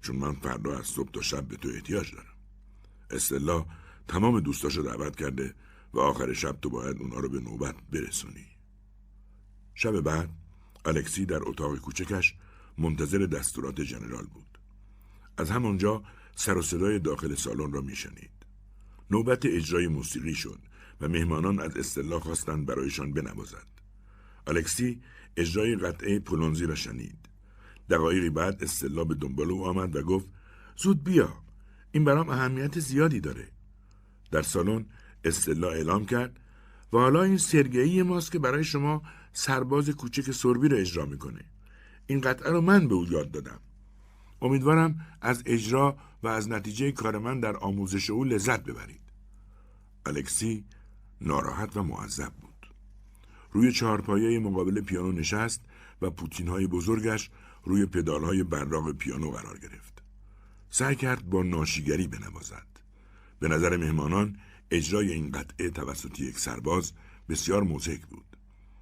چون 0.00 0.16
من 0.16 0.32
فردا 0.32 0.78
از 0.78 0.86
صبح 0.86 1.10
تا 1.10 1.20
شب 1.20 1.48
به 1.48 1.56
تو 1.56 1.68
احتیاج 1.68 2.12
دارم. 2.14 2.36
استلا 3.10 3.66
تمام 4.08 4.40
دوستاشو 4.40 4.82
دعوت 4.82 5.16
کرده 5.16 5.54
و 5.94 6.00
آخر 6.00 6.32
شب 6.32 6.60
تو 6.62 6.70
باید 6.70 6.98
اونا 6.98 7.18
رو 7.18 7.28
به 7.28 7.40
نوبت 7.40 7.74
برسونی. 7.92 8.46
شب 9.74 10.00
بعد 10.00 10.30
الکسی 10.84 11.26
در 11.26 11.48
اتاق 11.48 11.78
کوچکش 11.78 12.34
منتظر 12.78 13.18
دستورات 13.18 13.80
جنرال 13.80 14.26
بود. 14.26 14.58
از 15.36 15.50
همانجا 15.50 16.02
سر 16.36 16.58
و 16.58 16.62
صدای 16.62 16.98
داخل 16.98 17.34
سالن 17.34 17.72
را 17.72 17.80
میشنید. 17.80 18.30
نوبت 19.10 19.46
اجرای 19.46 19.88
موسیقی 19.88 20.34
شد. 20.34 20.58
و 21.00 21.08
مهمانان 21.08 21.60
از 21.60 21.76
استلا 21.76 22.20
خواستند 22.20 22.66
برایشان 22.66 23.12
بنوازد. 23.12 23.66
الکسی 24.46 25.00
اجرای 25.36 25.76
قطعه 25.76 26.18
پولونزی 26.18 26.66
را 26.66 26.74
شنید. 26.74 27.18
دقایقی 27.90 28.30
بعد 28.30 28.62
استلا 28.62 29.04
به 29.04 29.14
دنبال 29.14 29.50
او 29.50 29.66
آمد 29.66 29.96
و 29.96 30.02
گفت 30.02 30.26
زود 30.76 31.04
بیا 31.04 31.32
این 31.92 32.04
برام 32.04 32.28
اهمیت 32.28 32.78
زیادی 32.78 33.20
داره. 33.20 33.48
در 34.30 34.42
سالن 34.42 34.86
استلا 35.24 35.70
اعلام 35.70 36.06
کرد 36.06 36.40
و 36.92 36.98
حالا 36.98 37.22
این 37.22 37.38
سرگهی 37.38 38.02
ماست 38.02 38.32
که 38.32 38.38
برای 38.38 38.64
شما 38.64 39.02
سرباز 39.32 39.90
کوچک 39.90 40.30
سربی 40.30 40.68
را 40.68 40.78
اجرا 40.78 41.06
می‌کنه. 41.06 41.44
این 42.06 42.20
قطعه 42.20 42.50
رو 42.50 42.60
من 42.60 42.88
به 42.88 42.94
او 42.94 43.06
یاد 43.06 43.30
دادم. 43.30 43.60
امیدوارم 44.42 45.00
از 45.20 45.42
اجرا 45.46 45.96
و 46.22 46.28
از 46.28 46.48
نتیجه 46.48 46.92
کار 46.92 47.18
من 47.18 47.40
در 47.40 47.56
آموزش 47.56 48.10
او 48.10 48.24
لذت 48.24 48.64
ببرید. 48.64 49.00
الکسی 50.06 50.64
ناراحت 51.24 51.76
و 51.76 51.82
معذب 51.82 52.32
بود. 52.32 52.68
روی 53.52 53.72
چهارپایه 53.72 54.38
مقابل 54.38 54.80
پیانو 54.80 55.12
نشست 55.12 55.64
و 56.02 56.10
پوتین 56.10 56.48
های 56.48 56.66
بزرگش 56.66 57.30
روی 57.64 57.86
پدال 57.86 58.24
های 58.24 58.42
براغ 58.42 58.92
پیانو 58.92 59.30
قرار 59.30 59.58
گرفت. 59.58 60.02
سعی 60.70 60.96
کرد 60.96 61.30
با 61.30 61.42
ناشیگری 61.42 62.06
بنوازد. 62.06 62.66
به 63.40 63.48
نظر 63.48 63.76
مهمانان 63.76 64.36
اجرای 64.70 65.12
این 65.12 65.30
قطعه 65.30 65.70
توسط 65.70 66.20
یک 66.20 66.38
سرباز 66.38 66.92
بسیار 67.28 67.62
موزهک 67.62 68.06
بود. 68.06 68.24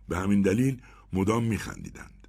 به 0.08 0.18
همین 0.18 0.42
دلیل 0.42 0.82
مدام 1.12 1.44
میخندیدند. 1.44 2.28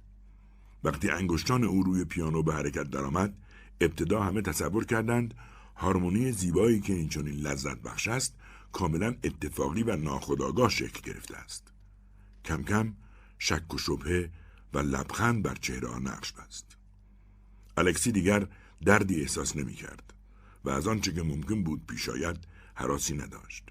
وقتی 0.84 1.10
انگشتان 1.10 1.64
او 1.64 1.82
روی 1.82 2.04
پیانو 2.04 2.42
به 2.42 2.54
حرکت 2.54 2.90
درآمد 2.90 3.34
ابتدا 3.80 4.22
همه 4.22 4.42
تصور 4.42 4.84
کردند 4.84 5.34
هارمونی 5.76 6.32
زیبایی 6.32 6.80
که 6.80 6.92
این 6.92 7.08
چنین 7.08 7.34
لذت 7.34 7.82
بخش 7.82 8.08
است 8.08 8.34
کاملا 8.74 9.16
اتفاقی 9.24 9.82
و 9.82 9.96
ناخودآگاه 9.96 10.70
شکل 10.70 11.12
گرفته 11.12 11.36
است 11.36 11.72
کم 12.44 12.62
کم 12.62 12.94
شک 13.38 13.74
و 13.74 13.78
شبهه 13.78 14.30
و 14.74 14.78
لبخند 14.78 15.42
بر 15.42 15.54
چهره 15.54 15.98
نقش 15.98 16.32
بست 16.32 16.76
الکسی 17.76 18.12
دیگر 18.12 18.48
دردی 18.84 19.20
احساس 19.20 19.56
نمی 19.56 19.74
کرد 19.74 20.14
و 20.64 20.70
از 20.70 20.88
آنچه 20.88 21.12
که 21.12 21.22
ممکن 21.22 21.64
بود 21.64 21.86
پیش 21.86 22.08
آید 22.08 22.36
حراسی 22.74 23.16
نداشت 23.16 23.64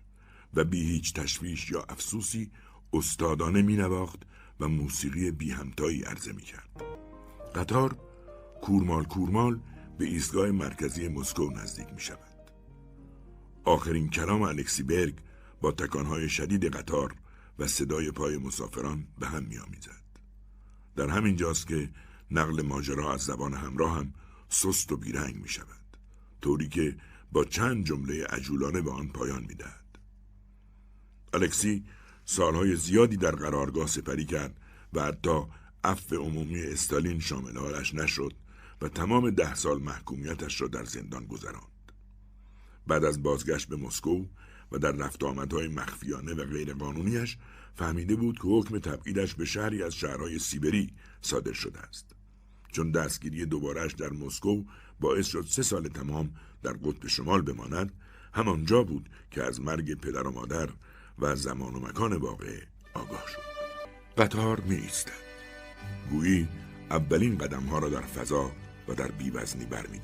و 0.53 0.63
بی 0.63 0.81
هیچ 0.81 1.13
تشویش 1.13 1.69
یا 1.69 1.85
افسوسی 1.89 2.51
استادانه 2.93 3.61
می 3.61 3.75
نواخت 3.75 4.19
و 4.59 4.67
موسیقی 4.67 5.31
بی 5.31 5.51
همتایی 5.51 6.03
عرضه 6.03 6.33
می 6.33 6.41
کرد. 6.41 6.83
قطار 7.55 7.97
کورمال 8.61 9.03
کورمال 9.03 9.59
به 9.97 10.05
ایستگاه 10.05 10.51
مرکزی 10.51 11.07
مسکو 11.07 11.49
نزدیک 11.49 11.87
می 11.93 12.01
شود. 12.01 12.32
آخرین 13.63 14.09
کلام 14.09 14.41
الکسی 14.41 14.83
برگ 14.83 15.15
با 15.61 15.71
تکانهای 15.71 16.29
شدید 16.29 16.65
قطار 16.65 17.15
و 17.59 17.67
صدای 17.67 18.11
پای 18.11 18.37
مسافران 18.37 19.07
به 19.19 19.27
هم 19.27 19.43
می 19.43 19.57
آمیزد. 19.57 20.03
در 20.95 21.09
همین 21.09 21.35
جاست 21.35 21.67
که 21.67 21.89
نقل 22.31 22.61
ماجرا 22.61 23.13
از 23.13 23.21
زبان 23.21 23.53
همراه 23.53 23.97
هم 23.97 24.13
سست 24.49 24.91
و 24.91 24.97
بیرنگ 24.97 25.35
می 25.35 25.49
شود. 25.49 25.97
طوری 26.41 26.69
که 26.69 26.97
با 27.31 27.45
چند 27.45 27.85
جمله 27.85 28.25
عجولانه 28.25 28.81
به 28.81 28.91
آن 28.91 29.07
پایان 29.07 29.43
می‌دهد. 29.43 29.99
الکسی 31.33 31.85
سالهای 32.25 32.75
زیادی 32.75 33.17
در 33.17 33.35
قرارگاه 33.35 33.87
سپری 33.87 34.25
کرد 34.25 34.57
و 34.93 35.03
حتی 35.03 35.41
عفو 35.83 36.15
عمومی 36.15 36.61
استالین 36.61 37.19
شامل 37.19 37.57
حالش 37.57 37.93
نشد 37.93 38.33
و 38.81 38.89
تمام 38.89 39.29
ده 39.29 39.55
سال 39.55 39.81
محکومیتش 39.81 40.61
را 40.61 40.67
در 40.67 40.85
زندان 40.85 41.25
گذراند. 41.25 41.72
بعد 42.87 43.05
از 43.05 43.23
بازگشت 43.23 43.67
به 43.67 43.75
مسکو 43.75 44.25
و 44.71 44.77
در 44.77 44.91
رفت 44.91 45.23
آمدهای 45.23 45.67
مخفیانه 45.67 46.33
و 46.33 46.45
غیرقانونیش 46.45 47.37
فهمیده 47.75 48.15
بود 48.15 48.39
که 48.39 48.47
حکم 48.47 48.79
تبعیدش 48.79 49.33
به 49.33 49.45
شهری 49.45 49.83
از 49.83 49.95
شهرهای 49.95 50.39
سیبری 50.39 50.93
صادر 51.21 51.53
شده 51.53 51.79
است. 51.79 52.15
چون 52.71 52.91
دستگیری 52.91 53.45
دوبارهش 53.45 53.93
در 53.93 54.09
مسکو 54.09 54.63
باعث 54.99 55.27
شد 55.27 55.45
سه 55.49 55.63
سال 55.63 55.87
تمام 55.87 56.35
در 56.63 56.73
قطب 56.73 57.07
شمال 57.07 57.41
بماند 57.41 57.91
همانجا 58.33 58.83
بود 58.83 59.09
که 59.31 59.43
از 59.43 59.61
مرگ 59.61 59.93
پدر 59.93 60.27
و 60.27 60.31
مادر 60.31 60.69
و 61.19 61.35
زمان 61.35 61.75
و 61.75 61.79
مکان 61.79 62.13
واقع 62.13 62.59
آگاه 62.93 63.23
شد. 63.27 63.43
قطار 64.17 64.59
می 64.59 64.75
ایستد 64.75 65.23
گویی 66.09 66.47
اولین 66.89 67.37
قدم 67.37 67.63
ها 67.63 67.79
را 67.79 67.89
در 67.89 68.01
فضا 68.01 68.51
و 68.87 68.93
در 68.93 69.11
بیوزنی 69.11 69.65
بر 69.65 69.87
می 69.87 69.99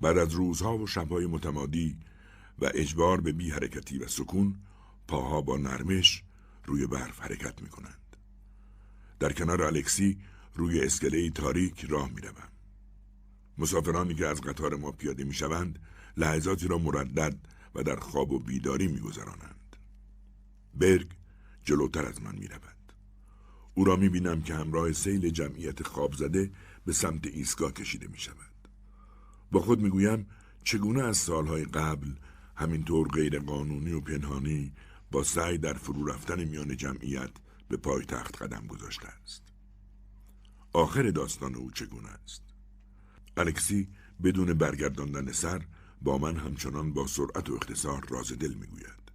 بعد 0.00 0.18
از 0.18 0.32
روزها 0.32 0.78
و 0.78 0.86
شبهای 0.86 1.26
متمادی 1.26 1.96
و 2.58 2.70
اجبار 2.74 3.20
به 3.20 3.32
بی 3.32 3.50
حرکتی 3.50 3.98
و 3.98 4.08
سکون 4.08 4.54
پاها 5.08 5.40
با 5.40 5.56
نرمش 5.56 6.22
روی 6.64 6.86
برف 6.86 7.20
حرکت 7.20 7.62
می 7.62 7.68
کنند. 7.68 8.16
در 9.18 9.32
کنار 9.32 9.62
الکسی 9.62 10.18
روی 10.54 10.80
اسکله 10.80 11.30
تاریک 11.30 11.84
راه 11.84 12.10
می 12.10 12.20
روم. 12.20 12.48
مسافرانی 13.58 14.14
که 14.14 14.26
از 14.26 14.40
قطار 14.40 14.76
ما 14.76 14.92
پیاده 14.92 15.24
می 15.24 15.34
شوند 15.34 15.78
لحظاتی 16.16 16.68
را 16.68 16.78
مردد 16.78 17.36
و 17.74 17.82
در 17.82 17.96
خواب 17.96 18.32
و 18.32 18.38
بیداری 18.38 18.86
می 18.86 19.00
گذرانند. 19.00 19.76
برگ 20.74 21.08
جلوتر 21.64 22.06
از 22.06 22.22
من 22.22 22.34
می 22.34 22.48
رود. 22.48 22.92
او 23.74 23.84
را 23.84 23.96
می 23.96 24.08
بینم 24.08 24.42
که 24.42 24.54
همراه 24.54 24.92
سیل 24.92 25.30
جمعیت 25.30 25.82
خواب 25.82 26.12
زده 26.12 26.50
به 26.86 26.92
سمت 26.92 27.26
ایستگاه 27.26 27.72
کشیده 27.72 28.08
می 28.08 28.18
شود. 28.18 28.45
با 29.56 29.62
خود 29.62 29.80
می 29.80 29.90
گویم 29.90 30.26
چگونه 30.64 31.02
از 31.02 31.16
سالهای 31.16 31.64
قبل 31.64 32.12
همینطور 32.56 33.08
غیر 33.08 33.38
قانونی 33.38 33.92
و 33.92 34.00
پنهانی 34.00 34.72
با 35.10 35.22
سعی 35.22 35.58
در 35.58 35.72
فرو 35.72 36.06
رفتن 36.06 36.44
میان 36.44 36.76
جمعیت 36.76 37.30
به 37.68 37.76
پای 37.76 38.04
تخت 38.04 38.42
قدم 38.42 38.66
گذاشته 38.66 39.08
است. 39.08 39.42
آخر 40.72 41.10
داستان 41.10 41.54
او 41.54 41.70
چگونه 41.70 42.08
است؟ 42.08 42.42
الکسی 43.36 43.88
بدون 44.22 44.54
برگرداندن 44.54 45.32
سر 45.32 45.62
با 46.02 46.18
من 46.18 46.36
همچنان 46.36 46.92
با 46.92 47.06
سرعت 47.06 47.50
و 47.50 47.54
اختصار 47.54 48.06
راز 48.08 48.32
دل 48.32 48.54
می‌گوید. 48.54 49.12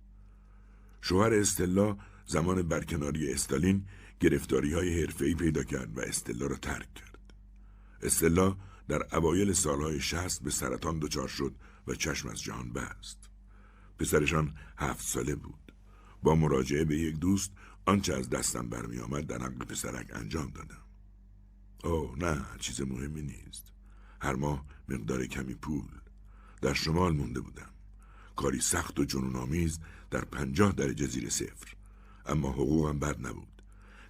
شوهر 1.01 1.33
استلا 1.33 1.97
زمان 2.25 2.61
برکناری 2.61 3.31
استالین 3.31 3.85
گرفتاری 4.19 4.73
های 4.73 5.01
حرفه‌ای 5.01 5.35
پیدا 5.35 5.63
کرد 5.63 5.97
و 5.97 6.01
استلا 6.01 6.47
را 6.47 6.55
ترک 6.55 6.93
کرد. 6.93 7.33
استلا 8.01 8.57
در 8.91 9.15
اوایل 9.15 9.53
سالهای 9.53 10.01
شهست 10.01 10.43
به 10.43 10.49
سرطان 10.49 10.99
دچار 10.99 11.27
شد 11.27 11.55
و 11.87 11.95
چشم 11.95 12.29
از 12.29 12.41
جهان 12.41 12.73
بست. 12.73 13.29
پسرشان 13.99 14.55
هفت 14.77 15.07
ساله 15.07 15.35
بود. 15.35 15.73
با 16.23 16.35
مراجعه 16.35 16.85
به 16.85 16.97
یک 16.97 17.15
دوست 17.15 17.51
آنچه 17.85 18.13
از 18.13 18.29
دستم 18.29 18.69
برمی 18.69 18.99
آمد 18.99 19.27
در 19.27 19.37
حق 19.37 19.57
پسرک 19.57 20.07
انجام 20.13 20.49
دادم. 20.49 20.83
اوه 21.83 22.17
نه 22.17 22.45
چیز 22.59 22.81
مهمی 22.81 23.21
نیست. 23.21 23.73
هر 24.21 24.35
ماه 24.35 24.65
مقدار 24.89 25.25
کمی 25.25 25.55
پول. 25.55 25.87
در 26.61 26.73
شمال 26.73 27.13
مونده 27.13 27.39
بودم. 27.39 27.71
کاری 28.35 28.59
سخت 28.59 28.99
و 28.99 29.05
جنون 29.05 29.35
آمیز 29.35 29.79
در 30.09 30.25
پنجاه 30.25 30.71
درجه 30.71 31.07
زیر 31.07 31.29
صفر. 31.29 31.75
اما 32.25 32.51
حقوقم 32.51 32.99
بد 32.99 33.27
نبود. 33.27 33.61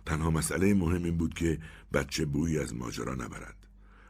تنها 0.05 0.29
مسئله 0.29 0.73
مهم 0.73 1.03
این 1.03 1.17
بود 1.17 1.33
که 1.33 1.59
بچه 1.93 2.25
بویی 2.25 2.59
از 2.59 2.75
ماجرا 2.75 3.15
نبرد. 3.15 3.60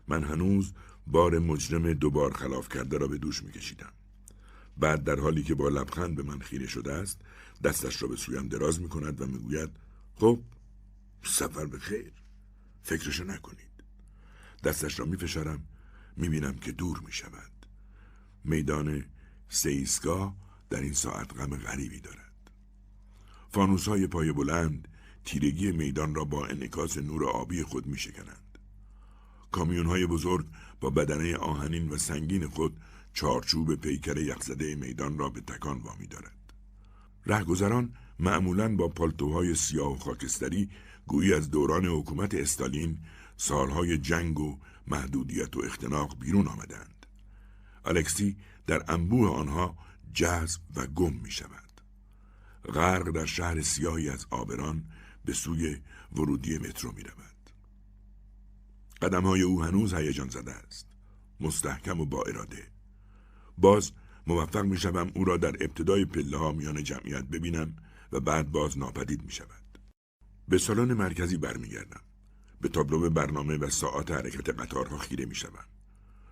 من 0.08 0.24
هنوز 0.24 0.74
بار 1.08 1.40
مجرم 1.40 1.94
دوبار 1.94 2.34
خلاف 2.34 2.70
کرده 2.70 2.98
را 2.98 3.08
به 3.08 3.18
دوش 3.18 3.44
میکشیدم. 3.44 3.94
بعد 4.78 5.04
در 5.04 5.20
حالی 5.20 5.44
که 5.44 5.56
با 5.56 5.70
لبخند 5.70 6.16
به 6.16 6.24
من 6.24 6.40
خیره 6.40 6.68
شده 6.68 6.94
است 6.94 7.22
دستش 7.64 8.02
را 8.02 8.08
به 8.08 8.16
سویم 8.16 8.48
دراز 8.48 8.82
می 8.82 8.90
کند 8.90 9.22
و 9.22 9.26
می‌گوید 9.26 9.70
خب 10.16 10.40
سفر 11.24 11.66
به 11.66 11.80
خیر 11.80 12.12
فکرشو 12.84 13.24
نکنید. 13.24 13.84
دستش 14.64 15.00
را 15.00 15.06
می 15.06 15.18
فشارم 15.18 15.64
می 16.18 16.30
بینم 16.30 16.56
که 16.56 16.72
دور 16.72 17.00
می 17.00 17.12
شود 17.12 17.52
میدان 18.44 19.06
سیسگاه 19.50 20.36
در 20.70 20.82
این 20.82 20.94
ساعت 20.94 21.34
غم 21.34 21.58
غریبی 21.58 22.00
دارد. 22.00 22.52
فانوس 23.50 23.88
های 23.88 24.08
پای 24.08 24.32
بلند 24.32 24.88
تیرگی 25.26 25.72
میدان 25.72 26.16
را 26.16 26.26
با 26.26 26.46
انکاس 26.46 26.98
نور 26.98 27.26
آبی 27.26 27.64
خود 27.64 27.86
می 27.86 27.98
شکنند 27.98 28.41
کامیون 29.52 29.86
های 29.86 30.06
بزرگ 30.06 30.46
با 30.80 30.90
بدنه 30.90 31.36
آهنین 31.36 31.90
و 31.90 31.98
سنگین 31.98 32.48
خود 32.48 32.78
چارچوب 33.14 33.76
پیکر 33.76 34.18
یخزده 34.18 34.76
میدان 34.76 35.18
را 35.18 35.30
به 35.30 35.42
تکان 35.42 35.78
وامی 35.78 36.08
دارد. 36.08 36.54
رهگذران 37.26 37.94
معمولا 38.20 38.76
با 38.76 38.88
پالتوهای 38.88 39.56
سیاه 39.56 39.94
و 39.94 39.96
خاکستری 39.96 40.70
گویی 41.08 41.34
از 41.34 41.50
دوران 41.52 41.86
حکومت 41.86 42.34
استالین 42.34 42.98
سالهای 43.38 43.98
جنگ 43.98 44.40
و 44.40 44.60
محدودیت 44.88 45.58
و 45.58 45.62
اختناق 45.66 46.20
بیرون 46.20 46.48
آمدند. 46.48 47.06
الکسی 47.86 48.38
در 48.68 48.84
انبوه 48.88 49.30
آنها 49.30 49.78
جذب 50.14 50.62
و 50.76 50.88
گم 50.88 51.14
می 51.14 51.32
شود. 51.32 51.82
غرق 52.74 53.10
در 53.12 53.26
شهر 53.26 53.62
سیاهی 53.62 54.10
از 54.10 54.26
آبران 54.30 54.84
به 55.26 55.34
سوی 55.34 55.78
ورودی 56.16 56.58
مترو 56.58 56.92
می 56.92 57.04
رود. 57.04 57.31
قدم 59.02 59.24
های 59.24 59.42
او 59.42 59.64
هنوز 59.64 59.94
هیجان 59.94 60.30
زده 60.30 60.52
است. 60.52 60.88
مستحکم 61.40 62.00
و 62.00 62.06
با 62.06 62.24
اراده. 62.24 62.68
باز 63.58 63.92
موفق 64.28 64.66
می 64.66 64.78
شوم 64.78 65.12
او 65.16 65.26
را 65.26 65.38
در 65.38 65.56
ابتدای 65.64 66.06
پله 66.06 66.38
ها 66.38 66.52
میان 66.52 66.84
جمعیت 66.84 67.24
ببینم 67.24 67.76
و 68.12 68.20
بعد 68.20 68.52
باز 68.52 68.78
ناپدید 68.78 69.24
می 69.24 69.32
شود. 69.32 69.80
به 70.48 70.58
سالن 70.58 70.94
مرکزی 70.94 71.38
برمیگردم. 71.38 72.02
به 72.62 72.70
تابلو 72.70 73.10
برنامه 73.10 73.58
و 73.58 73.70
ساعت 73.70 74.12
حرکت 74.12 74.50
قطارها 74.50 74.98
خیره 74.98 75.26
می 75.26 75.36
شوم. 75.36 75.66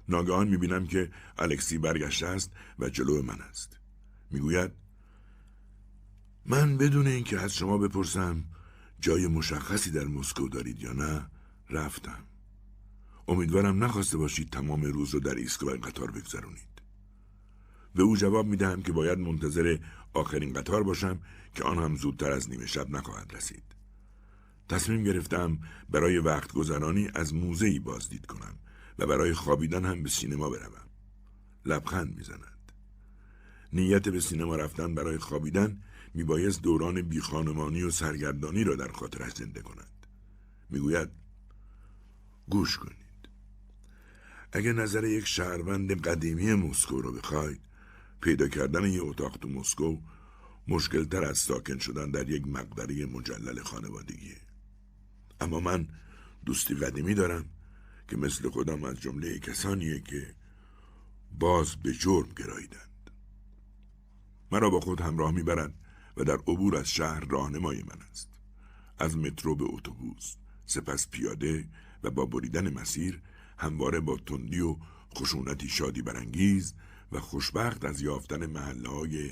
ناگهان 0.09 0.47
می 0.47 0.57
بینم 0.57 0.87
که 0.87 1.11
الکسی 1.37 1.77
برگشته 1.77 2.27
است 2.27 2.51
و 2.79 2.89
جلو 2.89 3.21
من 3.21 3.41
است. 3.41 3.79
می‌گوید 4.31 4.71
من 6.45 6.77
بدون 6.77 7.07
اینکه 7.07 7.39
از 7.39 7.53
شما 7.53 7.77
بپرسم 7.77 8.43
جای 8.99 9.27
مشخصی 9.27 9.91
در 9.91 10.05
مسکو 10.05 10.49
دارید 10.49 10.79
یا 10.79 10.93
نه 10.93 11.29
رفتم. 11.69 12.28
امیدوارم 13.30 13.84
نخواسته 13.84 14.18
باشید 14.18 14.49
تمام 14.49 14.81
روز 14.81 15.10
رو 15.10 15.19
در 15.19 15.35
ایستگاه 15.35 15.77
قطار 15.77 16.11
بگذرونید. 16.11 16.81
به 17.95 18.03
او 18.03 18.18
جواب 18.18 18.47
می 18.47 18.57
دهم 18.57 18.81
که 18.81 18.91
باید 18.91 19.19
منتظر 19.19 19.77
آخرین 20.14 20.53
قطار 20.53 20.84
باشم 20.84 21.19
که 21.56 21.64
آن 21.64 21.77
هم 21.77 21.95
زودتر 21.95 22.31
از 22.31 22.49
نیمه 22.49 22.65
شب 22.65 22.89
نخواهد 22.89 23.34
رسید. 23.35 23.64
تصمیم 24.69 25.03
گرفتم 25.03 25.60
برای 25.89 26.18
وقت 26.18 26.53
گذرانی 26.53 27.10
از 27.15 27.34
موزهی 27.34 27.80
بازدید 27.80 28.26
کنم 28.26 28.56
و 28.99 29.07
برای 29.07 29.34
خوابیدن 29.34 29.85
هم 29.85 30.03
به 30.03 30.10
سینما 30.10 30.49
بروم. 30.49 30.89
لبخند 31.65 32.18
می‌زند. 32.18 32.72
نیت 33.73 34.10
به 34.10 34.19
سینما 34.19 34.56
رفتن 34.56 34.95
برای 34.95 35.18
خوابیدن 35.18 35.81
میبایست 36.14 36.61
دوران 36.61 37.01
بیخانمانی 37.01 37.84
و 37.84 37.89
سرگردانی 37.89 38.64
را 38.64 38.76
در 38.76 38.91
خاطرش 38.91 39.34
زنده 39.34 39.61
کند. 39.61 40.07
می‌گوید 40.69 41.10
گوش 42.49 42.77
کنید. 42.77 43.09
اگر 44.51 44.73
نظر 44.73 45.03
یک 45.03 45.26
شهروند 45.27 46.01
قدیمی 46.01 46.53
مسکو 46.53 47.01
رو 47.01 47.11
بخواید 47.11 47.61
پیدا 48.21 48.47
کردن 48.47 48.85
یه 48.85 49.01
اتاق 49.01 49.38
تو 49.38 49.49
مسکو 49.49 49.97
مشکل 50.67 51.05
تر 51.05 51.23
از 51.23 51.38
ساکن 51.38 51.77
شدن 51.77 52.11
در 52.11 52.30
یک 52.30 52.47
مقبره 52.47 53.05
مجلل 53.05 53.59
خانوادگیه. 53.59 54.41
اما 55.41 55.59
من 55.59 55.88
دوستی 56.45 56.76
قدیمی 56.76 57.13
دارم 57.13 57.45
که 58.07 58.17
مثل 58.17 58.49
خودم 58.49 58.84
از 58.84 58.99
جمله 58.99 59.39
کسانیه 59.39 59.99
که 59.99 60.35
باز 61.31 61.76
به 61.76 61.93
جرم 61.93 62.30
گراییدند. 62.38 63.11
مرا 64.51 64.69
با 64.69 64.80
خود 64.80 65.01
همراه 65.01 65.31
می‌برند 65.31 65.73
و 66.17 66.23
در 66.23 66.38
عبور 66.47 66.76
از 66.76 66.89
شهر 66.89 67.26
راهنمای 67.26 67.84
من 67.84 68.01
است. 68.11 68.30
از 68.99 69.17
مترو 69.17 69.55
به 69.55 69.65
اتوبوس، 69.67 70.35
سپس 70.65 71.09
پیاده 71.09 71.69
و 72.03 72.11
با 72.11 72.26
بریدن 72.26 72.73
مسیر 72.73 73.21
همواره 73.60 73.99
با 73.99 74.18
تندی 74.18 74.60
و 74.60 74.76
خشونتی 75.18 75.69
شادی 75.69 76.02
برانگیز 76.02 76.73
و 77.11 77.19
خوشبخت 77.19 77.86
از 77.86 78.02
یافتن 78.02 78.45
محله 78.45 78.90
های 78.90 79.31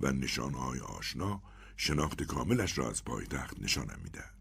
و 0.00 0.12
نشانهای 0.12 0.80
آشنا 0.80 1.42
شناخت 1.76 2.22
کاملش 2.22 2.78
را 2.78 2.90
از 2.90 3.04
پایتخت 3.04 3.62
نشانم 3.62 3.98
می‌دهد. 4.04 4.34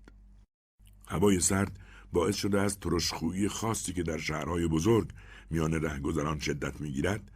هوای 1.07 1.39
سرد 1.39 1.79
باعث 2.13 2.35
شده 2.35 2.61
از 2.61 2.79
ترشخویی 2.79 3.47
خاصی 3.47 3.93
که 3.93 4.03
در 4.03 4.17
شهرهای 4.17 4.67
بزرگ 4.67 5.09
میان 5.49 5.73
رهگذران 5.73 6.39
شدت 6.39 6.81
می‌گیرد 6.81 7.31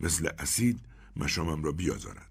مثل 0.00 0.28
اسید 0.38 0.80
مشامم 1.16 1.64
را 1.64 1.72
بیازارد. 1.72 2.30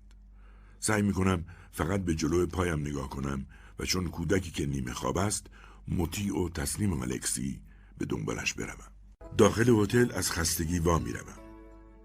سعی 0.80 1.02
می‌کنم 1.02 1.46
فقط 1.72 2.02
به 2.06 2.16
جلو 2.16 2.46
پایم 2.46 2.80
نگاه 2.80 3.10
کنم 3.10 3.46
و 3.80 3.86
چون 3.86 4.08
کودکی 4.08 4.52
که 4.52 4.66
نیمه 4.66 4.94
خواب 4.94 5.18
است 5.18 5.48
مطیع 5.88 6.40
و 6.40 6.50
تسلیم 6.50 6.90
ملکسی 6.90 7.62
به 8.02 8.08
دنبالش 8.08 8.54
بروم. 8.54 8.92
داخل 9.38 9.70
هتل 9.70 10.12
از 10.12 10.32
خستگی 10.32 10.80
وا 10.80 11.00
می‌روم. 11.00 11.40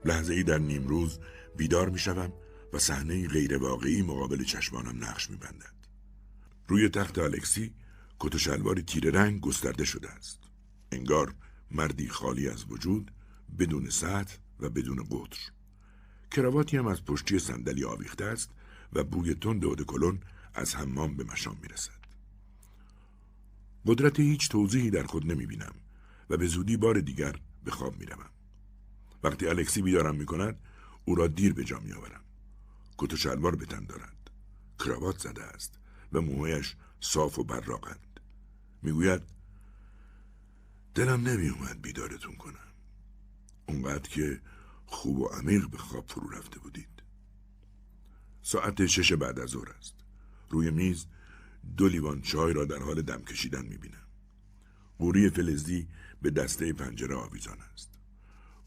لحظه 0.05 0.35
ای 0.35 0.43
در 0.43 0.59
نیم 0.59 0.87
روز 0.87 1.19
بیدار 1.57 1.89
می‌شوم 1.89 2.33
و 2.73 2.79
صحنه 2.79 3.29
غیر 3.29 3.57
واقعی 3.57 4.03
مقابل 4.03 4.45
چشمانم 4.45 5.05
نقش 5.05 5.31
میبندد. 5.31 5.75
روی 6.69 6.89
تخت 6.89 7.19
الکسی 7.19 7.75
کت 8.21 8.35
و 8.35 8.39
شلواری 8.39 8.83
تیره 8.83 9.11
رنگ 9.11 9.41
گسترده 9.41 9.85
شده 9.85 10.11
است. 10.11 10.41
انگار 10.93 11.35
مردی 11.71 12.09
خالی 12.09 12.49
از 12.49 12.65
وجود 12.69 13.11
بدون 13.59 13.91
سطح 13.91 14.37
و 14.61 14.71
بدون 14.71 15.03
قطر. 15.03 15.41
کراواتی 16.31 16.77
هم 16.77 16.87
از 16.87 17.05
پشتی 17.05 17.39
صندلی 17.39 17.85
آویخته 17.85 18.25
است 18.25 18.51
و 18.93 19.05
بوی 19.05 19.35
تند 19.35 19.83
کلون 19.83 20.21
از 20.55 20.75
حمام 20.77 21.17
به 21.17 21.25
مشام 21.25 21.57
می‌رسد. 21.63 22.07
قدرت 23.87 24.21
هیچ 24.21 24.49
توضیحی 24.49 24.91
در 24.91 25.03
خود 25.03 25.33
نمی 25.33 25.47
بینم 25.47 25.75
و 26.31 26.37
به 26.37 26.47
زودی 26.47 26.77
بار 26.77 27.01
دیگر 27.01 27.41
به 27.65 27.71
خواب 27.71 27.99
می 27.99 28.07
روم. 28.07 28.31
وقتی 29.25 29.47
الکسی 29.47 29.83
بیدارم 29.83 30.17
می 30.17 30.27
کند 30.27 30.59
او 31.05 31.15
را 31.15 31.27
دیر 31.27 31.53
به 31.53 31.65
جا 31.65 31.79
می 31.79 31.93
آورم. 31.93 32.21
کت 32.99 33.13
و 33.13 33.17
شلوار 33.17 33.57
به 33.57 33.67
تن 33.67 33.85
دارد. 33.85 34.31
کراوات 34.79 35.19
زده 35.19 35.45
است 35.45 35.79
و 36.13 36.21
موهایش 36.21 36.77
صاف 37.01 37.39
و 37.39 37.45
براقند. 37.45 38.21
می‌گوید 38.83 39.23
دلم 40.95 41.29
نمی 41.29 41.49
اومد 41.49 41.83
بیدارتون 41.83 42.37
کنم. 42.37 42.73
اونقدر 43.69 44.09
که 44.09 44.41
خوب 44.87 45.19
و 45.19 45.27
عمیق 45.27 45.71
به 45.71 45.79
خواب 45.79 46.05
فرو 46.09 46.31
رفته 46.31 46.59
بودید. 46.59 47.03
ساعت 48.43 48.87
شش 48.87 49.13
بعد 49.13 49.39
از 49.39 49.49
ظهر 49.51 49.69
است. 49.79 49.95
روی 50.51 50.71
میز 50.71 51.07
دو 51.77 51.89
لیوان 51.89 52.21
چای 52.23 52.53
را 52.53 52.65
در 52.65 52.79
حال 52.79 53.03
دم 53.03 53.23
کشیدن 53.23 53.67
می‌بینم. 53.67 54.07
قوری 54.99 55.31
فلزی 55.31 55.89
به 56.23 56.31
دسته 56.31 56.73
پنجره 56.73 57.15
آویزان 57.15 57.59
است. 57.73 57.91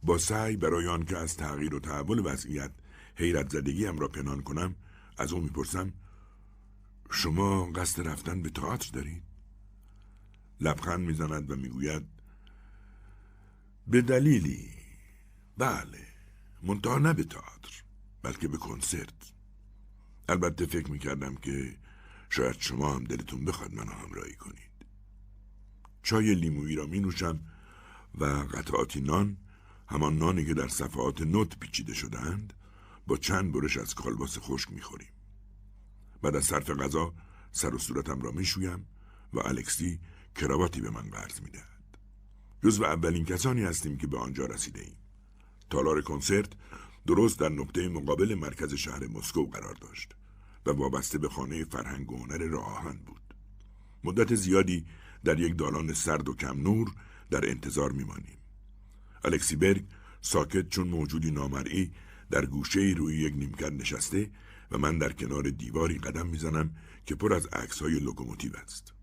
با 0.04 0.18
سعی 0.18 0.58
برای 0.58 0.88
آنکه 0.88 1.18
از 1.18 1.38
تغییر 1.38 1.76
و 1.76 1.80
تحول 1.80 2.22
وضعیت 2.26 2.72
حیرت 3.16 3.50
زدگیم 3.50 4.00
را 4.00 4.08
پنهان 4.08 4.42
کنم 4.42 4.76
از 5.18 5.34
او 5.34 5.42
می‌پرسم 5.42 5.94
شما 7.12 7.72
قصد 7.72 8.08
رفتن 8.08 8.42
به 8.42 8.50
تئاتر 8.50 8.90
دارید؟ 8.94 9.24
لبخند 10.62 11.00
می‌زند 11.00 11.52
و 11.52 11.56
می‌گوید 11.56 12.06
به 13.88 14.02
دلیلی 14.02 14.70
بله 15.58 16.08
منتها 16.64 16.98
نه 16.98 17.14
به 17.14 17.24
تئاتر 17.24 17.84
بلکه 18.24 18.48
به 18.48 18.58
کنسرت. 18.58 19.34
البته 20.30 20.66
فکر 20.66 20.92
می‌کردم 20.92 21.36
که 21.36 21.78
شاید 22.30 22.56
شما 22.60 22.96
هم 22.96 23.04
دلتون 23.04 23.46
بخواد 23.46 23.74
منو 23.74 23.92
همراهی 23.92 24.36
کنید. 24.36 24.69
چای 26.04 26.36
لیمویی 26.36 26.76
را 26.76 26.86
می 26.86 27.00
نوشم 27.00 27.40
و 28.18 28.26
قطعاتی 28.26 29.02
نان 29.02 29.38
همان 29.88 30.18
نانی 30.18 30.46
که 30.46 30.54
در 30.54 30.68
صفحات 30.68 31.22
نوت 31.22 31.60
پیچیده 31.60 31.94
شدهاند 31.94 32.54
با 33.08 33.18
چند 33.18 33.52
برش 33.52 33.78
از 33.78 33.96
کالباس 33.96 34.38
خشک 34.38 34.72
می‌خوریم. 34.72 35.10
بعد 36.22 36.36
از 36.36 36.44
صرف 36.44 36.70
غذا 36.70 37.14
سر 37.52 37.76
و 37.76 37.78
صورتم 37.78 38.22
را 38.22 38.32
می‌شویم 38.32 38.86
و 39.34 39.40
الکسی 39.40 40.00
کراواتی 40.36 40.82
به 40.82 40.90
من 40.90 41.10
قرض 41.10 41.42
می‌دهد. 41.42 41.98
جز 42.64 42.80
و 42.80 42.84
اولین 42.84 43.26
کسانی 43.26 43.64
هستیم 43.64 43.98
که 43.98 44.08
به 44.08 44.18
آنجا 44.18 44.46
رسیده 44.46 44.82
ایم. 44.82 44.98
تالار 45.70 46.02
کنسرت 46.02 46.50
درست 47.08 47.40
در 47.40 47.50
نقطه 47.50 47.90
مقابل 47.90 48.36
مرکز 48.36 48.74
شهر 48.74 49.08
مسکو 49.08 49.46
قرار 49.46 49.74
داشت 49.74 50.16
و 50.66 50.72
وابسته 50.72 51.18
به 51.18 51.30
خانه 51.30 51.64
فرهنگ 51.64 52.12
و 52.12 52.18
هنر 52.18 52.38
راه 52.38 52.94
بود. 53.06 53.34
مدت 54.04 54.36
زیادی 54.36 54.86
در 55.24 55.40
یک 55.40 55.58
دالان 55.58 55.94
سرد 55.94 56.30
و 56.30 56.34
کم 56.34 56.62
نور 56.62 56.92
در 57.30 57.50
انتظار 57.50 57.92
میمانیم 57.92 58.38
الکسی 59.24 59.56
برگ 59.56 59.86
ساکت 60.22 60.70
چون 60.70 60.88
موجودی 60.88 61.32
نامرئی 61.32 61.92
در 62.32 62.46
گوشه 62.46 62.94
روی 62.98 63.16
یک 63.16 63.34
نیمکت 63.36 63.72
نشسته 63.72 64.30
و 64.72 64.78
من 64.78 64.98
در 64.98 65.12
کنار 65.12 65.50
دیواری 65.50 65.98
قدم 65.98 66.28
می‌زنم 66.28 66.76
که 67.06 67.16
پر 67.16 67.34
از 67.34 67.46
عکس 67.46 67.82
های 67.82 68.00
لوکوموتیو 68.00 68.52
است. 68.64 68.94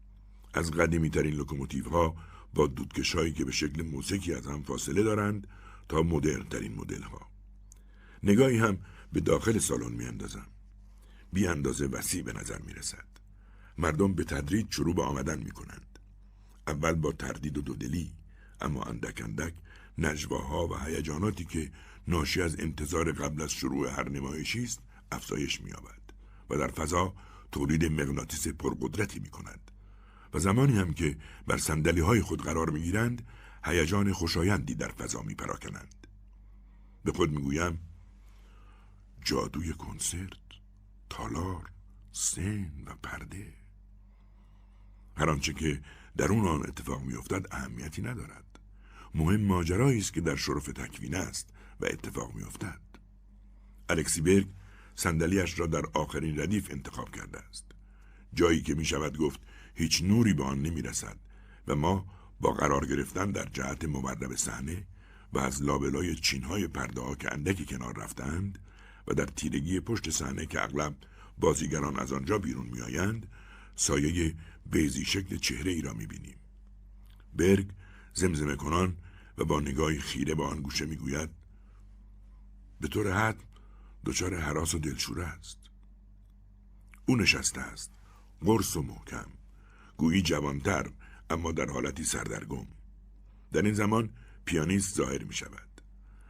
از 0.54 0.70
قدیمی 0.70 1.10
ترین 1.10 1.34
لوکوموتیو 1.34 1.88
ها 1.88 2.16
با 2.54 2.66
دودکشایی 2.66 3.32
که 3.32 3.44
به 3.44 3.52
شکل 3.52 3.82
موسیقی 3.82 4.34
از 4.34 4.46
هم 4.46 4.62
فاصله 4.62 5.02
دارند 5.02 5.46
تا 5.88 6.02
مدرن 6.02 6.48
ترین 6.48 6.74
مدل 6.74 7.02
ها. 7.02 7.20
نگاهی 8.22 8.58
هم 8.58 8.78
به 9.12 9.20
داخل 9.20 9.58
سالن 9.58 9.92
می 9.92 10.04
اندازم. 10.04 10.46
بی 11.32 11.46
اندازه 11.46 11.86
وسیع 11.86 12.22
به 12.22 12.32
نظر 12.32 12.58
می 12.58 12.72
رسد. 12.72 13.06
مردم 13.78 14.14
به 14.14 14.24
تدریج 14.24 14.66
شروع 14.70 14.94
به 14.94 15.02
آمدن 15.02 15.38
می 15.38 15.50
کنند. 15.50 15.95
اول 16.66 16.94
با 16.94 17.12
تردید 17.12 17.58
و 17.58 17.62
دودلی 17.62 18.12
اما 18.60 18.82
اندک 18.82 19.20
اندک 19.24 19.54
نجواها 19.98 20.66
و 20.66 20.78
هیجاناتی 20.78 21.44
که 21.44 21.70
ناشی 22.08 22.42
از 22.42 22.60
انتظار 22.60 23.12
قبل 23.12 23.42
از 23.42 23.50
شروع 23.52 23.90
هر 23.90 24.08
نمایشی 24.08 24.64
است 24.64 24.80
افزایش 25.12 25.60
می‌یابد 25.60 26.00
و 26.50 26.56
در 26.56 26.68
فضا 26.68 27.14
تولید 27.52 27.84
مغناطیس 27.84 28.48
پرقدرتی 28.48 29.18
می 29.18 29.28
کند 29.28 29.70
و 30.34 30.38
زمانی 30.38 30.78
هم 30.78 30.94
که 30.94 31.16
بر 31.46 31.56
سندلی 31.56 32.00
های 32.00 32.20
خود 32.20 32.42
قرار 32.42 32.70
می 32.70 32.82
گیرند 32.82 33.26
هیجان 33.64 34.12
خوشایندی 34.12 34.74
در 34.74 34.88
فضا 34.88 35.22
می 35.22 35.34
پراکنند. 35.34 36.06
به 37.04 37.12
خود 37.12 37.30
می 37.30 37.42
گویم 37.42 37.78
جادوی 39.24 39.72
کنسرت، 39.72 40.38
تالار، 41.10 41.70
سن 42.12 42.70
و 42.86 42.94
پرده 43.02 43.52
هر 45.16 45.30
آنچه 45.30 45.52
که 45.52 45.80
در 46.16 46.32
اون 46.32 46.48
آن 46.48 46.62
اتفاق 46.66 47.02
میافتد 47.02 47.46
اهمیتی 47.50 48.02
ندارد. 48.02 48.44
مهم 49.14 49.40
ماجرایی 49.40 49.98
است 49.98 50.12
که 50.12 50.20
در 50.20 50.36
شرف 50.36 50.66
تکوین 50.66 51.14
است 51.14 51.50
و 51.80 51.86
اتفاق 51.86 52.34
میافتد. 52.34 52.80
الکسی 53.88 54.20
برگ 54.20 54.48
صندلیاش 54.94 55.60
را 55.60 55.66
در 55.66 55.82
آخرین 55.94 56.40
ردیف 56.40 56.70
انتخاب 56.70 57.10
کرده 57.10 57.38
است. 57.38 57.64
جایی 58.34 58.62
که 58.62 58.74
می 58.74 58.84
شود 58.84 59.18
گفت 59.18 59.40
هیچ 59.74 60.02
نوری 60.02 60.34
به 60.34 60.44
آن 60.44 60.62
نمی 60.62 60.82
رسد 60.82 61.16
و 61.68 61.74
ما 61.74 62.06
با 62.40 62.52
قرار 62.52 62.86
گرفتن 62.86 63.30
در 63.30 63.44
جهت 63.44 63.84
مورد 63.84 64.36
صحنه 64.36 64.86
و 65.32 65.38
از 65.38 65.62
لابلای 65.62 66.14
چینهای 66.14 66.68
پرده 66.68 67.00
ها 67.00 67.14
که 67.14 67.32
اندکی 67.32 67.64
کنار 67.64 67.98
رفتند 67.98 68.58
و 69.08 69.14
در 69.14 69.26
تیرگی 69.26 69.80
پشت 69.80 70.10
صحنه 70.10 70.46
که 70.46 70.62
اغلب 70.62 70.96
بازیگران 71.38 71.98
از 71.98 72.12
آنجا 72.12 72.38
بیرون 72.38 72.66
میآیند 72.66 73.26
سایه 73.74 74.34
بیزی 74.70 75.04
شکل 75.04 75.36
چهره 75.36 75.72
ای 75.72 75.80
را 75.80 75.92
می 75.92 76.06
بینیم. 76.06 76.38
برگ 77.34 77.70
زمزمه 78.14 78.56
کنان 78.56 78.96
و 79.38 79.44
با 79.44 79.60
نگاهی 79.60 79.98
خیره 79.98 80.34
به 80.34 80.44
آن 80.44 80.62
گوشه 80.62 80.86
می 80.86 80.96
گوید 80.96 81.30
به 82.80 82.88
طور 82.88 83.12
حد 83.12 83.44
دچار 84.04 84.40
حراس 84.40 84.74
و 84.74 84.78
دلشوره 84.78 85.24
است. 85.24 85.58
او 87.06 87.16
نشسته 87.16 87.60
است. 87.60 87.90
قرص 88.40 88.76
و 88.76 88.82
محکم. 88.82 89.28
گویی 89.96 90.22
جوانتر 90.22 90.90
اما 91.30 91.52
در 91.52 91.70
حالتی 91.70 92.04
سردرگم. 92.04 92.66
در 93.52 93.62
این 93.62 93.74
زمان 93.74 94.10
پیانیست 94.44 94.96
ظاهر 94.96 95.24
می 95.24 95.34
شود. 95.34 95.80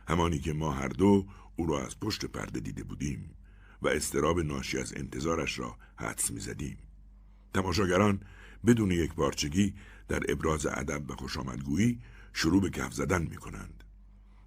همانی 0.09 0.39
که 0.39 0.53
ما 0.53 0.73
هر 0.73 0.89
دو 0.89 1.27
او 1.57 1.67
را 1.67 1.87
از 1.87 2.01
پشت 2.01 2.25
پرده 2.25 2.61
دیده 2.61 2.85
بودیم 2.85 3.35
و 3.83 3.89
استراب 3.89 4.41
ناشی 4.41 4.79
از 4.79 4.95
انتظارش 4.97 5.59
را 5.59 5.77
حدس 5.97 6.31
می 6.31 6.41
زدیم. 6.41 6.86
تماشاگران 7.55 8.21
بدون 8.67 8.91
یک 8.91 9.15
بارچگی 9.15 9.75
در 10.09 10.23
ابراز 10.29 10.67
ادب 10.67 11.11
و 11.11 11.15
خوشامدگویی 11.15 12.01
شروع 12.33 12.63
به 12.63 12.71
کف 12.71 12.93
زدن 12.93 13.23
می 13.23 13.37
کنند. 13.37 13.85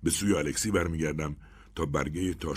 به 0.03 0.09
سوی 0.09 0.34
الکسی 0.34 0.71
برمیگردم 0.71 1.35
تا 1.76 1.85
برگه 1.85 2.34
تا 2.34 2.55